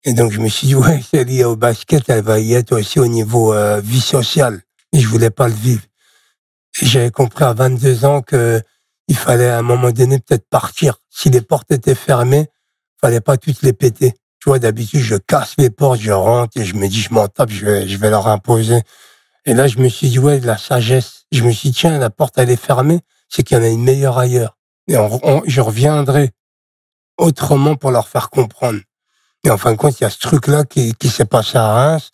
et 0.05 0.13
donc 0.13 0.31
je 0.33 0.41
me 0.41 0.49
suis 0.49 0.67
dit 0.67 0.75
ouais 0.75 1.01
c'est 1.09 1.25
lié 1.25 1.45
au 1.45 1.57
basket 1.57 2.03
elle 2.09 2.23
va 2.23 2.39
y 2.39 2.55
être 2.55 2.73
aussi 2.73 2.99
au 2.99 3.07
niveau 3.07 3.53
euh, 3.53 3.81
vie 3.81 4.01
sociale. 4.01 4.61
Et 4.93 4.99
je 5.01 5.07
voulais 5.09 5.31
pas 5.31 5.47
le 5.49 5.55
vivre. 5.55 5.83
Et 6.81 6.85
j'avais 6.87 7.11
compris 7.11 7.45
à 7.45 7.53
22 7.53 8.05
ans 8.05 8.21
que 8.21 8.61
il 9.09 9.17
fallait 9.17 9.49
à 9.49 9.59
un 9.59 9.63
moment 9.63 9.91
donné 9.91 10.19
peut-être 10.19 10.47
partir. 10.49 10.99
Si 11.09 11.29
les 11.31 11.41
portes 11.41 11.71
étaient 11.71 11.95
fermées 11.95 12.47
fallait 13.01 13.21
pas 13.21 13.37
toutes 13.37 13.61
les 13.63 13.73
péter. 13.73 14.13
Tu 14.41 14.49
vois 14.49 14.59
d'habitude 14.59 15.01
je 15.01 15.15
casse 15.17 15.55
les 15.59 15.69
portes 15.71 16.01
je 16.01 16.11
rentre 16.13 16.57
et 16.59 16.65
je 16.65 16.75
me 16.75 16.87
dis 16.89 17.01
je 17.01 17.13
m'en 17.13 17.27
tape 17.29 17.51
je 17.51 17.65
vais 17.65 17.87
je 17.89 17.97
vais 17.97 18.09
leur 18.11 18.27
imposer. 18.27 18.79
Et 19.45 19.55
là, 19.55 19.67
je 19.67 19.79
me 19.79 19.89
suis 19.89 20.09
dit, 20.09 20.19
ouais, 20.19 20.39
de 20.39 20.47
la 20.47 20.57
sagesse. 20.57 21.25
Je 21.33 21.43
me 21.43 21.51
suis 21.51 21.71
dit, 21.71 21.77
tiens, 21.79 21.99
la 21.99 22.11
porte, 22.11 22.35
elle 22.37 22.51
est 22.51 22.55
fermée, 22.61 23.01
c'est 23.29 23.43
qu'il 23.43 23.57
y 23.57 23.59
en 23.61 23.63
a 23.63 23.69
une 23.69 23.83
meilleure 23.83 24.17
ailleurs. 24.19 24.54
Et 24.87 24.97
on- 24.97 25.19
on- 25.23 25.43
je 25.45 25.61
reviendrai 25.61 26.31
autrement 27.17 27.75
pour 27.75 27.91
leur 27.91 28.07
faire 28.07 28.29
comprendre. 28.29 28.79
Et 29.43 29.49
en 29.49 29.57
fin 29.57 29.71
de 29.71 29.77
compte, 29.77 29.99
il 29.99 30.03
y 30.03 30.07
a 30.07 30.09
ce 30.09 30.19
truc-là 30.19 30.63
qui, 30.65 30.93
qui 30.95 31.09
s'est 31.09 31.25
passé 31.25 31.57
à 31.57 31.71
Reims. 31.73 32.11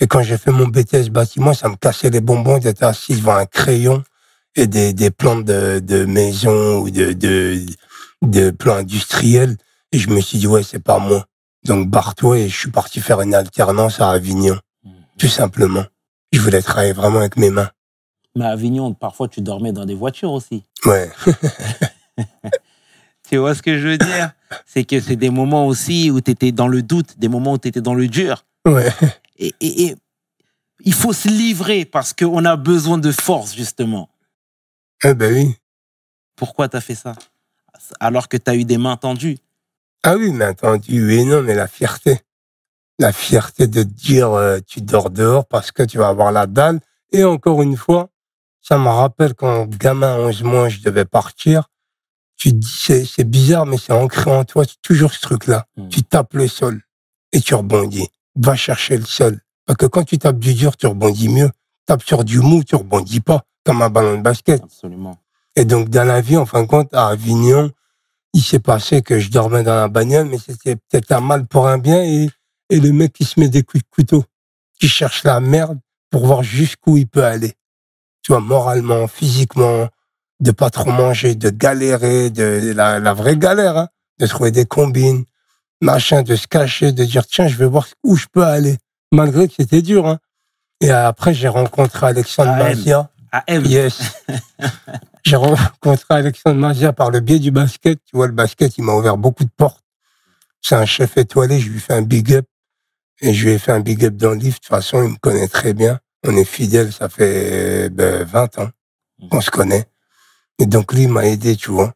Et 0.00 0.06
quand 0.06 0.22
j'ai 0.22 0.36
fait 0.38 0.50
mon 0.50 0.66
BTS 0.66 1.08
bâtiment, 1.10 1.54
ça 1.54 1.68
me 1.68 1.76
cassait 1.76 2.10
les 2.10 2.20
bonbons 2.20 2.58
d'être 2.58 2.82
assis 2.82 3.14
devant 3.16 3.36
un 3.36 3.46
crayon 3.46 4.02
et 4.56 4.66
des, 4.66 4.92
des 4.92 5.10
plantes 5.10 5.44
de, 5.44 5.78
de 5.80 6.04
maison 6.04 6.78
ou 6.80 6.90
de, 6.90 7.12
de, 7.12 7.64
de 8.22 8.50
plan 8.50 8.76
industriel. 8.76 9.56
Et 9.92 9.98
je 9.98 10.10
me 10.10 10.20
suis 10.20 10.38
dit, 10.38 10.46
ouais, 10.46 10.62
c'est 10.62 10.82
pas 10.82 10.98
moi. 10.98 11.26
Donc, 11.64 11.88
barre-toi 11.88 12.38
et 12.38 12.48
je 12.48 12.56
suis 12.56 12.70
parti 12.70 13.00
faire 13.00 13.20
une 13.22 13.34
alternance 13.34 14.00
à 14.00 14.10
Avignon, 14.10 14.58
tout 15.18 15.28
simplement. 15.28 15.84
Je 16.32 16.40
voulais 16.40 16.60
travailler 16.60 16.92
vraiment 16.92 17.20
avec 17.20 17.36
mes 17.36 17.50
mains. 17.50 17.70
Mais 18.36 18.44
à 18.44 18.48
Avignon, 18.50 18.92
parfois, 18.92 19.28
tu 19.28 19.40
dormais 19.40 19.72
dans 19.72 19.86
des 19.86 19.94
voitures 19.94 20.32
aussi. 20.32 20.64
Ouais. 20.84 21.10
Tu 23.28 23.38
vois 23.38 23.54
ce 23.54 23.62
que 23.62 23.78
je 23.78 23.88
veux 23.88 23.98
dire? 23.98 24.32
C'est 24.66 24.84
que 24.84 25.00
c'est 25.00 25.16
des 25.16 25.30
moments 25.30 25.66
aussi 25.66 26.10
où 26.10 26.20
tu 26.20 26.30
étais 26.30 26.52
dans 26.52 26.68
le 26.68 26.82
doute, 26.82 27.18
des 27.18 27.28
moments 27.28 27.54
où 27.54 27.58
tu 27.58 27.68
étais 27.68 27.80
dans 27.80 27.94
le 27.94 28.06
dur. 28.06 28.44
Ouais. 28.66 28.92
Et, 29.38 29.54
et- 29.60 29.84
et 29.86 29.96
il 30.84 30.92
faut 30.92 31.14
se 31.14 31.28
livrer 31.28 31.86
parce 31.86 32.12
qu'on 32.12 32.44
a 32.44 32.56
besoin 32.56 32.98
de 32.98 33.10
force, 33.10 33.54
justement. 33.54 34.10
Eh 35.02 35.14
ben 35.14 35.32
oui. 35.32 35.56
Pourquoi 36.36 36.68
tu 36.68 36.76
as 36.76 36.82
fait 36.82 36.94
ça? 36.94 37.14
Alors 37.98 38.28
que 38.28 38.36
tu 38.36 38.50
as 38.50 38.54
eu 38.56 38.64
des 38.64 38.76
mains 38.76 38.96
tendues. 38.98 39.38
Ah 40.02 40.16
oui, 40.16 40.30
mais 40.30 40.44
entendu, 40.46 41.06
oui, 41.06 41.24
non, 41.24 41.42
mais 41.42 41.54
la 41.54 41.66
fierté. 41.66 42.20
La 42.98 43.12
fierté 43.12 43.66
de 43.66 43.82
te 43.82 43.88
dire, 43.88 44.30
euh, 44.32 44.58
tu 44.66 44.82
dors 44.82 45.08
dehors 45.10 45.46
parce 45.46 45.72
que 45.72 45.82
tu 45.82 45.96
vas 45.96 46.08
avoir 46.08 46.30
la 46.30 46.46
dalle. 46.46 46.80
Et 47.10 47.24
encore 47.24 47.62
une 47.62 47.76
fois, 47.76 48.10
ça 48.60 48.76
me 48.76 48.88
rappelle 48.88 49.34
quand 49.34 49.66
gamin, 49.66 50.18
11 50.18 50.42
mois, 50.42 50.68
je 50.68 50.80
devais 50.80 51.06
partir. 51.06 51.70
Tu 52.36 52.50
te 52.50 52.56
dis, 52.56 52.78
c'est, 52.78 53.04
c'est 53.04 53.24
bizarre, 53.24 53.66
mais 53.66 53.78
c'est 53.78 53.92
ancré 53.92 54.30
en 54.30 54.44
toi, 54.44 54.64
c'est 54.64 54.80
toujours 54.82 55.12
ce 55.12 55.20
truc-là. 55.20 55.66
Mm. 55.76 55.88
Tu 55.88 56.02
tapes 56.02 56.34
le 56.34 56.48
sol 56.48 56.82
et 57.32 57.40
tu 57.40 57.54
rebondis. 57.54 58.08
Va 58.36 58.56
chercher 58.56 58.96
le 58.96 59.04
sol. 59.04 59.40
Parce 59.66 59.76
que 59.76 59.86
quand 59.86 60.04
tu 60.04 60.18
tapes 60.18 60.38
du 60.38 60.54
dur, 60.54 60.76
tu 60.76 60.86
rebondis 60.86 61.28
mieux. 61.28 61.50
Tape 61.86 62.02
sur 62.02 62.24
du 62.24 62.40
mou, 62.40 62.64
tu 62.64 62.76
rebondis 62.76 63.20
pas, 63.20 63.44
comme 63.64 63.82
un 63.82 63.90
ballon 63.90 64.16
de 64.16 64.22
basket. 64.22 64.62
Absolument. 64.62 65.18
Et 65.56 65.64
donc, 65.64 65.88
dans 65.88 66.04
la 66.04 66.20
vie, 66.20 66.36
en 66.36 66.46
fin 66.46 66.62
de 66.62 66.66
compte, 66.66 66.92
à 66.92 67.08
Avignon, 67.08 67.70
il 68.32 68.42
s'est 68.42 68.58
passé 68.58 69.02
que 69.02 69.20
je 69.20 69.30
dormais 69.30 69.62
dans 69.62 69.74
la 69.74 69.88
bagnole, 69.88 70.26
mais 70.26 70.38
c'était 70.38 70.76
peut-être 70.76 71.12
un 71.12 71.20
mal 71.20 71.46
pour 71.46 71.68
un 71.68 71.78
bien, 71.78 72.02
et, 72.02 72.28
et 72.70 72.80
le 72.80 72.92
mec 72.92 73.12
qui 73.12 73.24
se 73.24 73.38
met 73.38 73.48
des 73.48 73.62
coups 73.62 73.84
de 73.84 73.88
couteau, 73.90 74.24
qui 74.80 74.88
cherche 74.88 75.22
la 75.24 75.40
merde 75.40 75.78
pour 76.10 76.26
voir 76.26 76.42
jusqu'où 76.42 76.96
il 76.96 77.06
peut 77.06 77.24
aller. 77.24 77.54
Tu 78.22 78.32
vois, 78.32 78.40
moralement, 78.40 79.06
physiquement, 79.06 79.88
de 80.40 80.50
pas 80.50 80.70
trop 80.70 80.90
manger, 80.90 81.34
de 81.34 81.50
galérer, 81.50 82.30
de 82.30 82.72
la, 82.74 82.98
la 82.98 83.14
vraie 83.14 83.36
galère, 83.36 83.76
hein, 83.76 83.88
de 84.18 84.26
trouver 84.26 84.50
des 84.50 84.66
combines, 84.66 85.24
machin, 85.80 86.22
de 86.22 86.36
se 86.36 86.46
cacher, 86.46 86.92
de 86.92 87.04
dire, 87.04 87.26
tiens, 87.26 87.48
je 87.48 87.56
vais 87.56 87.66
voir 87.66 87.86
où 88.02 88.16
je 88.16 88.26
peux 88.32 88.44
aller, 88.44 88.76
malgré 89.12 89.48
que 89.48 89.54
c'était 89.56 89.82
dur. 89.82 90.06
Hein. 90.06 90.18
Et 90.80 90.90
après, 90.90 91.34
j'ai 91.34 91.48
rencontré 91.48 92.06
Alexandre 92.06 92.52
Ah. 92.54 92.64
Mazia. 92.64 93.10
Yes. 93.48 94.00
J'ai 95.24 95.36
rencontré 95.36 96.04
Alexandre 96.10 96.56
Mazia 96.60 96.92
par 96.92 97.10
le 97.10 97.20
biais 97.20 97.38
du 97.38 97.50
basket. 97.50 97.98
Tu 98.04 98.14
vois, 98.14 98.26
le 98.26 98.32
basket, 98.32 98.76
il 98.76 98.84
m'a 98.84 98.92
ouvert 98.92 99.16
beaucoup 99.16 99.44
de 99.44 99.50
portes. 99.56 99.82
C'est 100.60 100.74
un 100.76 100.84
chef 100.84 101.16
étoilé, 101.16 101.58
je 101.60 101.70
lui 101.70 101.80
fais 101.80 101.94
un 101.94 102.02
big 102.02 102.34
up. 102.34 102.46
Et 103.20 103.32
je 103.32 103.46
lui 103.46 103.52
ai 103.52 103.58
fait 103.58 103.72
un 103.72 103.80
big 103.80 104.04
up 104.04 104.14
dans 104.16 104.30
le 104.30 104.36
livre. 104.36 104.56
De 104.56 104.60
toute 104.60 104.66
façon, 104.66 105.02
il 105.02 105.10
me 105.10 105.16
connaît 105.16 105.48
très 105.48 105.72
bien. 105.72 105.98
On 106.26 106.36
est 106.36 106.44
fidèles, 106.44 106.92
ça 106.92 107.08
fait 107.08 107.88
ben, 107.88 108.22
20 108.24 108.58
ans 108.58 108.68
qu'on 109.30 109.40
se 109.40 109.50
connaît. 109.50 109.86
Et 110.58 110.66
donc, 110.66 110.92
lui, 110.92 111.06
m'a 111.06 111.26
aidé, 111.26 111.56
tu 111.56 111.70
vois. 111.70 111.92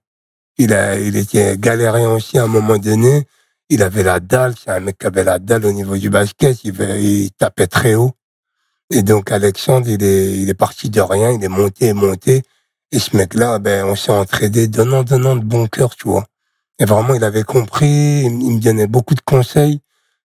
Il, 0.59 0.73
a, 0.73 0.99
il 0.99 1.17
était 1.17 1.57
galérien 1.57 2.11
aussi 2.11 2.39
à 2.39 2.45
un 2.45 2.49
moment 2.49 2.79
donné. 2.79 3.27
Il 3.69 3.83
avait 3.83 4.03
la 4.03 4.21
dalle. 4.21 4.55
C'est 4.57 4.71
un 4.71 4.81
mec 4.81 4.99
qui 4.99 5.07
avait 5.07 5.25
la 5.25 5.39
dalle 5.39 5.67
au 5.67 5.73
niveau 5.73 5.97
du 5.97 6.11
basket. 6.11 6.65
Il, 6.65 7.31
tapait 7.33 7.67
très 7.67 7.95
haut. 7.95 8.13
Et 8.91 9.03
donc, 9.03 9.31
Alexandre, 9.31 9.89
il 9.89 10.03
est, 10.03 10.33
il 10.39 10.49
est 10.49 10.55
parti 10.55 10.91
de 10.91 11.01
rien. 11.01 11.33
Il 11.33 11.45
est 11.45 11.49
monté 11.49 11.87
et 11.87 11.93
monté. 11.93 12.43
Et 12.91 12.99
ce 12.99 13.17
mec-là, 13.17 13.59
ben, 13.59 13.85
on 13.85 13.95
s'est 13.95 14.13
entraidé, 14.13 14.67
donnant, 14.67 15.03
donnant 15.03 15.37
de 15.37 15.45
bon 15.45 15.67
cœur, 15.67 15.95
tu 15.95 16.09
vois. 16.09 16.25
Et 16.79 16.85
vraiment, 16.85 17.15
il 17.15 17.25
avait 17.25 17.43
compris, 17.43 18.23
il 18.23 18.31
me 18.31 18.61
donnait 18.61 18.87
beaucoup 18.87 19.15
de 19.15 19.21
conseils. 19.21 19.81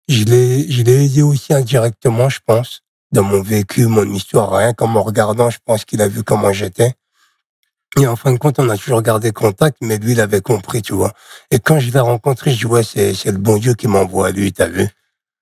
Je 0.08 0.24
l'ai, 0.24 0.70
je 0.72 0.84
l'ai 0.84 1.06
aidé 1.06 1.22
aussi 1.22 1.54
indirectement, 1.54 2.30
je 2.30 2.40
pense, 2.46 2.82
dans 3.12 3.24
mon 3.24 3.42
vécu, 3.42 3.88
mon 3.88 4.06
histoire, 4.12 4.52
rien 4.52 4.74
qu'en 4.74 4.88
me 4.88 5.00
regardant, 5.00 5.50
je 5.50 5.60
pense 5.66 5.86
qu'il 5.86 6.02
a 6.02 6.08
vu 6.08 6.24
comment 6.24 6.54
j'étais. 6.54 6.94
Et 8.00 8.08
en 8.08 8.16
fin 8.16 8.32
de 8.32 8.38
compte, 8.38 8.58
on 8.58 8.70
a 8.70 8.78
toujours 8.78 9.04
gardé 9.04 9.32
contact, 9.32 9.78
mais 9.82 9.98
lui, 9.98 10.14
il 10.14 10.22
avait 10.22 10.42
compris, 10.42 10.82
tu 10.82 10.94
vois. 10.94 11.14
Et 11.52 11.60
quand 11.60 11.80
je 11.80 11.92
l'ai 11.92 12.00
rencontré, 12.00 12.52
je 12.52 12.58
dis, 12.58 12.66
ouais, 12.66 12.84
c'est, 12.84 13.14
c'est 13.14 13.32
le 13.32 13.38
bon 13.38 13.58
Dieu 13.58 13.76
qui 13.76 13.88
m'envoie 13.88 14.28
à 14.28 14.32
lui, 14.32 14.52
t'as 14.52 14.68
vu. 14.68 14.88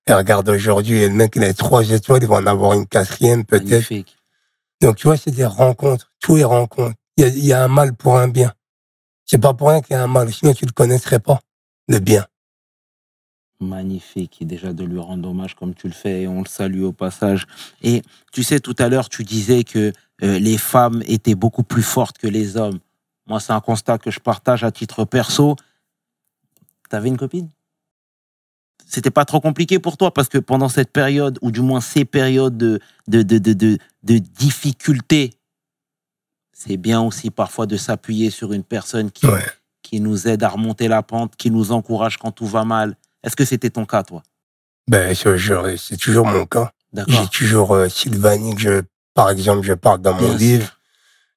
Et 0.06 0.12
regarde 0.12 0.48
aujourd'hui, 0.48 0.98
et 0.98 1.08
le 1.08 1.14
mec, 1.14 1.32
il 1.36 1.44
a 1.44 1.54
trois 1.54 1.88
étoiles, 1.90 2.22
il 2.22 2.28
va 2.28 2.36
en 2.36 2.46
avoir 2.46 2.74
une 2.74 2.86
quatrième, 2.86 3.44
peut-être. 3.44 3.70
Magnifique. 3.70 4.18
Donc, 4.82 4.96
tu 4.96 5.06
vois, 5.06 5.16
c'est 5.16 5.30
des 5.30 5.46
rencontres. 5.46 6.12
Tout 6.20 6.36
est 6.36 6.44
rencontre. 6.44 6.96
Il 7.16 7.24
y 7.24 7.26
a, 7.26 7.28
il 7.30 7.44
y 7.44 7.52
a 7.52 7.62
un 7.62 7.68
mal 7.68 7.94
pour 7.94 8.18
un 8.18 8.28
bien. 8.28 8.52
C'est 9.24 9.38
pas 9.38 9.54
pour 9.54 9.68
rien 9.70 9.80
qu'il 9.80 9.94
y 9.94 9.98
a 9.98 10.02
un 10.02 10.08
mal. 10.08 10.30
Sinon, 10.32 10.52
tu 10.52 10.66
le 10.66 10.72
connaîtrais 10.72 11.20
pas. 11.20 11.40
Le 11.88 12.00
bien. 12.00 12.26
Magnifique. 13.60 14.38
Et 14.42 14.44
déjà 14.44 14.72
de 14.72 14.84
lui 14.84 14.98
rendre 14.98 15.28
hommage 15.28 15.54
comme 15.54 15.74
tu 15.74 15.86
le 15.86 15.94
fais 15.94 16.22
et 16.22 16.28
on 16.28 16.42
le 16.42 16.48
salue 16.48 16.82
au 16.82 16.92
passage. 16.92 17.46
Et 17.82 18.02
tu 18.32 18.42
sais, 18.42 18.60
tout 18.60 18.74
à 18.78 18.88
l'heure, 18.88 19.08
tu 19.08 19.24
disais 19.24 19.62
que 19.64 19.92
euh, 20.22 20.38
les 20.38 20.58
femmes 20.58 21.02
étaient 21.06 21.34
beaucoup 21.34 21.62
plus 21.62 21.82
fortes 21.82 22.18
que 22.18 22.26
les 22.26 22.56
hommes. 22.56 22.78
Moi, 23.26 23.40
c'est 23.40 23.52
un 23.52 23.60
constat 23.60 23.98
que 23.98 24.10
je 24.10 24.20
partage 24.20 24.64
à 24.64 24.70
titre 24.72 25.04
perso. 25.04 25.56
T'avais 26.88 27.08
une 27.08 27.16
copine? 27.16 27.48
C'était 28.86 29.10
pas 29.10 29.24
trop 29.24 29.40
compliqué 29.40 29.78
pour 29.78 29.96
toi 29.96 30.12
parce 30.12 30.28
que 30.28 30.38
pendant 30.38 30.68
cette 30.68 30.92
période, 30.92 31.38
ou 31.40 31.50
du 31.50 31.60
moins 31.62 31.80
ces 31.80 32.04
périodes 32.04 32.58
de, 32.58 32.78
de, 33.08 33.22
de, 33.22 33.38
de, 33.38 33.52
de, 33.54 33.78
de 34.02 34.18
difficulté, 34.18 35.32
c'est 36.52 36.76
bien 36.76 37.00
aussi 37.00 37.30
parfois 37.30 37.66
de 37.66 37.76
s'appuyer 37.76 38.30
sur 38.30 38.52
une 38.52 38.64
personne 38.64 39.10
qui, 39.10 39.26
Ouais. 39.26 39.44
qui 39.82 40.00
nous 40.00 40.28
aide 40.28 40.42
à 40.42 40.48
remonter 40.48 40.88
la 40.88 41.02
pente, 41.02 41.36
qui 41.36 41.50
nous 41.50 41.72
encourage 41.72 42.18
quand 42.18 42.32
tout 42.32 42.46
va 42.46 42.64
mal. 42.64 42.96
Est-ce 43.24 43.34
que 43.36 43.44
c'était 43.44 43.70
ton 43.70 43.86
cas, 43.86 44.02
toi? 44.02 44.22
Ben, 44.88 45.14
c'est 45.14 45.96
toujours 45.96 46.26
mon 46.26 46.44
cas. 46.44 46.72
J'ai 47.08 47.26
toujours 47.28 47.72
euh, 47.72 47.88
Sylvanie, 47.88 48.54
que 48.56 48.60
je, 48.60 48.82
par 49.14 49.30
exemple, 49.30 49.62
je 49.66 49.72
parle 49.74 50.00
dans 50.00 50.14
mon 50.14 50.32
livre. 50.38 50.78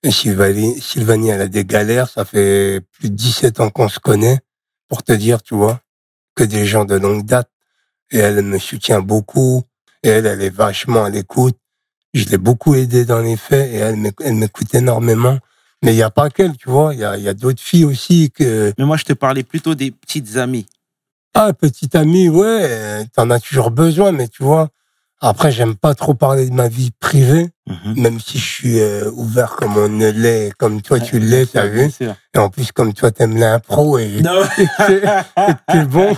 Sylvanie, 0.10 0.80
Sylvanie, 0.82 1.30
elle 1.30 1.42
a 1.42 1.48
des 1.48 1.66
galères. 1.66 2.10
Ça 2.10 2.26
fait 2.26 2.82
plus 2.94 3.10
de 3.10 3.16
17 3.16 3.60
ans 3.60 3.70
qu'on 3.70 3.90
se 3.90 4.00
connaît. 4.00 4.40
Pour 4.88 5.02
te 5.04 5.12
dire, 5.14 5.42
tu 5.42 5.56
vois, 5.56 5.82
que 6.36 6.44
des 6.44 6.66
gens 6.66 6.86
de 6.86 6.96
longue 6.96 7.26
date. 7.26 7.50
Et 8.12 8.20
elle 8.20 8.42
me 8.44 8.60
soutient 8.60 9.02
beaucoup. 9.02 9.64
Et 10.04 10.10
elle, 10.10 10.28
elle 10.28 10.42
est 10.44 10.52
vachement 10.56 11.06
à 11.06 11.10
l'écoute. 11.10 11.58
Je 12.14 12.26
l'ai 12.26 12.38
beaucoup 12.38 12.76
aidée 12.76 13.04
dans 13.04 13.20
les 13.20 13.36
faits 13.36 13.72
et 13.74 13.78
elle 13.78 13.96
m'éc- 13.96 14.22
elle 14.24 14.36
m'écoute 14.36 14.74
énormément. 14.76 15.40
Mais 15.82 15.94
il 15.94 15.96
n'y 15.98 16.04
a 16.04 16.12
pas 16.12 16.30
qu'elle, 16.30 16.56
tu 16.56 16.70
vois. 16.70 16.94
Il 16.94 17.00
y 17.00 17.04
a, 17.04 17.18
y 17.18 17.28
a 17.28 17.34
d'autres 17.34 17.62
filles 17.62 17.86
aussi 17.86 18.32
que, 18.32 18.74
Mais 18.78 18.86
moi, 18.86 18.98
je 18.98 19.04
te 19.06 19.14
parlais 19.14 19.44
plutôt 19.44 19.76
des 19.76 19.92
petites 19.92 20.38
amies. 20.38 20.68
ah, 21.34 21.52
petite 21.52 21.96
amie, 21.96 22.30
ouais, 22.30 23.06
t'en 23.14 23.30
as 23.32 23.40
toujours 23.40 23.72
besoin, 23.72 24.12
mais 24.14 24.28
tu 24.30 24.44
vois. 24.44 24.70
Après, 25.22 25.52
j'aime 25.52 25.76
pas 25.76 25.96
trop 25.96 26.14
parler 26.14 26.50
de 26.50 26.54
ma 26.54 26.68
vie 26.68 26.92
privée, 27.00 27.50
Mhm. 27.68 28.00
même 28.02 28.20
si 28.20 28.38
je 28.38 28.46
suis 28.46 28.80
euh, 28.80 29.10
ouvert 29.14 29.56
comme 29.56 29.76
on 29.78 29.88
l'est, 29.88 30.52
comme 30.58 30.82
toi 30.82 31.00
tu 31.00 31.20
l'es, 31.20 31.46
t'as 31.48 31.66
vu. 31.68 31.90
Et 32.34 32.38
en 32.38 32.50
plus, 32.50 32.72
comme 32.72 32.94
toi, 32.94 33.10
t'aimes 33.12 33.38
l'impro 33.38 33.98
et 33.98 34.04
et 34.20 34.22
que 34.22 35.72
t'es 35.72 35.86
bon, 35.86 36.16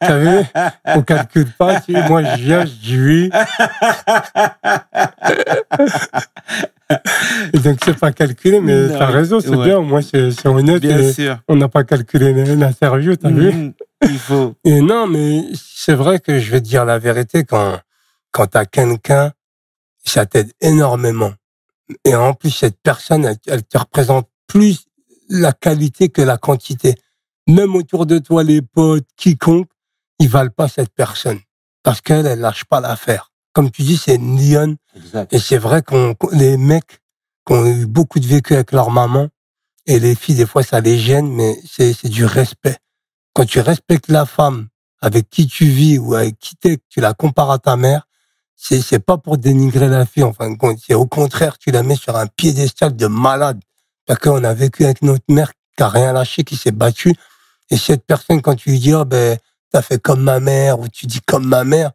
t'as 0.00 0.16
vu. 0.18 0.38
On 0.86 1.02
calcule 1.02 1.50
pas, 1.58 1.80
tu 1.80 1.92
moi 2.08 2.22
je 2.22 2.42
viens, 2.42 2.64
je 2.64 2.70
dis 2.72 2.98
oui. 2.98 3.30
Et 7.52 7.58
donc 7.58 7.78
c'est 7.84 7.98
pas 7.98 8.12
calculé, 8.12 8.60
mais 8.60 8.86
Non, 8.86 8.98
t'as 8.98 9.06
raison, 9.06 9.40
c'est 9.40 9.50
ouais. 9.50 9.64
bien, 9.64 9.80
moi 9.80 10.00
c'est 10.02 10.30
c'est 10.30 10.46
honnête 10.48 10.80
Bien 10.80 11.12
sûr. 11.12 11.38
on 11.48 11.56
n'a 11.56 11.68
pas 11.68 11.82
calculé 11.84 12.32
l'interview, 12.54 13.16
t'as 13.16 13.28
vu. 13.30 13.52
Mhm. 13.52 13.72
Il 14.08 14.18
faut. 14.18 14.54
Et 14.64 14.80
non, 14.80 15.06
mais 15.06 15.42
c'est 15.54 15.94
vrai 15.94 16.20
que 16.20 16.38
je 16.38 16.50
vais 16.52 16.60
te 16.60 16.66
dire 16.66 16.84
la 16.84 16.98
vérité, 16.98 17.44
quand, 17.44 17.78
quand 18.36 18.48
t'as 18.48 18.66
quelqu'un, 18.66 19.32
ça 20.04 20.26
t'aide 20.26 20.52
énormément. 20.60 21.32
Et 22.04 22.14
en 22.14 22.34
plus, 22.34 22.50
cette 22.50 22.78
personne, 22.82 23.24
elle, 23.24 23.38
elle 23.46 23.64
te 23.64 23.78
représente 23.78 24.28
plus 24.46 24.84
la 25.30 25.54
qualité 25.54 26.10
que 26.10 26.20
la 26.20 26.36
quantité. 26.36 26.96
Même 27.46 27.74
autour 27.74 28.04
de 28.04 28.18
toi, 28.18 28.44
les 28.44 28.60
potes, 28.60 29.06
quiconque, 29.16 29.70
ils 30.18 30.28
valent 30.28 30.50
pas 30.54 30.68
cette 30.68 30.92
personne. 30.94 31.40
Parce 31.82 32.02
qu'elle, 32.02 32.26
elle 32.26 32.40
lâche 32.40 32.66
pas 32.66 32.80
l'affaire. 32.80 33.32
Comme 33.54 33.70
tu 33.70 33.80
dis, 33.80 33.96
c'est 33.96 34.16
une 34.16 34.38
lionne. 34.38 34.76
Exact. 34.94 35.32
Et 35.32 35.38
c'est 35.38 35.56
vrai 35.56 35.80
qu'on, 35.80 36.14
les 36.32 36.58
mecs 36.58 37.00
qui 37.46 37.54
ont 37.54 37.64
eu 37.64 37.86
beaucoup 37.86 38.20
de 38.20 38.26
vécu 38.26 38.52
avec 38.52 38.72
leur 38.72 38.90
maman, 38.90 39.28
et 39.86 39.98
les 39.98 40.14
filles, 40.14 40.34
des 40.34 40.46
fois, 40.46 40.62
ça 40.62 40.80
les 40.80 40.98
gêne, 40.98 41.32
mais 41.32 41.58
c'est, 41.66 41.94
c'est 41.94 42.10
du 42.10 42.26
respect. 42.26 42.76
Quand 43.32 43.46
tu 43.46 43.60
respectes 43.60 44.08
la 44.08 44.26
femme 44.26 44.68
avec 45.00 45.30
qui 45.30 45.46
tu 45.46 45.64
vis 45.64 45.96
ou 45.96 46.14
avec 46.14 46.38
qui 46.38 46.54
t'es, 46.56 46.76
que 46.76 46.82
tu 46.90 47.00
la 47.00 47.14
compares 47.14 47.50
à 47.50 47.58
ta 47.58 47.76
mère, 47.76 48.06
c'est, 48.56 48.80
c'est 48.80 48.98
pas 48.98 49.18
pour 49.18 49.38
dénigrer 49.38 49.88
la 49.88 50.06
fille, 50.06 50.22
en 50.22 50.32
fin 50.32 50.50
de 50.50 50.56
compte. 50.56 50.78
C'est 50.84 50.94
au 50.94 51.06
contraire, 51.06 51.58
tu 51.58 51.70
la 51.70 51.82
mets 51.82 51.96
sur 51.96 52.16
un 52.16 52.26
piédestal 52.26 52.96
de 52.96 53.06
malade. 53.06 53.60
Parce 54.06 54.18
qu'on 54.20 54.42
a 54.44 54.54
vécu 54.54 54.84
avec 54.84 55.02
notre 55.02 55.24
mère 55.28 55.52
qui 55.76 55.82
a 55.82 55.88
rien 55.88 56.12
lâché, 56.12 56.42
qui 56.44 56.56
s'est 56.56 56.72
battue. 56.72 57.14
Et 57.70 57.76
cette 57.76 58.06
personne, 58.06 58.40
quand 58.40 58.54
tu 58.54 58.70
lui 58.70 58.78
dis, 58.78 58.94
oh, 58.94 59.04
ben, 59.04 59.38
t'as 59.70 59.82
fait 59.82 60.00
comme 60.00 60.22
ma 60.22 60.40
mère, 60.40 60.80
ou 60.80 60.88
tu 60.88 61.06
dis 61.06 61.20
comme 61.20 61.46
ma 61.46 61.64
mère, 61.64 61.90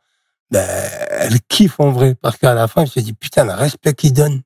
ben, 0.51 0.67
elle 1.09 1.39
kiffe 1.41 1.79
en 1.79 1.91
vrai. 1.91 2.15
Parce 2.15 2.37
qu'à 2.37 2.53
la 2.53 2.67
fin, 2.67 2.83
elle 2.83 2.89
se 2.89 2.99
dit, 2.99 3.13
putain, 3.13 3.45
le 3.45 3.53
respect 3.53 3.93
qu'il 3.93 4.13
donne. 4.13 4.41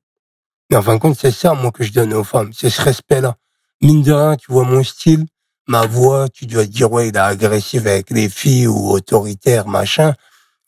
Mais 0.70 0.76
en 0.76 0.82
fin 0.82 0.94
de 0.94 1.00
compte, 1.00 1.18
c'est 1.20 1.32
ça, 1.32 1.54
moi, 1.54 1.70
que 1.70 1.84
je 1.84 1.92
donne 1.92 2.14
aux 2.14 2.24
femmes. 2.24 2.52
C'est 2.52 2.70
ce 2.70 2.80
respect-là. 2.82 3.36
Mine 3.82 4.02
de 4.02 4.12
rien, 4.12 4.36
tu 4.36 4.50
vois 4.50 4.64
mon 4.64 4.82
style. 4.82 5.26
ma 5.68 5.86
voix, 5.86 6.28
tu 6.28 6.46
dois 6.46 6.64
dire, 6.64 6.90
ouais, 6.90 7.08
il 7.08 7.16
est 7.16 7.18
agressif 7.18 7.82
avec 7.86 8.10
les 8.10 8.28
filles 8.28 8.68
ou 8.68 8.90
autoritaire, 8.90 9.66
machin. 9.66 10.14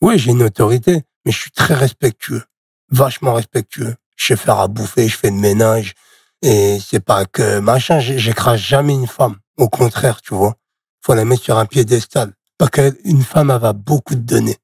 Ouais, 0.00 0.18
j'ai 0.18 0.32
une 0.32 0.42
autorité, 0.42 1.04
mais 1.28 1.32
je 1.32 1.40
suis 1.40 1.50
très 1.50 1.74
respectueux, 1.74 2.42
vachement 2.88 3.34
respectueux. 3.34 3.94
Je 4.16 4.28
sais 4.28 4.36
faire 4.36 4.60
à 4.60 4.66
bouffer, 4.66 5.08
je 5.08 5.16
fais 5.18 5.28
le 5.28 5.36
ménage, 5.36 5.94
et 6.40 6.78
c'est 6.80 7.00
pas 7.00 7.26
que 7.26 7.58
machin, 7.58 8.00
j'écrase 8.00 8.60
jamais 8.60 8.94
une 8.94 9.06
femme. 9.06 9.36
Au 9.58 9.68
contraire, 9.68 10.22
tu 10.22 10.32
vois. 10.32 10.54
Faut 11.02 11.12
la 11.12 11.26
mettre 11.26 11.42
sur 11.42 11.58
un 11.58 11.66
piédestal. 11.66 12.32
Parce 12.56 12.70
qu'une 12.70 13.22
femme, 13.22 13.50
elle 13.50 13.60
va 13.60 13.74
beaucoup 13.74 14.14
te 14.14 14.20
donner. 14.20 14.56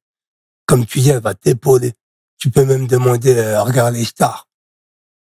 Comme 0.65 0.87
tu 0.87 1.01
dis, 1.01 1.11
elle 1.11 1.21
va 1.21 1.35
t'épauler. 1.35 1.93
Tu 2.39 2.51
peux 2.51 2.65
même 2.65 2.87
demander, 2.87 3.37
euh, 3.37 3.63
regarde 3.63 3.93
les 3.93 4.07
stars. 4.07 4.49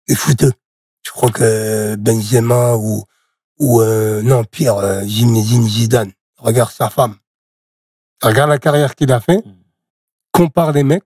Les 0.08 0.14
footeux. 0.14 0.54
Je 1.02 1.10
crois 1.10 1.30
que 1.30 1.96
Benzema 1.96 2.76
ou, 2.76 3.04
ou 3.58 3.82
euh, 3.82 4.22
non, 4.22 4.42
pire, 4.44 4.76
euh, 4.76 5.02
Zinedine 5.02 5.68
Zidane. 5.68 6.12
Regarde 6.38 6.72
sa 6.72 6.88
femme. 6.88 7.16
Regarde 8.22 8.48
la 8.48 8.58
carrière 8.58 8.94
qu'il 8.94 9.12
a 9.12 9.20
fait. 9.20 9.44
Compare 10.32 10.72
les 10.72 10.82
mecs. 10.82 11.04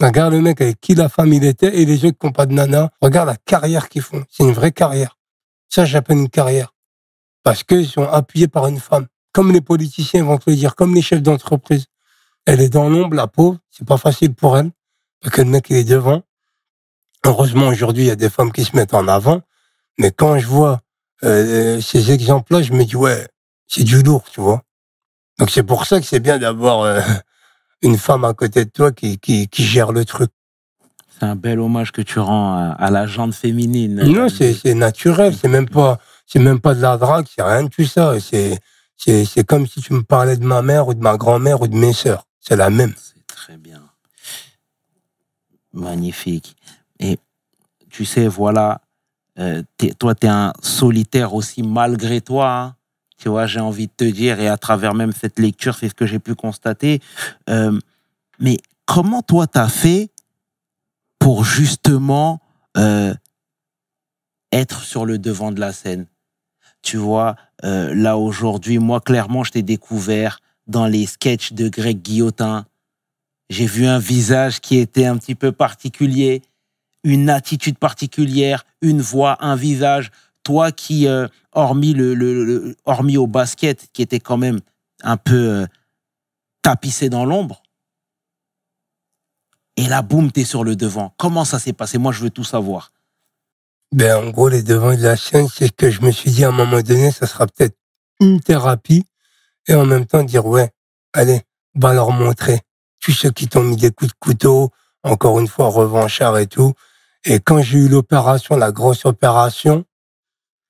Regarde 0.00 0.32
le 0.32 0.40
mec 0.40 0.60
avec 0.60 0.80
qui 0.80 0.94
la 0.94 1.08
femme 1.08 1.32
il 1.32 1.44
était 1.44 1.80
et 1.80 1.84
les 1.84 2.04
autres 2.04 2.18
qui 2.18 2.26
n'ont 2.26 2.32
pas 2.32 2.46
de 2.46 2.52
nana. 2.52 2.90
Regarde 3.00 3.28
la 3.28 3.36
carrière 3.36 3.88
qu'ils 3.88 4.02
font. 4.02 4.24
C'est 4.30 4.44
une 4.44 4.52
vraie 4.52 4.70
carrière. 4.70 5.16
Ça, 5.68 5.84
j'appelle 5.84 6.18
une 6.18 6.28
carrière. 6.28 6.72
Parce 7.42 7.64
qu'ils 7.64 7.88
sont 7.88 8.04
appuyés 8.04 8.48
par 8.48 8.68
une 8.68 8.78
femme. 8.78 9.06
Comme 9.32 9.52
les 9.52 9.60
politiciens 9.60 10.24
vont 10.24 10.38
te 10.38 10.50
le 10.50 10.56
dire, 10.56 10.76
comme 10.76 10.94
les 10.94 11.02
chefs 11.02 11.22
d'entreprise. 11.22 11.86
Elle 12.46 12.60
est 12.60 12.68
dans 12.68 12.88
l'ombre, 12.88 13.14
la 13.16 13.26
pauvre. 13.26 13.58
C'est 13.70 13.86
pas 13.86 13.96
facile 13.96 14.34
pour 14.34 14.56
elle. 14.56 14.70
Parce 15.20 15.34
que 15.34 15.42
le 15.42 15.48
mec, 15.48 15.66
il 15.68 15.76
est 15.76 15.84
devant. 15.84 16.22
Heureusement, 17.24 17.66
aujourd'hui, 17.66 18.04
il 18.04 18.06
y 18.06 18.12
a 18.12 18.16
des 18.16 18.30
femmes 18.30 18.52
qui 18.52 18.64
se 18.64 18.76
mettent 18.76 18.94
en 18.94 19.08
avant. 19.08 19.42
Mais 19.98 20.12
quand 20.12 20.38
je 20.38 20.46
vois 20.46 20.80
euh, 21.24 21.80
ces 21.80 22.12
exemples-là, 22.12 22.62
je 22.62 22.72
me 22.72 22.84
dis, 22.84 22.94
ouais, 22.94 23.26
c'est 23.66 23.82
du 23.82 24.02
lourd, 24.02 24.24
tu 24.30 24.40
vois. 24.40 24.62
Donc 25.38 25.50
c'est 25.50 25.64
pour 25.64 25.86
ça 25.86 26.00
que 26.00 26.06
c'est 26.06 26.20
bien 26.20 26.38
d'avoir 26.38 26.82
euh, 26.82 27.00
une 27.82 27.96
femme 27.96 28.24
à 28.24 28.34
côté 28.34 28.64
de 28.64 28.70
toi 28.70 28.92
qui, 28.92 29.18
qui, 29.18 29.48
qui 29.48 29.64
gère 29.64 29.92
le 29.92 30.04
truc. 30.04 30.30
C'est 31.18 31.24
un 31.26 31.36
bel 31.36 31.58
hommage 31.60 31.90
que 31.92 32.02
tu 32.02 32.18
rends 32.18 32.54
à, 32.56 32.70
à 32.72 32.90
la 32.90 33.06
jante 33.06 33.34
féminine. 33.34 34.02
Non, 34.04 34.28
c'est 34.28 34.54
c'est 34.54 34.74
naturel, 34.74 35.34
c'est 35.36 35.48
même 35.48 35.68
pas 35.68 35.98
c'est 36.26 36.38
même 36.38 36.60
pas 36.60 36.74
de 36.74 36.80
la 36.82 36.96
drague, 36.96 37.26
c'est 37.34 37.42
rien 37.42 37.64
de 37.64 37.68
tout 37.68 37.84
ça. 37.84 38.18
C'est 38.20 38.58
c'est 38.96 39.24
c'est 39.24 39.44
comme 39.44 39.66
si 39.66 39.80
tu 39.80 39.92
me 39.94 40.02
parlais 40.02 40.36
de 40.36 40.44
ma 40.44 40.62
mère 40.62 40.86
ou 40.88 40.94
de 40.94 41.00
ma 41.00 41.16
grand-mère 41.16 41.60
ou 41.62 41.66
de 41.68 41.76
mes 41.76 41.92
sœurs. 41.92 42.24
C'est 42.40 42.56
la 42.56 42.70
même. 42.70 42.94
C'est 42.96 43.26
très 43.26 43.56
bien. 43.56 43.82
Magnifique. 45.72 46.56
Et 47.00 47.18
tu 47.90 48.04
sais, 48.04 48.26
voilà, 48.28 48.80
euh, 49.38 49.62
t'es- 49.76 49.92
toi, 49.94 50.14
tu 50.14 50.26
es 50.26 50.30
un 50.30 50.52
solitaire 50.62 51.34
aussi 51.34 51.62
malgré 51.62 52.20
toi. 52.20 52.50
hein. 52.52 52.74
Tu 53.18 53.28
vois, 53.28 53.46
j'ai 53.46 53.60
envie 53.60 53.88
de 53.88 53.92
te 53.96 54.04
dire, 54.04 54.38
et 54.40 54.48
à 54.48 54.56
travers 54.56 54.94
même 54.94 55.12
cette 55.12 55.38
lecture, 55.38 55.74
c'est 55.74 55.88
ce 55.88 55.94
que 55.94 56.06
j'ai 56.06 56.20
pu 56.20 56.34
constater. 56.34 57.00
Euh, 57.50 57.78
mais 58.38 58.58
comment 58.86 59.22
toi, 59.22 59.46
tu 59.46 59.58
as 59.58 59.68
fait 59.68 60.10
pour 61.18 61.44
justement 61.44 62.40
euh, 62.76 63.12
être 64.52 64.82
sur 64.82 65.04
le 65.04 65.18
devant 65.18 65.50
de 65.50 65.58
la 65.58 65.72
scène? 65.72 66.06
Tu 66.82 66.96
vois, 66.96 67.34
euh, 67.64 67.92
là 67.92 68.16
aujourd'hui, 68.16 68.78
moi, 68.78 69.00
clairement, 69.00 69.42
je 69.42 69.50
t'ai 69.50 69.62
découvert 69.62 70.38
dans 70.68 70.86
les 70.86 71.06
sketchs 71.06 71.52
de 71.52 71.68
Greg 71.68 72.00
Guillotin. 72.00 72.66
J'ai 73.50 73.66
vu 73.66 73.86
un 73.86 73.98
visage 73.98 74.60
qui 74.60 74.76
était 74.76 75.06
un 75.06 75.16
petit 75.16 75.34
peu 75.34 75.50
particulier, 75.50 76.42
une 77.02 77.30
attitude 77.30 77.78
particulière, 77.78 78.64
une 78.80 79.00
voix, 79.00 79.38
un 79.40 79.56
visage. 79.56 80.12
Toi 80.44 80.72
qui, 80.72 81.06
euh, 81.06 81.28
hormis, 81.52 81.92
le, 81.94 82.76
hormis 82.84 83.16
au 83.16 83.26
basket, 83.26 83.88
qui 83.92 84.02
était 84.02 84.20
quand 84.20 84.38
même 84.38 84.60
un 85.02 85.16
peu 85.16 85.34
euh, 85.34 85.66
tapissé 86.62 87.08
dans 87.08 87.24
l'ombre, 87.24 87.62
et 89.76 89.86
là, 89.86 90.02
boum, 90.02 90.32
t'es 90.32 90.44
sur 90.44 90.64
le 90.64 90.74
devant. 90.74 91.14
Comment 91.18 91.44
ça 91.44 91.60
s'est 91.60 91.72
passé? 91.72 91.98
Moi, 91.98 92.10
je 92.10 92.22
veux 92.22 92.30
tout 92.30 92.42
savoir. 92.42 92.90
Ben 93.90 94.16
en 94.16 94.30
gros 94.30 94.50
les 94.50 94.62
devants 94.62 94.94
de 94.94 95.02
la 95.02 95.16
scène, 95.16 95.48
c'est 95.48 95.74
que 95.74 95.90
je 95.90 96.02
me 96.02 96.10
suis 96.10 96.30
dit 96.30 96.44
à 96.44 96.48
un 96.48 96.52
moment 96.52 96.82
donné, 96.82 97.10
ça 97.10 97.26
sera 97.26 97.46
peut-être 97.46 97.76
une 98.20 98.38
thérapie 98.40 99.06
et 99.66 99.74
en 99.74 99.86
même 99.86 100.04
temps 100.04 100.22
dire 100.22 100.44
ouais, 100.44 100.70
allez, 101.14 101.40
va 101.74 101.94
leur 101.94 102.10
montrer 102.10 102.60
tous 103.00 103.12
ceux 103.12 103.30
qui 103.30 103.48
t'ont 103.48 103.62
mis 103.62 103.76
des 103.76 103.90
coups 103.90 104.10
de 104.10 104.16
couteau, 104.18 104.70
encore 105.04 105.40
une 105.40 105.48
fois 105.48 105.68
revanchard 105.68 106.36
et 106.36 106.46
tout. 106.46 106.74
Et 107.24 107.40
quand 107.40 107.62
j'ai 107.62 107.78
eu 107.78 107.88
l'opération, 107.88 108.56
la 108.56 108.72
grosse 108.72 109.06
opération, 109.06 109.84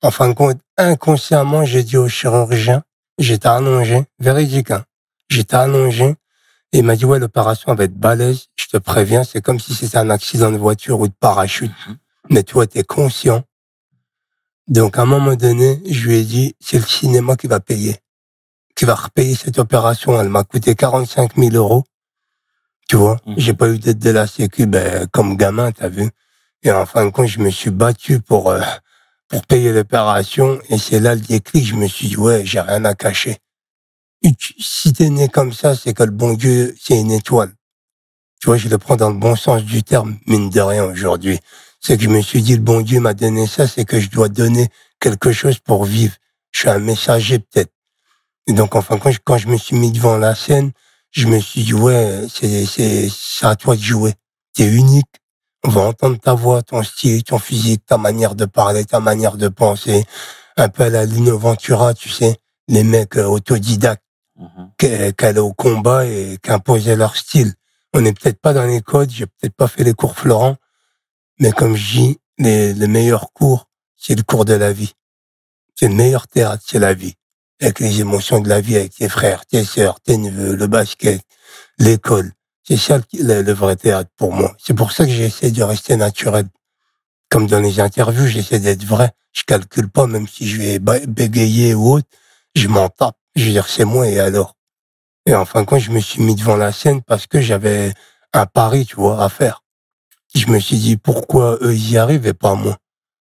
en 0.01 0.11
fin 0.11 0.29
de 0.29 0.33
compte, 0.33 0.59
inconsciemment, 0.77 1.65
j'ai 1.65 1.83
dit 1.83 1.97
au 1.97 2.07
chirurgien, 2.07 2.83
j'étais 3.17 3.47
allongé, 3.49 4.05
véridique, 4.19 4.71
hein, 4.71 4.85
j'étais 5.29 5.55
allongé, 5.55 6.15
et 6.71 6.79
il 6.79 6.83
m'a 6.83 6.95
dit, 6.95 7.05
ouais, 7.05 7.19
l'opération 7.19 7.73
va 7.75 7.83
être 7.85 7.95
balèze, 7.97 8.45
je 8.55 8.67
te 8.67 8.77
préviens, 8.77 9.23
c'est 9.23 9.41
comme 9.41 9.59
si 9.59 9.73
c'était 9.73 9.97
un 9.97 10.09
accident 10.09 10.51
de 10.51 10.57
voiture 10.57 10.99
ou 10.99 11.07
de 11.07 11.13
parachute. 11.19 11.71
Mais 12.29 12.43
toi, 12.43 12.67
t'es 12.67 12.83
conscient. 12.83 13.43
Donc, 14.67 14.97
à 14.99 15.01
un 15.01 15.05
moment 15.05 15.35
donné, 15.35 15.81
je 15.89 16.07
lui 16.07 16.17
ai 16.17 16.23
dit, 16.23 16.55
c'est 16.59 16.77
le 16.77 16.85
cinéma 16.85 17.35
qui 17.35 17.47
va 17.47 17.59
payer, 17.59 17.97
qui 18.75 18.85
va 18.85 18.93
repayer 18.93 19.33
cette 19.35 19.57
opération. 19.57 20.19
Elle 20.21 20.29
m'a 20.29 20.43
coûté 20.43 20.75
45 20.75 21.35
000 21.37 21.55
euros. 21.55 21.83
Tu 22.87 22.95
vois, 22.95 23.17
Mhm. 23.25 23.33
j'ai 23.37 23.53
pas 23.53 23.67
eu 23.69 23.79
d'aide 23.79 23.97
de 23.99 24.09
la 24.11 24.27
sécu, 24.27 24.67
ben, 24.67 25.07
comme 25.07 25.37
gamin, 25.37 25.71
t'as 25.71 25.89
vu. 25.89 26.09
Et 26.61 26.71
en 26.71 26.85
fin 26.85 27.05
de 27.05 27.09
compte, 27.09 27.27
je 27.27 27.39
me 27.39 27.49
suis 27.49 27.71
battu 27.71 28.19
pour, 28.19 28.51
euh, 28.51 28.61
pour 29.29 29.45
payer 29.45 29.71
l'opération. 29.71 30.59
Et 30.69 30.77
c'est 30.77 30.99
là 30.99 31.15
le 31.15 31.21
déclic. 31.21 31.65
Je 31.65 31.75
me 31.75 31.87
suis 31.87 32.09
dit, 32.09 32.17
ouais, 32.17 32.45
j'ai 32.45 32.59
rien 32.59 32.83
à 32.83 32.95
cacher. 32.95 33.37
Si 34.59 34.91
t'es 34.91 35.09
né 35.09 35.29
comme 35.29 35.53
ça, 35.53 35.75
c'est 35.75 35.93
que 35.93 36.03
le 36.03 36.11
bon 36.11 36.33
Dieu, 36.33 36.75
c'est 36.81 36.99
une 36.99 37.11
étoile. 37.11 37.53
Tu 38.41 38.47
vois, 38.47 38.57
je 38.57 38.67
le 38.67 38.77
prends 38.77 38.95
dans 38.95 39.09
le 39.09 39.17
bon 39.17 39.35
sens 39.35 39.63
du 39.63 39.83
terme, 39.83 40.17
mine 40.25 40.49
de 40.49 40.59
rien, 40.59 40.83
aujourd'hui. 40.83 41.39
C'est 41.79 41.97
que 41.97 42.03
je 42.03 42.09
me 42.09 42.21
suis 42.21 42.41
dit, 42.41 42.55
le 42.55 42.61
bon 42.61 42.81
Dieu 42.81 42.99
m'a 42.99 43.13
donné 43.13 43.47
ça, 43.47 43.67
c'est 43.67 43.85
que 43.85 43.99
je 43.99 44.09
dois 44.09 44.27
donner 44.27 44.67
quelque 44.99 45.31
chose 45.31 45.59
pour 45.59 45.85
vivre. 45.85 46.15
Je 46.51 46.59
suis 46.59 46.69
un 46.69 46.79
messager, 46.79 47.39
peut-être. 47.39 47.71
Et 48.47 48.53
donc, 48.53 48.75
enfin, 48.75 48.97
quand 48.97 49.11
je, 49.11 49.19
quand 49.23 49.37
je 49.37 49.47
me 49.47 49.57
suis 49.57 49.77
mis 49.77 49.91
devant 49.91 50.17
la 50.17 50.35
scène, 50.35 50.71
je 51.11 51.27
me 51.27 51.39
suis 51.39 51.63
dit, 51.63 51.73
ouais, 51.73 52.27
c'est, 52.33 52.65
c'est, 52.65 53.09
c'est 53.09 53.45
à 53.45 53.55
toi 53.55 53.75
de 53.75 53.81
jouer. 53.81 54.13
T'es 54.53 54.67
unique. 54.67 55.18
On 55.65 55.69
va 55.69 55.81
entendre 55.81 56.19
ta 56.19 56.33
voix, 56.33 56.61
ton 56.61 56.83
style, 56.83 57.23
ton 57.23 57.39
physique, 57.39 57.85
ta 57.85 57.97
manière 57.97 58.35
de 58.35 58.45
parler, 58.45 58.85
ta 58.85 58.99
manière 58.99 59.37
de 59.37 59.49
penser. 59.49 60.05
Un 60.57 60.69
peu 60.69 60.83
à 60.83 60.89
la 60.89 61.05
Lino 61.05 61.37
Ventura, 61.37 61.93
tu 61.93 62.09
sais, 62.09 62.37
les 62.67 62.83
mecs 62.83 63.17
euh, 63.17 63.25
autodidactes 63.25 64.03
Mhm. 64.39 64.71
qui 64.77 64.87
qui 65.17 65.25
allaient 65.25 65.39
au 65.39 65.51
combat 65.53 66.05
et 66.05 66.37
qui 66.41 66.51
imposaient 66.51 66.95
leur 66.95 67.17
style. 67.17 67.53
On 67.93 67.99
n'est 67.99 68.13
peut-être 68.13 68.39
pas 68.39 68.53
dans 68.53 68.63
les 68.65 68.81
codes, 68.81 69.09
j'ai 69.09 69.25
peut-être 69.25 69.53
pas 69.53 69.67
fait 69.67 69.83
les 69.83 69.93
cours 69.93 70.15
Florent, 70.17 70.55
mais 71.39 71.51
comme 71.51 71.75
je 71.75 71.91
dis, 71.91 72.17
les, 72.37 72.73
les 72.73 72.87
meilleurs 72.87 73.33
cours, 73.33 73.67
c'est 73.97 74.15
le 74.15 74.23
cours 74.23 74.45
de 74.45 74.53
la 74.53 74.71
vie. 74.71 74.93
C'est 75.75 75.89
le 75.89 75.95
meilleur 75.95 76.27
théâtre, 76.27 76.63
c'est 76.65 76.79
la 76.79 76.93
vie. 76.93 77.15
Avec 77.61 77.81
les 77.81 77.99
émotions 77.99 78.39
de 78.39 78.47
la 78.47 78.61
vie, 78.61 78.77
avec 78.77 78.95
tes 78.95 79.09
frères, 79.09 79.45
tes 79.45 79.65
sœurs, 79.65 79.99
tes 79.99 80.15
neveux, 80.15 80.55
le 80.55 80.67
basket, 80.67 81.21
l'école. 81.77 82.31
C'est 82.69 82.77
ça 82.77 82.99
le, 82.99 83.43
le- 83.43 83.53
vrai 83.53 83.77
théâtre 83.77 84.11
pour 84.17 84.33
moi. 84.33 84.55
C'est 84.59 84.75
pour 84.75 84.93
ça 84.93 85.05
que 85.05 85.11
j'essaie 85.11 85.51
de 85.51 85.63
rester 85.63 85.97
naturel. 85.97 86.47
Comme 87.29 87.47
dans 87.47 87.61
les 87.61 87.79
interviews, 87.79 88.27
j'essaie 88.27 88.59
d'être 88.59 88.85
vrai. 88.85 89.11
Je 89.33 89.43
calcule 89.43 89.89
pas, 89.89 90.07
même 90.07 90.27
si 90.27 90.47
je 90.47 90.57
vais 90.61 90.79
bégayer 90.79 91.75
ou 91.75 91.93
autre, 91.93 92.07
je 92.55 92.67
m'en 92.69 92.89
tape. 92.89 93.17
Je 93.35 93.45
veux 93.45 93.51
dire, 93.51 93.67
c'est 93.69 93.85
moi 93.85 94.07
et 94.07 94.19
alors. 94.19 94.57
Et 95.25 95.35
en 95.35 95.45
fin 95.45 95.61
de 95.61 95.67
compte, 95.67 95.79
je 95.81 95.91
me 95.91 96.01
suis 96.01 96.23
mis 96.23 96.35
devant 96.35 96.57
la 96.57 96.71
scène 96.73 97.01
parce 97.03 97.27
que 97.27 97.41
j'avais 97.41 97.93
un 98.33 98.47
pari, 98.47 98.85
tu 98.85 98.97
vois, 98.97 99.23
à 99.23 99.29
faire. 99.29 99.63
Je 100.35 100.47
me 100.47 100.59
suis 100.59 100.77
dit, 100.77 100.97
pourquoi 100.97 101.57
eux, 101.61 101.75
y 101.75 101.97
arrivent 101.97 102.27
et 102.27 102.33
pas 102.35 102.55
moi? 102.55 102.77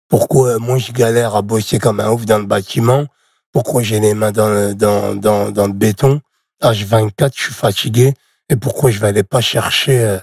Pourquoi 0.09 0.59
moi, 0.59 0.77
je 0.77 0.91
galère 0.93 1.35
à 1.35 1.41
bosser 1.41 1.79
comme 1.79 1.99
un 1.99 2.11
ouf 2.11 2.25
dans 2.25 2.39
le 2.39 2.45
bâtiment? 2.45 3.05
Pourquoi 3.53 3.83
j'ai 3.83 3.99
les 3.99 4.13
mains 4.13 4.31
dans 4.31 4.49
le, 4.49 4.75
dans, 4.75 5.15
dans, 5.15 5.51
dans 5.51 5.67
le 5.67 5.73
béton? 5.73 6.21
H24, 6.63 7.31
je 7.35 7.43
suis 7.43 7.53
fatigué. 7.53 8.13
Et 8.49 8.55
pourquoi 8.55 8.91
je 8.91 8.99
vais 8.99 9.07
aller 9.07 9.23
pas 9.23 9.41
chercher, 9.41 10.03
euh, 10.03 10.19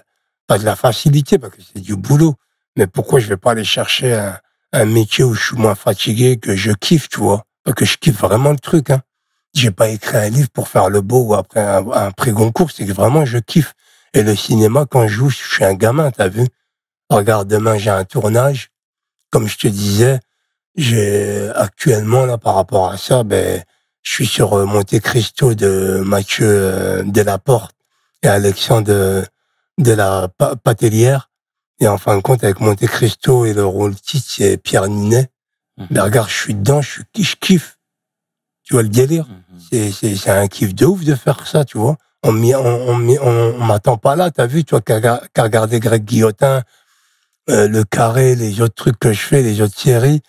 pas 0.47 0.59
de 0.59 0.64
la 0.64 0.77
facilité, 0.77 1.39
parce 1.39 1.55
que 1.55 1.62
c'est 1.62 1.81
du 1.81 1.97
boulot. 1.97 2.35
Mais 2.77 2.87
pourquoi 2.87 3.20
je 3.20 3.29
vais 3.29 3.37
pas 3.37 3.53
aller 3.53 3.64
chercher 3.64 4.14
un, 4.14 4.39
un 4.72 4.85
métier 4.85 5.24
où 5.24 5.35
je 5.35 5.47
suis 5.47 5.57
moins 5.57 5.74
fatigué, 5.74 6.37
que 6.39 6.55
je 6.57 6.72
kiffe, 6.72 7.09
tu 7.09 7.20
vois? 7.20 7.45
Parce 7.64 7.74
que 7.77 7.85
je 7.85 7.97
kiffe 7.97 8.20
vraiment 8.20 8.51
le 8.51 8.59
truc, 8.59 8.91
hein. 8.91 9.03
J'ai 9.55 9.70
pas 9.70 9.89
écrit 9.89 10.18
un 10.18 10.29
livre 10.29 10.51
pour 10.51 10.68
faire 10.68 10.91
le 10.91 11.01
beau 11.01 11.22
ou 11.29 11.35
après 11.35 11.61
un, 11.61 11.91
un 11.91 12.11
prix 12.11 12.33
Goncourt, 12.33 12.70
c'est 12.70 12.85
que 12.85 12.93
vraiment 12.93 13.24
je 13.24 13.39
kiffe. 13.39 13.72
Et 14.12 14.22
le 14.22 14.37
cinéma, 14.37 14.85
quand 14.85 15.09
je 15.09 15.14
joue, 15.14 15.31
je 15.31 15.37
suis 15.37 15.64
un 15.64 15.74
gamin, 15.74 16.11
t'as 16.11 16.29
vu? 16.29 16.47
Regarde, 17.09 17.49
demain 17.49 17.79
j'ai 17.79 17.91
un 17.91 18.05
tournage. 18.05 18.70
Comme 19.31 19.49
je 19.49 19.57
te 19.57 19.66
disais, 19.66 20.20
j'ai 20.74 21.49
actuellement 21.55 22.27
là 22.27 22.37
par 22.39 22.55
rapport 22.55 22.91
à 22.91 22.99
ça, 22.99 23.24
ben 23.24 23.62
je 24.03 24.12
suis 24.12 24.27
sur 24.27 24.53
euh, 24.55 24.66
Monte 24.66 25.01
Cristo 25.01 25.55
de 25.55 26.03
Mathieu 26.05 26.47
euh, 26.47 27.03
Delaporte 27.05 27.76
et 28.23 28.29
Alexandre 28.29 28.87
de, 28.89 29.25
de 29.79 29.93
la 29.93 30.29
Pa- 30.37 30.57
Patellière. 30.57 31.31
Et 31.81 31.89
en 31.89 31.99
fin 31.99 32.17
de 32.17 32.23
compte, 32.23 32.43
avec 32.43 32.61
Monte 32.61 32.87
Cristo 32.87 33.45
et 33.45 33.53
le 33.53 33.64
rôle 33.64 33.95
titre, 33.95 34.27
c'est 34.31 34.57
Pierre 34.57 34.89
Ninet. 34.89 35.29
Mhm. 35.77 35.99
Regarde, 36.01 36.29
je 36.31 36.35
suis 36.35 36.55
dedans, 36.55 36.81
je, 36.81 36.91
suis, 36.91 37.05
je 37.25 37.37
kiffe. 37.37 37.79
Tu 38.62 38.75
vois 38.75 38.83
le 38.83 38.89
délire 38.89 39.27
Mhm. 39.29 39.61
C'est 39.71 39.91
c'est 39.91 40.17
c'est 40.17 40.31
un 40.31 40.49
kiff 40.49 40.75
de 40.75 40.87
ouf 40.87 41.05
de 41.05 41.14
faire 41.14 41.47
ça, 41.47 41.64
tu 41.64 41.79
vois. 41.79 41.97
On 42.23 42.33
m'y- 42.33 42.55
on, 42.55 43.59
m'attend 43.59 43.97
pas 43.99 44.17
là, 44.17 44.31
t'as 44.31 44.47
vu, 44.47 44.64
tu 44.64 44.71
vois, 44.71 44.81
qu'à 44.81 45.21
regarder 45.39 45.79
Greg 45.81 46.05
Guillotin, 46.05 46.62
euh, 47.51 47.69
le 47.69 47.85
carré, 47.85 48.35
les 48.35 48.61
autres 48.61 48.75
trucs 48.75 48.99
que 48.99 49.12
je 49.12 49.21
fais, 49.21 49.43
les 49.43 49.61
autres 49.61 49.79
séries, 49.79 50.21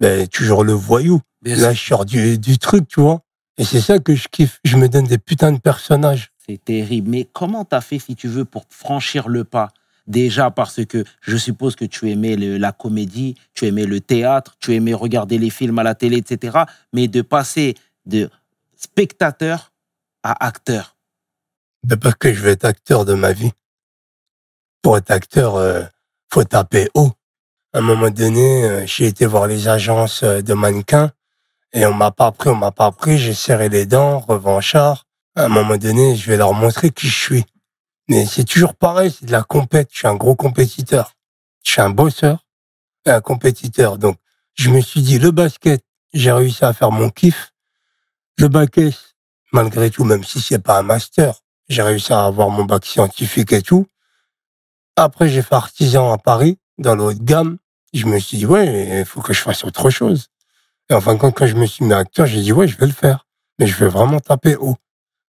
ben 0.00 0.26
toujours 0.26 0.64
le 0.64 0.72
voyou. 0.72 1.20
Bien 1.42 1.56
Là, 1.56 1.72
je 1.72 1.82
sors 1.84 2.04
du, 2.04 2.38
du 2.38 2.58
truc, 2.58 2.88
tu 2.88 3.00
vois. 3.00 3.20
Et 3.58 3.64
c'est 3.64 3.80
ça 3.80 3.98
que 4.00 4.14
je 4.14 4.26
kiffe. 4.28 4.58
Je 4.64 4.76
me 4.76 4.88
donne 4.88 5.06
des 5.06 5.18
putains 5.18 5.52
de 5.52 5.58
personnages. 5.60 6.30
C'est 6.46 6.62
terrible. 6.62 7.10
Mais 7.10 7.28
comment 7.32 7.64
t'as 7.64 7.80
fait, 7.80 7.98
si 7.98 8.14
tu 8.16 8.28
veux, 8.28 8.44
pour 8.44 8.64
franchir 8.68 9.28
le 9.28 9.44
pas? 9.44 9.70
Déjà 10.06 10.50
parce 10.50 10.84
que 10.84 11.02
je 11.22 11.36
suppose 11.36 11.76
que 11.76 11.86
tu 11.86 12.10
aimais 12.10 12.36
la 12.36 12.72
comédie, 12.72 13.36
tu 13.54 13.66
aimais 13.66 13.86
le 13.86 14.00
théâtre, 14.00 14.54
tu 14.60 14.74
aimais 14.74 14.92
regarder 14.92 15.38
les 15.38 15.48
films 15.48 15.78
à 15.78 15.82
la 15.82 15.94
télé, 15.94 16.18
etc. 16.18 16.58
Mais 16.92 17.08
de 17.08 17.22
passer 17.22 17.74
de 18.04 18.28
spectateur 18.76 19.72
à 20.22 20.44
acteur. 20.44 20.96
Ben, 21.84 21.98
parce 21.98 22.16
que 22.16 22.32
je 22.34 22.40
veux 22.40 22.50
être 22.50 22.66
acteur 22.66 23.06
de 23.06 23.14
ma 23.14 23.32
vie. 23.32 23.52
Pour 24.82 24.98
être 24.98 25.10
acteur, 25.10 25.56
euh, 25.56 25.84
faut 26.30 26.44
taper 26.44 26.88
haut. 26.94 27.12
À 27.72 27.78
un 27.78 27.80
moment 27.80 28.10
donné, 28.10 28.64
euh, 28.64 28.86
j'ai 28.86 29.06
été 29.06 29.24
voir 29.24 29.46
les 29.46 29.68
agences 29.68 30.22
euh, 30.22 30.42
de 30.42 30.52
mannequins 30.52 31.12
et 31.72 31.86
on 31.86 31.94
m'a 31.94 32.10
pas 32.10 32.30
pris, 32.30 32.50
on 32.50 32.54
m'a 32.54 32.72
pas 32.72 32.92
pris. 32.92 33.16
J'ai 33.18 33.34
serré 33.34 33.70
les 33.70 33.86
dents, 33.86 34.18
revanchard. 34.18 35.03
À 35.36 35.46
un 35.46 35.48
moment 35.48 35.76
donné, 35.76 36.14
je 36.14 36.30
vais 36.30 36.36
leur 36.36 36.54
montrer 36.54 36.90
qui 36.90 37.08
je 37.08 37.18
suis. 37.18 37.44
Mais 38.08 38.24
c'est 38.24 38.44
toujours 38.44 38.76
pareil, 38.76 39.10
c'est 39.10 39.26
de 39.26 39.32
la 39.32 39.42
compète. 39.42 39.88
Je 39.90 39.98
suis 39.98 40.06
un 40.06 40.14
gros 40.14 40.36
compétiteur. 40.36 41.14
Je 41.64 41.72
suis 41.72 41.80
un 41.80 41.90
bosseur 41.90 42.44
et 43.04 43.10
un 43.10 43.20
compétiteur. 43.20 43.98
Donc, 43.98 44.16
je 44.54 44.70
me 44.70 44.80
suis 44.80 45.02
dit, 45.02 45.18
le 45.18 45.32
basket, 45.32 45.82
j'ai 46.12 46.30
réussi 46.30 46.64
à 46.64 46.72
faire 46.72 46.92
mon 46.92 47.10
kiff. 47.10 47.52
Le 48.38 48.46
basket, 48.46 48.94
malgré 49.52 49.90
tout, 49.90 50.04
même 50.04 50.22
si 50.22 50.40
c'est 50.40 50.60
pas 50.60 50.78
un 50.78 50.82
master, 50.82 51.34
j'ai 51.68 51.82
réussi 51.82 52.12
à 52.12 52.24
avoir 52.24 52.50
mon 52.50 52.64
bac 52.64 52.84
scientifique 52.86 53.52
et 53.52 53.62
tout. 53.62 53.86
Après, 54.94 55.28
j'ai 55.28 55.42
fait 55.42 55.56
artisan 55.56 56.12
à 56.12 56.18
Paris, 56.18 56.58
dans 56.78 56.94
le 56.94 57.02
haut 57.02 57.12
de 57.12 57.24
gamme. 57.24 57.58
Je 57.92 58.06
me 58.06 58.20
suis 58.20 58.36
dit, 58.36 58.46
ouais, 58.46 59.00
il 59.00 59.04
faut 59.04 59.20
que 59.20 59.32
je 59.32 59.40
fasse 59.40 59.64
autre 59.64 59.90
chose. 59.90 60.28
Et 60.90 60.94
en 60.94 61.00
fin 61.00 61.14
de 61.14 61.18
compte, 61.18 61.34
quand 61.34 61.46
je 61.48 61.56
me 61.56 61.66
suis 61.66 61.84
mis 61.84 61.92
acteur, 61.92 62.26
j'ai 62.26 62.40
dit, 62.40 62.52
ouais, 62.52 62.68
je 62.68 62.76
vais 62.76 62.86
le 62.86 62.92
faire. 62.92 63.26
Mais 63.58 63.66
je 63.66 63.76
vais 63.76 63.88
vraiment 63.88 64.20
taper 64.20 64.54
haut. 64.54 64.76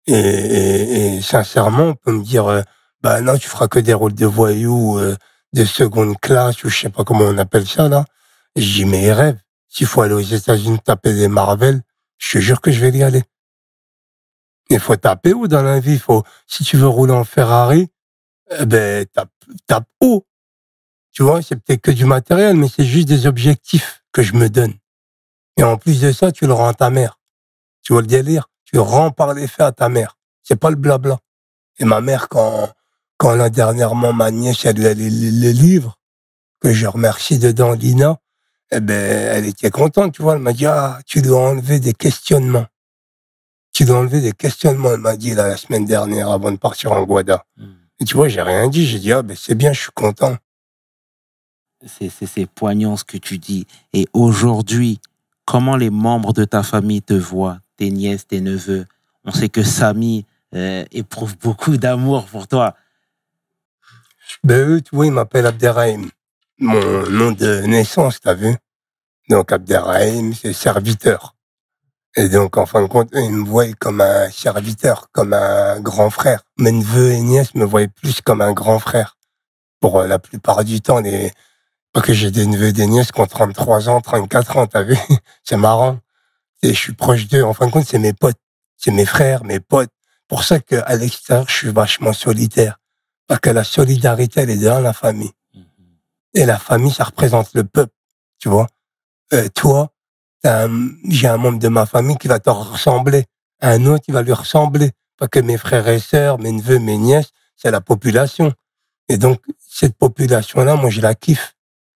Et, 0.09 0.13
et, 0.13 1.15
et 1.15 1.21
sincèrement, 1.21 1.89
on 1.89 1.95
peut 1.95 2.11
me 2.11 2.23
dire, 2.23 2.47
euh, 2.47 2.61
bah 3.01 3.21
non, 3.21 3.37
tu 3.37 3.47
feras 3.47 3.67
que 3.67 3.79
des 3.79 3.93
rôles 3.93 4.15
de 4.15 4.25
voyous, 4.25 4.97
euh, 4.97 5.15
de 5.53 5.65
seconde 5.65 6.19
classe, 6.19 6.63
ou 6.63 6.69
je 6.69 6.77
sais 6.79 6.89
pas 6.89 7.03
comment 7.03 7.25
on 7.25 7.37
appelle 7.37 7.67
ça, 7.67 7.87
là. 7.87 8.05
Et 8.55 8.61
je 8.61 8.73
dis, 8.73 8.85
mais. 8.85 9.09
S'il 9.71 9.85
faut 9.85 10.01
aller 10.01 10.15
aux 10.15 10.19
États-Unis 10.19 10.79
taper 10.83 11.13
des 11.13 11.27
Marvel, 11.27 11.83
je 12.17 12.31
te 12.31 12.37
jure 12.39 12.59
que 12.59 12.71
je 12.71 12.79
vais 12.79 12.89
y 12.89 13.03
aller. 13.03 13.23
Il 14.71 14.79
faut 14.79 14.95
taper 14.95 15.33
haut 15.33 15.47
dans 15.47 15.61
la 15.61 15.79
vie. 15.79 15.99
Faut, 15.99 16.23
si 16.47 16.63
tu 16.63 16.75
veux 16.75 16.87
rouler 16.87 17.13
en 17.13 17.23
Ferrari, 17.23 17.87
eh 18.59 18.65
ben, 18.65 19.05
tape, 19.05 19.31
tape 19.67 19.87
haut. 20.01 20.25
Tu 21.11 21.23
vois, 21.23 21.41
c'est 21.41 21.55
peut-être 21.55 21.81
que 21.81 21.91
du 21.91 22.05
matériel, 22.05 22.55
mais 22.55 22.67
c'est 22.67 22.83
juste 22.83 23.07
des 23.07 23.27
objectifs 23.27 24.03
que 24.11 24.23
je 24.23 24.33
me 24.33 24.49
donne. 24.49 24.73
Et 25.57 25.63
en 25.63 25.77
plus 25.77 26.01
de 26.01 26.11
ça, 26.11 26.31
tu 26.31 26.47
le 26.47 26.53
rends 26.53 26.69
à 26.69 26.73
ta 26.73 26.89
mère. 26.89 27.19
Tu 27.83 27.93
vois 27.93 28.01
le 28.01 28.07
délire? 28.07 28.49
Tu 28.71 28.79
rends 28.79 29.11
par 29.11 29.33
les 29.33 29.47
faits 29.47 29.61
à 29.65 29.71
ta 29.71 29.89
mère. 29.89 30.17
C'est 30.43 30.59
pas 30.59 30.69
le 30.69 30.75
blabla. 30.75 31.19
Et 31.79 31.85
ma 31.85 32.01
mère, 32.01 32.29
quand, 32.29 32.69
quand 33.17 33.35
là, 33.35 33.49
dernièrement, 33.49 34.13
ma 34.13 34.31
nièce, 34.31 34.65
elle 34.65 34.85
a 34.85 34.93
les, 34.93 35.09
les- 35.09 35.31
les 35.31 35.53
livres, 35.53 35.97
que 36.61 36.73
je 36.73 36.87
remercie 36.87 37.39
dedans 37.39 37.71
Lina, 37.73 38.17
eh 38.71 38.79
ben, 38.81 38.95
elle 38.95 39.45
était 39.47 39.71
contente, 39.71 40.13
tu 40.13 40.21
vois. 40.21 40.33
Elle 40.35 40.41
m'a 40.41 40.53
dit, 40.53 40.65
ah, 40.65 40.99
tu 41.05 41.21
dois 41.21 41.49
enlever 41.49 41.79
des 41.79 41.93
questionnements. 41.93 42.67
Tu 43.73 43.85
dois 43.85 43.99
enlever 43.99 44.21
des 44.21 44.33
questionnements, 44.33 44.91
elle 44.93 44.99
m'a 44.99 45.15
dit, 45.17 45.33
là, 45.33 45.47
la 45.47 45.57
semaine 45.57 45.85
dernière, 45.85 46.29
avant 46.29 46.51
de 46.51 46.57
partir 46.57 46.91
en 46.91 47.03
Guada. 47.03 47.45
Et 47.99 48.05
tu 48.05 48.15
vois, 48.15 48.27
j'ai 48.27 48.41
rien 48.41 48.67
dit. 48.67 48.85
J'ai 48.85 48.99
dit, 48.99 49.11
ah, 49.13 49.21
ben, 49.23 49.35
c'est 49.39 49.55
bien, 49.55 49.73
je 49.73 49.81
suis 49.81 49.91
content. 49.93 50.35
C'est 51.87 52.09
c'est- 52.09 52.25
c'est 52.25 52.45
poignant 52.45 52.97
ce 52.97 53.03
que 53.05 53.17
tu 53.17 53.37
dis. 53.37 53.65
Et 53.93 54.05
aujourd'hui, 54.13 54.99
comment 55.45 55.77
les 55.77 55.89
membres 55.89 56.33
de 56.33 56.43
ta 56.45 56.61
famille 56.63 57.01
te 57.01 57.13
voient, 57.13 57.59
tes 57.79 57.91
nièces, 57.91 58.27
tes 58.27 58.41
neveux 58.41 58.85
On 59.23 59.31
sait 59.31 59.47
que 59.47 59.63
Samy 59.63 60.25
euh, 60.53 60.83
éprouve 60.91 61.37
beaucoup 61.37 61.77
d'amour 61.77 62.25
pour 62.25 62.47
toi. 62.47 62.75
Ben, 64.43 64.67
eux, 64.67 64.81
vois, 64.91 65.05
ils 65.05 65.13
m'appellent 65.13 65.45
Abderrahim. 65.45 66.09
Mon 66.59 67.09
nom 67.09 67.31
de 67.31 67.61
naissance, 67.61 68.19
t'as 68.19 68.33
vu? 68.33 68.53
Donc, 69.29 69.53
Abderrahim, 69.53 70.33
c'est 70.33 70.51
serviteur. 70.51 71.35
Et 72.17 72.27
donc, 72.27 72.57
en 72.57 72.65
fin 72.65 72.81
de 72.81 72.87
compte, 72.87 73.15
eux, 73.15 73.21
ils 73.21 73.31
me 73.31 73.45
voient 73.45 73.71
comme 73.79 74.01
un 74.01 74.29
serviteur, 74.29 75.07
comme 75.13 75.31
un 75.31 75.79
grand 75.79 76.09
frère. 76.09 76.43
Mes 76.57 76.73
neveux 76.73 77.11
et 77.11 77.21
nièces 77.21 77.55
me 77.55 77.63
voient 77.63 77.87
plus 77.87 78.19
comme 78.19 78.41
un 78.41 78.51
grand 78.51 78.79
frère. 78.79 79.17
Pour 79.79 79.99
euh, 79.99 80.07
la 80.07 80.19
plupart 80.19 80.65
du 80.65 80.81
temps, 80.81 80.99
les... 80.99 81.31
pas 81.93 82.01
que 82.01 82.11
j'ai 82.11 82.29
des 82.29 82.45
neveux 82.45 82.67
et 82.67 82.73
des 82.73 82.87
nièces 82.87 83.13
qui 83.13 83.21
ont 83.21 83.27
33 83.27 83.87
ans, 83.87 84.01
34 84.01 84.57
ans, 84.57 84.67
t'as 84.67 84.83
vu? 84.83 84.97
c'est 85.43 85.55
marrant. 85.55 85.99
Et 86.61 86.73
je 86.73 86.79
suis 86.79 86.93
proche 86.93 87.27
d'eux. 87.27 87.43
En 87.43 87.53
fin 87.53 87.67
de 87.67 87.71
compte, 87.71 87.85
c'est 87.85 87.99
mes 87.99 88.13
potes. 88.13 88.37
C'est 88.77 88.91
mes 88.91 89.05
frères, 89.05 89.43
mes 89.43 89.59
potes. 89.59 89.91
Pour 90.27 90.43
ça 90.43 90.59
qu'à 90.59 90.95
l'extérieur, 90.95 91.45
je 91.47 91.53
suis 91.53 91.71
vachement 91.71 92.13
solitaire. 92.13 92.79
Parce 93.27 93.41
que 93.41 93.49
la 93.49 93.63
solidarité, 93.63 94.41
elle 94.41 94.49
est 94.49 94.57
dans 94.57 94.79
la 94.79 94.93
famille. 94.93 95.31
Et 96.33 96.45
la 96.45 96.59
famille, 96.59 96.91
ça 96.91 97.05
représente 97.05 97.53
le 97.53 97.63
peuple, 97.63 97.93
tu 98.37 98.49
vois? 98.49 98.67
Euh, 99.33 99.49
toi, 99.49 99.91
j'ai 100.43 101.27
un 101.27 101.37
membre 101.37 101.59
de 101.59 101.67
ma 101.67 101.85
famille 101.85 102.17
qui 102.17 102.27
va 102.27 102.39
te 102.39 102.49
ressembler. 102.49 103.25
Un 103.61 103.85
autre, 103.85 104.05
il 104.07 104.13
va 104.13 104.21
lui 104.21 104.33
ressembler. 104.33 104.91
Pas 105.17 105.27
que 105.27 105.39
mes 105.39 105.57
frères 105.57 105.87
et 105.87 105.99
sœurs, 105.99 106.39
mes 106.39 106.51
neveux, 106.51 106.79
mes 106.79 106.97
nièces, 106.97 107.31
c'est 107.55 107.71
la 107.71 107.81
population. 107.81 108.53
Et 109.09 109.17
donc, 109.17 109.41
cette 109.57 109.97
population-là, 109.97 110.75
moi, 110.75 110.89
je 110.89 111.01
la 111.01 111.15
kiffe. 111.15 111.55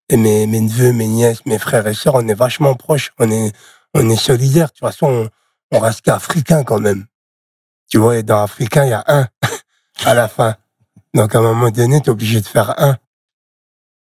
Et 0.09 0.17
mes, 0.17 0.45
mes 0.47 0.59
neveux, 0.59 0.91
mes 0.91 1.07
nièces, 1.07 1.45
mes 1.45 1.57
frères 1.57 1.87
et 1.87 1.93
sœurs, 1.93 2.15
on 2.15 2.27
est 2.27 2.33
vachement 2.33 2.73
proches. 2.75 3.11
On 3.19 3.31
est, 3.31 3.53
on 3.93 4.09
est 4.09 4.15
solidaires. 4.15 4.67
De 4.67 4.71
toute 4.71 4.79
façon, 4.79 5.29
on, 5.71 5.79
reste 5.79 6.01
qu'africains 6.01 6.63
quand 6.63 6.79
même. 6.79 7.05
Tu 7.89 7.97
vois, 7.97 8.17
et 8.17 8.23
dans 8.23 8.43
Africain, 8.43 8.85
il 8.85 8.89
y 8.89 8.93
a 8.93 9.03
un 9.07 9.27
à 10.05 10.13
la 10.13 10.27
fin. 10.27 10.55
Donc, 11.13 11.35
à 11.35 11.39
un 11.39 11.41
moment 11.41 11.69
donné, 11.69 12.01
tu 12.01 12.09
obligé 12.09 12.41
de 12.41 12.47
faire 12.47 12.79
un. 12.79 12.97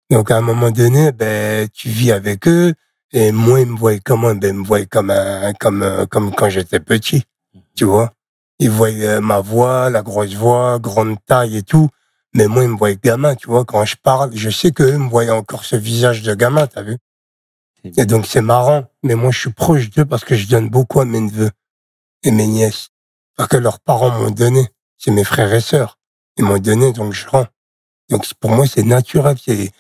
Donc, 0.09 0.32
à 0.32 0.38
un 0.38 0.41
moment 0.41 0.71
donné, 0.71 1.11
ben, 1.11 1.67
tu 1.69 1.89
vis 1.89 2.11
avec 2.11 2.47
eux. 2.47 2.73
Et 3.11 3.32
moi, 3.32 3.61
ils 3.61 3.67
me 3.67 3.78
voient 3.78 3.99
comment? 3.99 4.36
Ben, 4.36 4.55
ils 4.55 4.59
me 4.59 4.65
voient 4.65 4.86
comme 4.86 5.09
un, 5.09 5.53
comme, 5.53 6.05
comme 6.09 6.34
quand 6.34 6.49
j'étais 6.49 6.80
petit. 6.80 7.23
Tu 7.76 7.86
vois? 7.86 8.13
Ils 8.59 8.69
voient 8.69 8.89
euh, 8.89 9.21
ma 9.21 9.39
voix, 9.41 9.89
la 9.89 10.01
grosse 10.01 10.34
voix, 10.34 10.80
grande 10.80 11.17
taille 11.26 11.57
et 11.57 11.63
tout. 11.63 11.89
Mais 12.34 12.47
moi, 12.47 12.63
ils 12.63 12.69
me 12.69 12.78
voient 12.78 12.93
gamin, 12.95 13.36
tu 13.36 13.47
vois? 13.47 13.65
Quand 13.65 13.86
je 13.86 13.95
parle, 13.95 14.32
je 14.36 14.49
sais 14.49 14.71
qu'eux 14.71 14.97
me 14.97 15.09
voient 15.09 15.30
encore 15.32 15.65
ce 15.65 15.76
visage 15.76 16.21
de 16.21 16.34
gamin, 16.36 16.67
t'as 16.67 16.82
vu? 16.82 16.97
Et 17.98 18.06
donc, 18.06 18.26
c'est 18.26 18.42
marrant. 18.42 18.86
Mais 19.04 19.16
moi, 19.16 19.32
je 19.32 19.40
suis 19.40 19.52
proche 19.52 19.90
d'eux 19.90 20.06
parce 20.06 20.24
que 20.24 20.36
je 20.36 20.48
donne 20.48 20.70
beaucoup 20.70 21.00
à 21.00 21.06
mes 21.06 21.20
neveux 21.20 21.52
et 22.24 22.32
mes 22.32 22.48
nièces. 22.48 22.90
Parce 23.36 23.50
que 23.50 23.58
leurs 23.58 23.80
parents 23.80 24.12
m'ont 24.12 24.32
donné. 24.32 24.68
C'est 24.98 25.12
mes 25.12 25.24
frères 25.24 25.54
et 25.54 25.62
sœurs. 25.62 25.98
Ils 26.38 26.46
m'ont 26.46 26.58
donné, 26.58 26.92
donc 26.94 27.14
je 27.14 27.28
rends. 27.28 27.48
Donc, 28.10 28.26
pour 28.40 28.52
moi, 28.52 28.66
c'est 28.68 28.84
naturel. 28.84 29.38
C'est, 29.44 29.72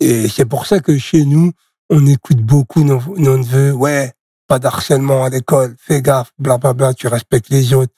et 0.00 0.28
c'est 0.28 0.44
pour 0.44 0.66
ça 0.66 0.80
que 0.80 0.96
chez 0.98 1.24
nous, 1.24 1.52
on 1.90 2.06
écoute 2.06 2.38
beaucoup 2.38 2.82
nos, 2.84 3.00
nos 3.16 3.38
neveux. 3.38 3.72
Ouais, 3.72 4.12
pas 4.46 4.58
d'harcèlement 4.58 5.24
à 5.24 5.28
l'école. 5.30 5.76
Fais 5.78 6.02
gaffe, 6.02 6.32
blablabla. 6.38 6.94
Tu 6.94 7.08
respectes 7.08 7.48
les 7.50 7.72
autres. 7.74 7.92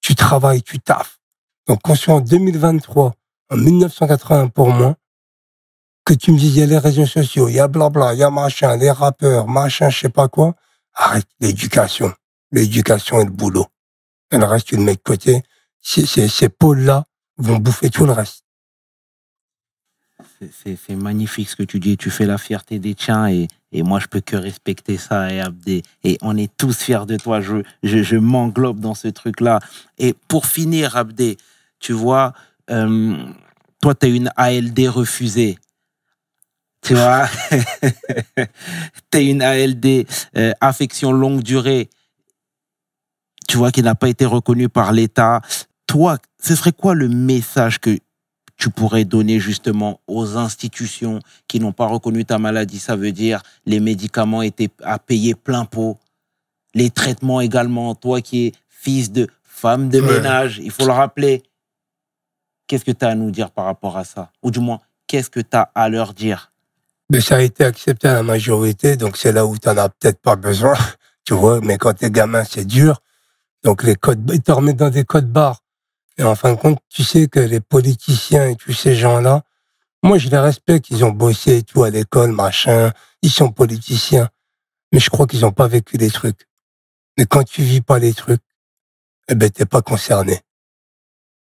Tu 0.00 0.14
travailles, 0.14 0.62
tu 0.62 0.78
taffes. 0.80 1.18
Donc, 1.66 1.80
quand 1.82 1.94
je 1.94 2.00
suis 2.00 2.12
en 2.12 2.20
2023, 2.20 3.14
en 3.50 3.56
1980 3.56 4.48
pour 4.48 4.72
moi, 4.72 4.96
que 6.10 6.14
tu 6.16 6.32
me 6.32 6.62
a 6.62 6.66
les 6.66 6.78
réseaux 6.78 7.06
sociaux, 7.06 7.48
il 7.48 7.54
y 7.54 7.60
a 7.60 7.68
blabla, 7.68 8.14
il 8.14 8.18
y 8.18 8.24
a 8.24 8.30
machin, 8.30 8.76
les 8.76 8.90
rappeurs, 8.90 9.46
machin, 9.46 9.90
je 9.90 10.00
sais 10.00 10.08
pas 10.08 10.26
quoi. 10.26 10.56
Arrête 10.94 11.28
l'éducation. 11.38 12.12
L'éducation 12.50 13.20
et 13.20 13.24
le 13.24 13.30
boulot. 13.30 13.66
Et 14.32 14.38
le 14.38 14.44
reste, 14.44 14.66
tu 14.66 14.76
le 14.76 14.94
côté. 14.96 15.42
Ces, 15.80 16.06
ces, 16.06 16.26
ces 16.26 16.48
pôles-là 16.48 17.04
vont 17.38 17.58
bouffer 17.58 17.90
tout 17.90 18.06
le 18.06 18.12
reste. 18.12 18.44
C'est 20.64 20.96
magnifique 20.96 21.48
ce 21.48 21.54
que 21.54 21.62
tu 21.62 21.78
dis. 21.78 21.96
Tu 21.96 22.10
fais 22.10 22.26
la 22.26 22.38
fierté 22.38 22.80
des 22.80 22.96
tiens 22.96 23.28
et, 23.28 23.46
et 23.70 23.84
moi, 23.84 24.00
je 24.00 24.08
peux 24.08 24.20
que 24.20 24.36
respecter 24.36 24.96
ça, 24.96 25.32
et 25.32 25.40
Abdé. 25.40 25.82
Et 26.02 26.18
on 26.22 26.36
est 26.36 26.50
tous 26.56 26.76
fiers 26.76 27.06
de 27.06 27.18
toi. 27.18 27.40
Je, 27.40 27.62
je, 27.84 28.02
je 28.02 28.16
m'englobe 28.16 28.80
dans 28.80 28.96
ce 28.96 29.06
truc-là. 29.06 29.60
Et 29.98 30.14
pour 30.26 30.46
finir, 30.46 30.96
Abdé, 30.96 31.36
tu 31.78 31.92
vois, 31.92 32.32
euh, 32.70 33.16
toi, 33.80 33.94
tu 33.94 34.06
as 34.06 34.08
une 34.08 34.32
ALD 34.34 34.88
refusée. 34.88 35.56
Tu 36.82 36.94
vois, 36.94 37.28
tu 39.10 39.18
as 39.18 39.20
une 39.20 39.42
ALD, 39.42 40.06
euh, 40.36 40.52
affection 40.60 41.12
longue 41.12 41.42
durée, 41.42 41.90
tu 43.48 43.56
vois, 43.58 43.70
qui 43.70 43.82
n'a 43.82 43.94
pas 43.94 44.08
été 44.08 44.24
reconnue 44.24 44.68
par 44.68 44.92
l'État. 44.92 45.40
Toi, 45.86 46.18
ce 46.42 46.54
serait 46.54 46.72
quoi 46.72 46.94
le 46.94 47.08
message 47.08 47.80
que 47.80 47.98
tu 48.56 48.70
pourrais 48.70 49.04
donner 49.04 49.40
justement 49.40 50.00
aux 50.06 50.36
institutions 50.36 51.18
qui 51.48 51.60
n'ont 51.60 51.72
pas 51.72 51.86
reconnu 51.86 52.24
ta 52.24 52.38
maladie? 52.38 52.78
Ça 52.78 52.96
veut 52.96 53.12
dire 53.12 53.42
les 53.66 53.80
médicaments 53.80 54.42
étaient 54.42 54.70
à 54.82 54.98
payer 54.98 55.34
plein 55.34 55.64
pot. 55.64 55.98
les 56.72 56.88
traitements 56.90 57.40
également. 57.40 57.96
Toi 57.96 58.20
qui 58.20 58.46
es 58.46 58.52
fils 58.68 59.10
de 59.10 59.26
femme 59.42 59.88
de 59.88 60.00
Ouais. 60.00 60.14
ménage, 60.20 60.60
il 60.62 60.70
faut 60.70 60.86
le 60.86 60.92
rappeler. 60.92 61.42
Qu'est-ce 62.68 62.84
que 62.84 62.92
tu 62.92 63.04
as 63.04 63.08
à 63.08 63.14
nous 63.16 63.32
dire 63.32 63.50
par 63.50 63.64
rapport 63.64 63.96
à 63.96 64.04
ça? 64.04 64.30
Ou 64.42 64.52
du 64.52 64.60
moins, 64.60 64.78
qu'est-ce 65.08 65.28
que 65.30 65.40
tu 65.40 65.56
as 65.56 65.62
à 65.74 65.88
leur 65.88 66.14
dire? 66.14 66.49
Mais 67.10 67.20
ça 67.20 67.36
a 67.36 67.40
été 67.40 67.64
accepté 67.64 68.06
à 68.06 68.14
la 68.14 68.22
majorité, 68.22 68.96
donc 68.96 69.16
c'est 69.16 69.32
là 69.32 69.44
où 69.44 69.58
t'en 69.58 69.76
as 69.76 69.88
peut-être 69.88 70.20
pas 70.20 70.36
besoin, 70.36 70.74
tu 71.24 71.34
vois. 71.34 71.60
Mais 71.60 71.76
quand 71.76 71.92
t'es 71.92 72.10
gamin, 72.10 72.44
c'est 72.44 72.64
dur. 72.64 73.02
Donc 73.64 73.82
les 73.82 73.96
codes, 73.96 74.30
ils 74.32 74.40
te 74.40 74.52
remettent 74.52 74.76
dans 74.76 74.90
des 74.90 75.04
codes 75.04 75.30
barres. 75.30 75.60
Et 76.18 76.22
en 76.22 76.36
fin 76.36 76.52
de 76.52 76.56
compte, 76.56 76.78
tu 76.88 77.02
sais 77.02 77.26
que 77.26 77.40
les 77.40 77.60
politiciens 77.60 78.46
et 78.48 78.54
tous 78.54 78.72
ces 78.72 78.94
gens-là, 78.94 79.42
moi 80.04 80.18
je 80.18 80.28
les 80.28 80.38
respecte, 80.38 80.90
ils 80.90 81.04
ont 81.04 81.10
bossé 81.10 81.58
et 81.58 81.62
tout 81.64 81.82
à 81.82 81.90
l'école, 81.90 82.30
machin, 82.30 82.92
ils 83.22 83.30
sont 83.30 83.50
politiciens. 83.50 84.28
Mais 84.92 85.00
je 85.00 85.10
crois 85.10 85.26
qu'ils 85.26 85.44
ont 85.44 85.52
pas 85.52 85.66
vécu 85.66 85.96
les 85.96 86.10
trucs. 86.10 86.48
Mais 87.18 87.26
quand 87.26 87.42
tu 87.42 87.62
vis 87.62 87.80
pas 87.80 87.98
les 87.98 88.14
trucs, 88.14 88.42
eh 89.28 89.34
ben 89.34 89.50
t'es 89.50 89.66
pas 89.66 89.82
concerné. 89.82 90.40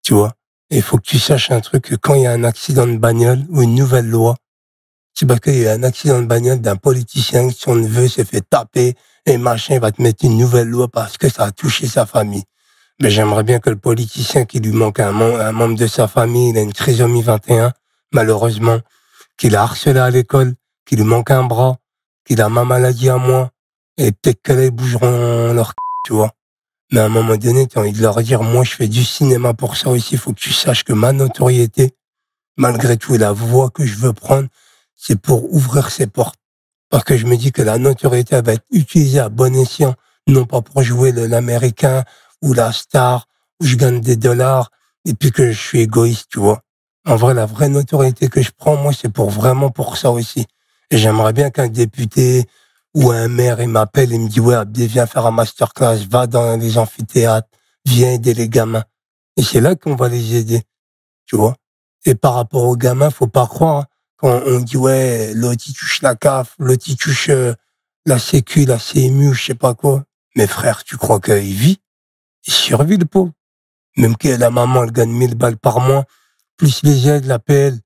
Tu 0.03 0.15
vois? 0.15 0.35
Il 0.71 0.83
faut 0.83 0.97
que 0.97 1.07
tu 1.07 1.19
saches 1.19 1.51
un 1.51 1.61
truc, 1.61 1.85
que 1.85 1.97
quand 1.97 2.15
il 2.15 2.23
y 2.23 2.27
a 2.27 2.33
un 2.33 2.45
accident 2.45 2.87
de 2.87 2.97
bagnole 2.97 3.45
ou 3.51 3.63
une 3.63 3.75
nouvelle 3.75 4.09
loi, 4.09 4.37
c'est 5.21 5.27
parce 5.27 5.41
qu'il 5.41 5.59
y 5.59 5.69
a 5.69 5.75
un 5.75 5.83
accident 5.83 6.23
de 6.23 6.27
bagnole 6.27 6.63
d'un 6.63 6.77
politicien 6.77 7.51
qui 7.51 7.61
son 7.61 7.75
neveu 7.75 8.09
s'est 8.09 8.25
fait 8.25 8.41
taper 8.41 8.95
et 9.27 9.37
machin, 9.37 9.79
va 9.79 9.93
te 9.93 10.01
mettre 10.01 10.25
une 10.25 10.39
nouvelle 10.39 10.69
loi 10.69 10.89
parce 10.89 11.19
que 11.19 11.29
ça 11.29 11.45
a 11.45 11.51
touché 11.51 11.87
sa 11.87 12.07
famille. 12.07 12.45
Mais 13.03 13.11
j'aimerais 13.11 13.43
bien 13.43 13.59
que 13.59 13.69
le 13.69 13.77
politicien 13.77 14.47
qui 14.47 14.61
lui 14.61 14.73
manque 14.73 14.99
un, 14.99 15.13
mem- 15.13 15.39
un 15.39 15.53
membre 15.53 15.77
de 15.77 15.87
sa 15.87 16.09
famille, 16.09 16.49
il 16.49 16.57
a 16.57 16.63
une 16.63 16.73
trisomie 16.73 17.21
21, 17.21 17.75
malheureusement, 18.15 18.79
qu'il 19.37 19.57
a 19.57 19.63
harcelé 19.63 20.01
à 20.01 20.09
l'école, 20.09 20.55
qu'il 20.87 21.01
lui 21.01 21.05
manque 21.05 21.31
un 21.31 21.45
bras, 21.45 21.77
qu'il 22.27 22.41
a 22.41 22.49
ma 22.49 22.65
maladie 22.65 23.11
à 23.11 23.19
moi, 23.19 23.51
et 23.99 24.13
peut-être 24.13 24.41
que 24.41 24.55
là, 24.55 24.65
ils 24.65 24.71
bougeront 24.71 25.53
leur 25.53 25.67
c***, 25.67 25.75
tu 26.07 26.15
vois. 26.15 26.33
Mais 26.93 27.01
à 27.01 27.05
un 27.05 27.11
moment 27.11 27.37
donné, 27.37 27.67
tu 27.67 27.77
as 27.79 27.83
envie 27.83 27.93
de 27.93 28.01
leur 28.01 28.23
dire, 28.23 28.43
moi, 28.43 28.65
je 28.65 28.71
fais 28.71 28.89
du 28.89 29.05
cinéma 29.05 29.53
pour 29.53 29.77
ça 29.77 29.91
aussi, 29.91 30.17
faut 30.17 30.33
que 30.33 30.41
tu 30.41 30.55
saches 30.55 30.83
que 30.83 30.95
ma 30.95 31.13
notoriété, 31.13 31.95
malgré 32.57 32.97
tout, 32.97 33.15
et 33.15 33.19
la 33.19 33.33
voie 33.33 33.69
que 33.69 33.85
je 33.85 33.97
veux 33.97 34.15
prendre, 34.15 34.49
c'est 35.01 35.19
pour 35.19 35.53
ouvrir 35.53 35.91
ses 35.91 36.07
portes. 36.07 36.39
Parce 36.91 37.05
que 37.05 37.17
je 37.17 37.27
me 37.27 37.37
dis 37.37 37.53
que 37.53 37.63
la 37.63 37.79
notoriété 37.79 38.41
va 38.43 38.53
être 38.53 38.67
utilisée 38.71 39.21
à 39.21 39.29
bon 39.29 39.55
escient, 39.55 39.95
non 40.27 40.45
pas 40.45 40.61
pour 40.61 40.83
jouer 40.83 41.13
l'américain 41.13 42.05
ou 42.43 42.53
la 42.53 42.71
star, 42.73 43.27
où 43.61 43.65
je 43.65 43.77
gagne 43.77 44.01
des 44.01 44.17
dollars, 44.17 44.71
et 45.07 45.15
puis 45.15 45.33
que 45.33 45.53
je 45.53 45.59
suis 45.59 45.81
égoïste, 45.81 46.27
tu 46.31 46.39
vois. 46.39 46.63
En 47.07 47.17
vrai, 47.17 47.33
la 47.33 47.47
vraie 47.47 47.71
notoriété 47.71 48.29
que 48.29 48.43
je 48.43 48.51
prends, 48.55 48.77
moi, 48.77 48.93
c'est 48.93 49.09
pour 49.09 49.31
vraiment 49.31 49.71
pour 49.71 49.97
ça 49.97 50.11
aussi. 50.11 50.47
Et 50.91 50.99
j'aimerais 50.99 51.33
bien 51.33 51.51
qu'un 51.51 51.69
député 51.69 52.45
ou 52.95 53.11
un 53.11 53.29
maire, 53.29 53.61
il 53.61 53.69
m'appelle 53.69 54.13
et 54.13 54.19
me 54.19 54.29
dit, 54.29 54.41
ouais, 54.41 54.57
viens 54.67 55.07
faire 55.07 55.27
un 55.27 55.31
masterclass, 55.31 56.07
va 56.11 56.27
dans 56.27 56.59
les 56.59 56.77
amphithéâtres, 56.77 57.49
viens 57.87 58.13
aider 58.13 58.35
les 58.35 58.49
gamins. 58.49 58.85
Et 59.37 59.43
c'est 59.43 59.61
là 59.61 59.77
qu'on 59.77 59.95
va 59.95 60.09
les 60.09 60.35
aider, 60.35 60.63
tu 61.25 61.37
vois. 61.37 61.57
Et 62.05 62.15
par 62.15 62.35
rapport 62.35 62.65
aux 62.65 62.77
gamins, 62.77 63.11
faut 63.11 63.29
pas 63.29 63.47
croire, 63.47 63.77
hein, 63.79 63.87
quand 64.21 64.43
on 64.45 64.61
dit, 64.61 64.77
ouais, 64.77 65.33
l'autre, 65.35 65.65
touche 65.65 66.03
la 66.03 66.15
CAF, 66.15 66.55
l'autre, 66.59 66.85
il 66.87 66.97
touche 66.97 67.31
euh, 67.31 67.55
la 68.05 68.19
Sécu, 68.19 68.67
la 68.67 68.77
CMU, 68.77 69.33
je 69.33 69.47
sais 69.47 69.55
pas 69.55 69.75
quoi. 69.75 70.05
Mes 70.37 70.47
frères, 70.47 70.85
tu 70.85 70.99
crois 70.99 71.21
qu'il 71.21 71.55
vit? 71.55 71.81
Il 72.47 72.53
survit, 72.53 72.99
le 72.99 73.07
pauvre. 73.07 73.33
Même 73.97 74.17
que 74.17 74.29
la 74.29 74.51
maman, 74.51 74.85
elle 74.85 74.93
gagne 74.93 75.11
1000 75.11 75.35
balles 75.37 75.57
par 75.57 75.81
mois, 75.81 76.05
plus 76.59 76.83
les 76.83 77.09
aides, 77.09 77.25
la 77.25 77.39
PL. 77.39 77.79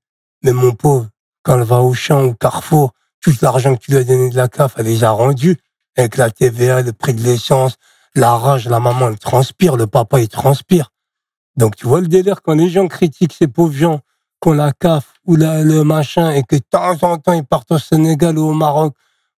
Mais 0.43 0.51
mon 0.51 0.73
pauvre, 0.73 1.09
quand 1.41 1.57
elle 1.57 1.65
va 1.65 1.81
au 1.81 1.93
champ, 1.93 2.21
au 2.21 2.33
carrefour, 2.33 2.91
tout 3.21 3.33
l'argent 3.41 3.75
que 3.75 3.81
tu 3.81 3.91
lui 3.91 3.97
as 3.97 4.03
donné 4.03 4.29
de 4.29 4.35
la 4.35 4.49
CAF, 4.49 4.73
elle 4.77 4.85
les 4.85 5.03
a 5.03 5.11
rendus. 5.11 5.57
Avec 5.95 6.17
la 6.17 6.29
TVA, 6.29 6.81
le 6.81 6.91
prix 6.91 7.13
de 7.13 7.21
l'essence, 7.21 7.77
la 8.13 8.35
rage, 8.35 8.67
la 8.67 8.81
maman, 8.81 9.07
elle 9.07 9.17
transpire, 9.17 9.77
le 9.77 9.87
papa, 9.87 10.19
il 10.19 10.27
transpire. 10.27 10.91
Donc, 11.55 11.77
tu 11.77 11.87
vois 11.87 12.01
le 12.01 12.07
délire, 12.07 12.41
quand 12.41 12.55
les 12.55 12.69
gens 12.69 12.87
critiquent 12.89 13.31
ces 13.31 13.47
pauvres 13.47 13.73
gens, 13.73 14.01
qu'on 14.45 14.53
la 14.53 14.73
CAF 14.73 15.15
ou 15.25 15.35
la- 15.35 15.63
le 15.63 15.83
machin, 15.83 16.29
et 16.29 16.43
que 16.43 16.57
de 16.57 16.61
temps 16.69 16.97
en 17.01 17.17
temps, 17.17 17.33
ils 17.33 17.43
partent 17.43 17.71
au 17.71 17.79
Sénégal 17.79 18.37
ou 18.37 18.43
au 18.43 18.53
Maroc, 18.53 18.93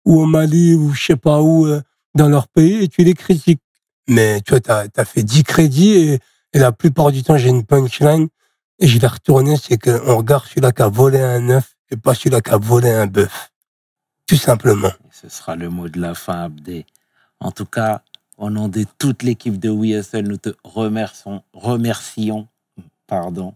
ou 0.05 0.21
au 0.21 0.27
Mali, 0.27 0.75
ou 0.75 0.93
je 0.93 1.01
sais 1.01 1.17
pas 1.17 1.41
où, 1.41 1.65
euh, 1.67 1.81
dans 2.17 2.29
leur 2.29 2.49
pays, 2.49 2.83
et 2.83 2.89
tu 2.89 3.05
les 3.05 3.15
critiques. 3.15 3.63
Mais 4.09 4.41
tu 4.41 4.55
as 4.67 5.05
fait 5.05 5.23
10 5.23 5.45
crédits, 5.45 5.93
et, 5.93 6.21
la 6.55 6.73
plupart 6.73 7.13
du 7.13 7.23
temps, 7.23 7.37
j'ai 7.37 7.51
une 7.51 7.65
punchline, 7.65 8.27
et 8.81 8.89
je 8.89 8.99
l'ai 8.99 9.07
retourné, 9.07 9.57
c'est 9.57 9.79
qu'on 9.79 10.17
regarde 10.17 10.45
celui-là 10.47 10.73
qui 10.73 10.83
a 10.83 10.89
volé 10.89 11.21
un 11.21 11.51
œuf, 11.51 11.77
et 11.91 11.97
pas 11.97 12.15
celui-là 12.15 12.41
qui 12.41 12.51
a 12.51 12.57
volé 12.57 12.91
un 12.91 13.07
bœuf. 13.07 13.53
Tout 14.27 14.37
simplement. 14.37 14.91
Ce 15.13 15.29
sera 15.29 15.55
le 15.55 15.69
mot 15.69 15.89
de 15.89 16.01
la 16.01 16.15
fin, 16.15 16.45
Abdé. 16.45 16.85
En 17.39 17.53
tout 17.53 17.67
cas, 17.67 18.03
au 18.39 18.51
nom 18.51 18.67
de 18.69 18.85
toute 18.99 19.23
l'équipe 19.23 19.59
de 19.59 19.71
WeSL, 19.71 20.27
nous 20.27 20.39
te 20.39 20.51
remercions, 20.65 21.45
remercions 21.53 22.49
pardon, 23.07 23.55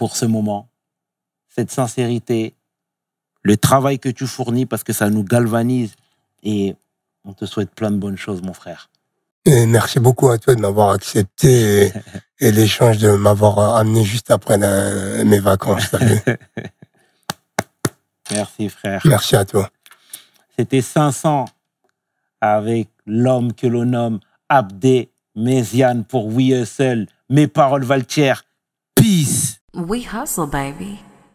pour 0.00 0.16
ce 0.16 0.24
moment, 0.24 0.66
cette 1.54 1.70
sincérité, 1.70 2.54
le 3.42 3.58
travail 3.58 3.98
que 3.98 4.08
tu 4.08 4.26
fournis 4.26 4.64
parce 4.64 4.82
que 4.82 4.94
ça 4.94 5.10
nous 5.10 5.24
galvanise 5.24 5.92
et 6.42 6.74
on 7.26 7.34
te 7.34 7.44
souhaite 7.44 7.68
plein 7.74 7.90
de 7.90 7.98
bonnes 7.98 8.16
choses, 8.16 8.40
mon 8.40 8.54
frère. 8.54 8.88
Et 9.44 9.66
merci 9.66 10.00
beaucoup 10.00 10.30
à 10.30 10.38
toi 10.38 10.54
de 10.54 10.60
m'avoir 10.62 10.92
accepté 10.92 11.88
et, 11.88 11.92
et 12.40 12.50
l'échange 12.50 12.96
de 12.96 13.10
m'avoir 13.10 13.76
amené 13.76 14.04
juste 14.04 14.30
après 14.30 14.56
la- 14.56 15.22
mes 15.24 15.38
vacances. 15.38 15.90
Merci, 18.30 18.70
frère. 18.70 19.02
Merci 19.04 19.36
à 19.36 19.44
toi. 19.44 19.68
C'était 20.56 20.80
500 20.80 21.44
avec 22.40 22.88
l'homme 23.04 23.52
que 23.52 23.66
l'on 23.66 23.84
nomme 23.84 24.20
Abdé 24.48 25.10
Méziane 25.36 26.04
pour 26.04 26.28
We 26.28 26.62
Hustle. 26.62 27.06
Mes 27.28 27.48
paroles 27.48 27.84
valent. 27.84 28.04
We 29.72 30.02
hustle, 30.02 30.48
baby. 30.48 31.00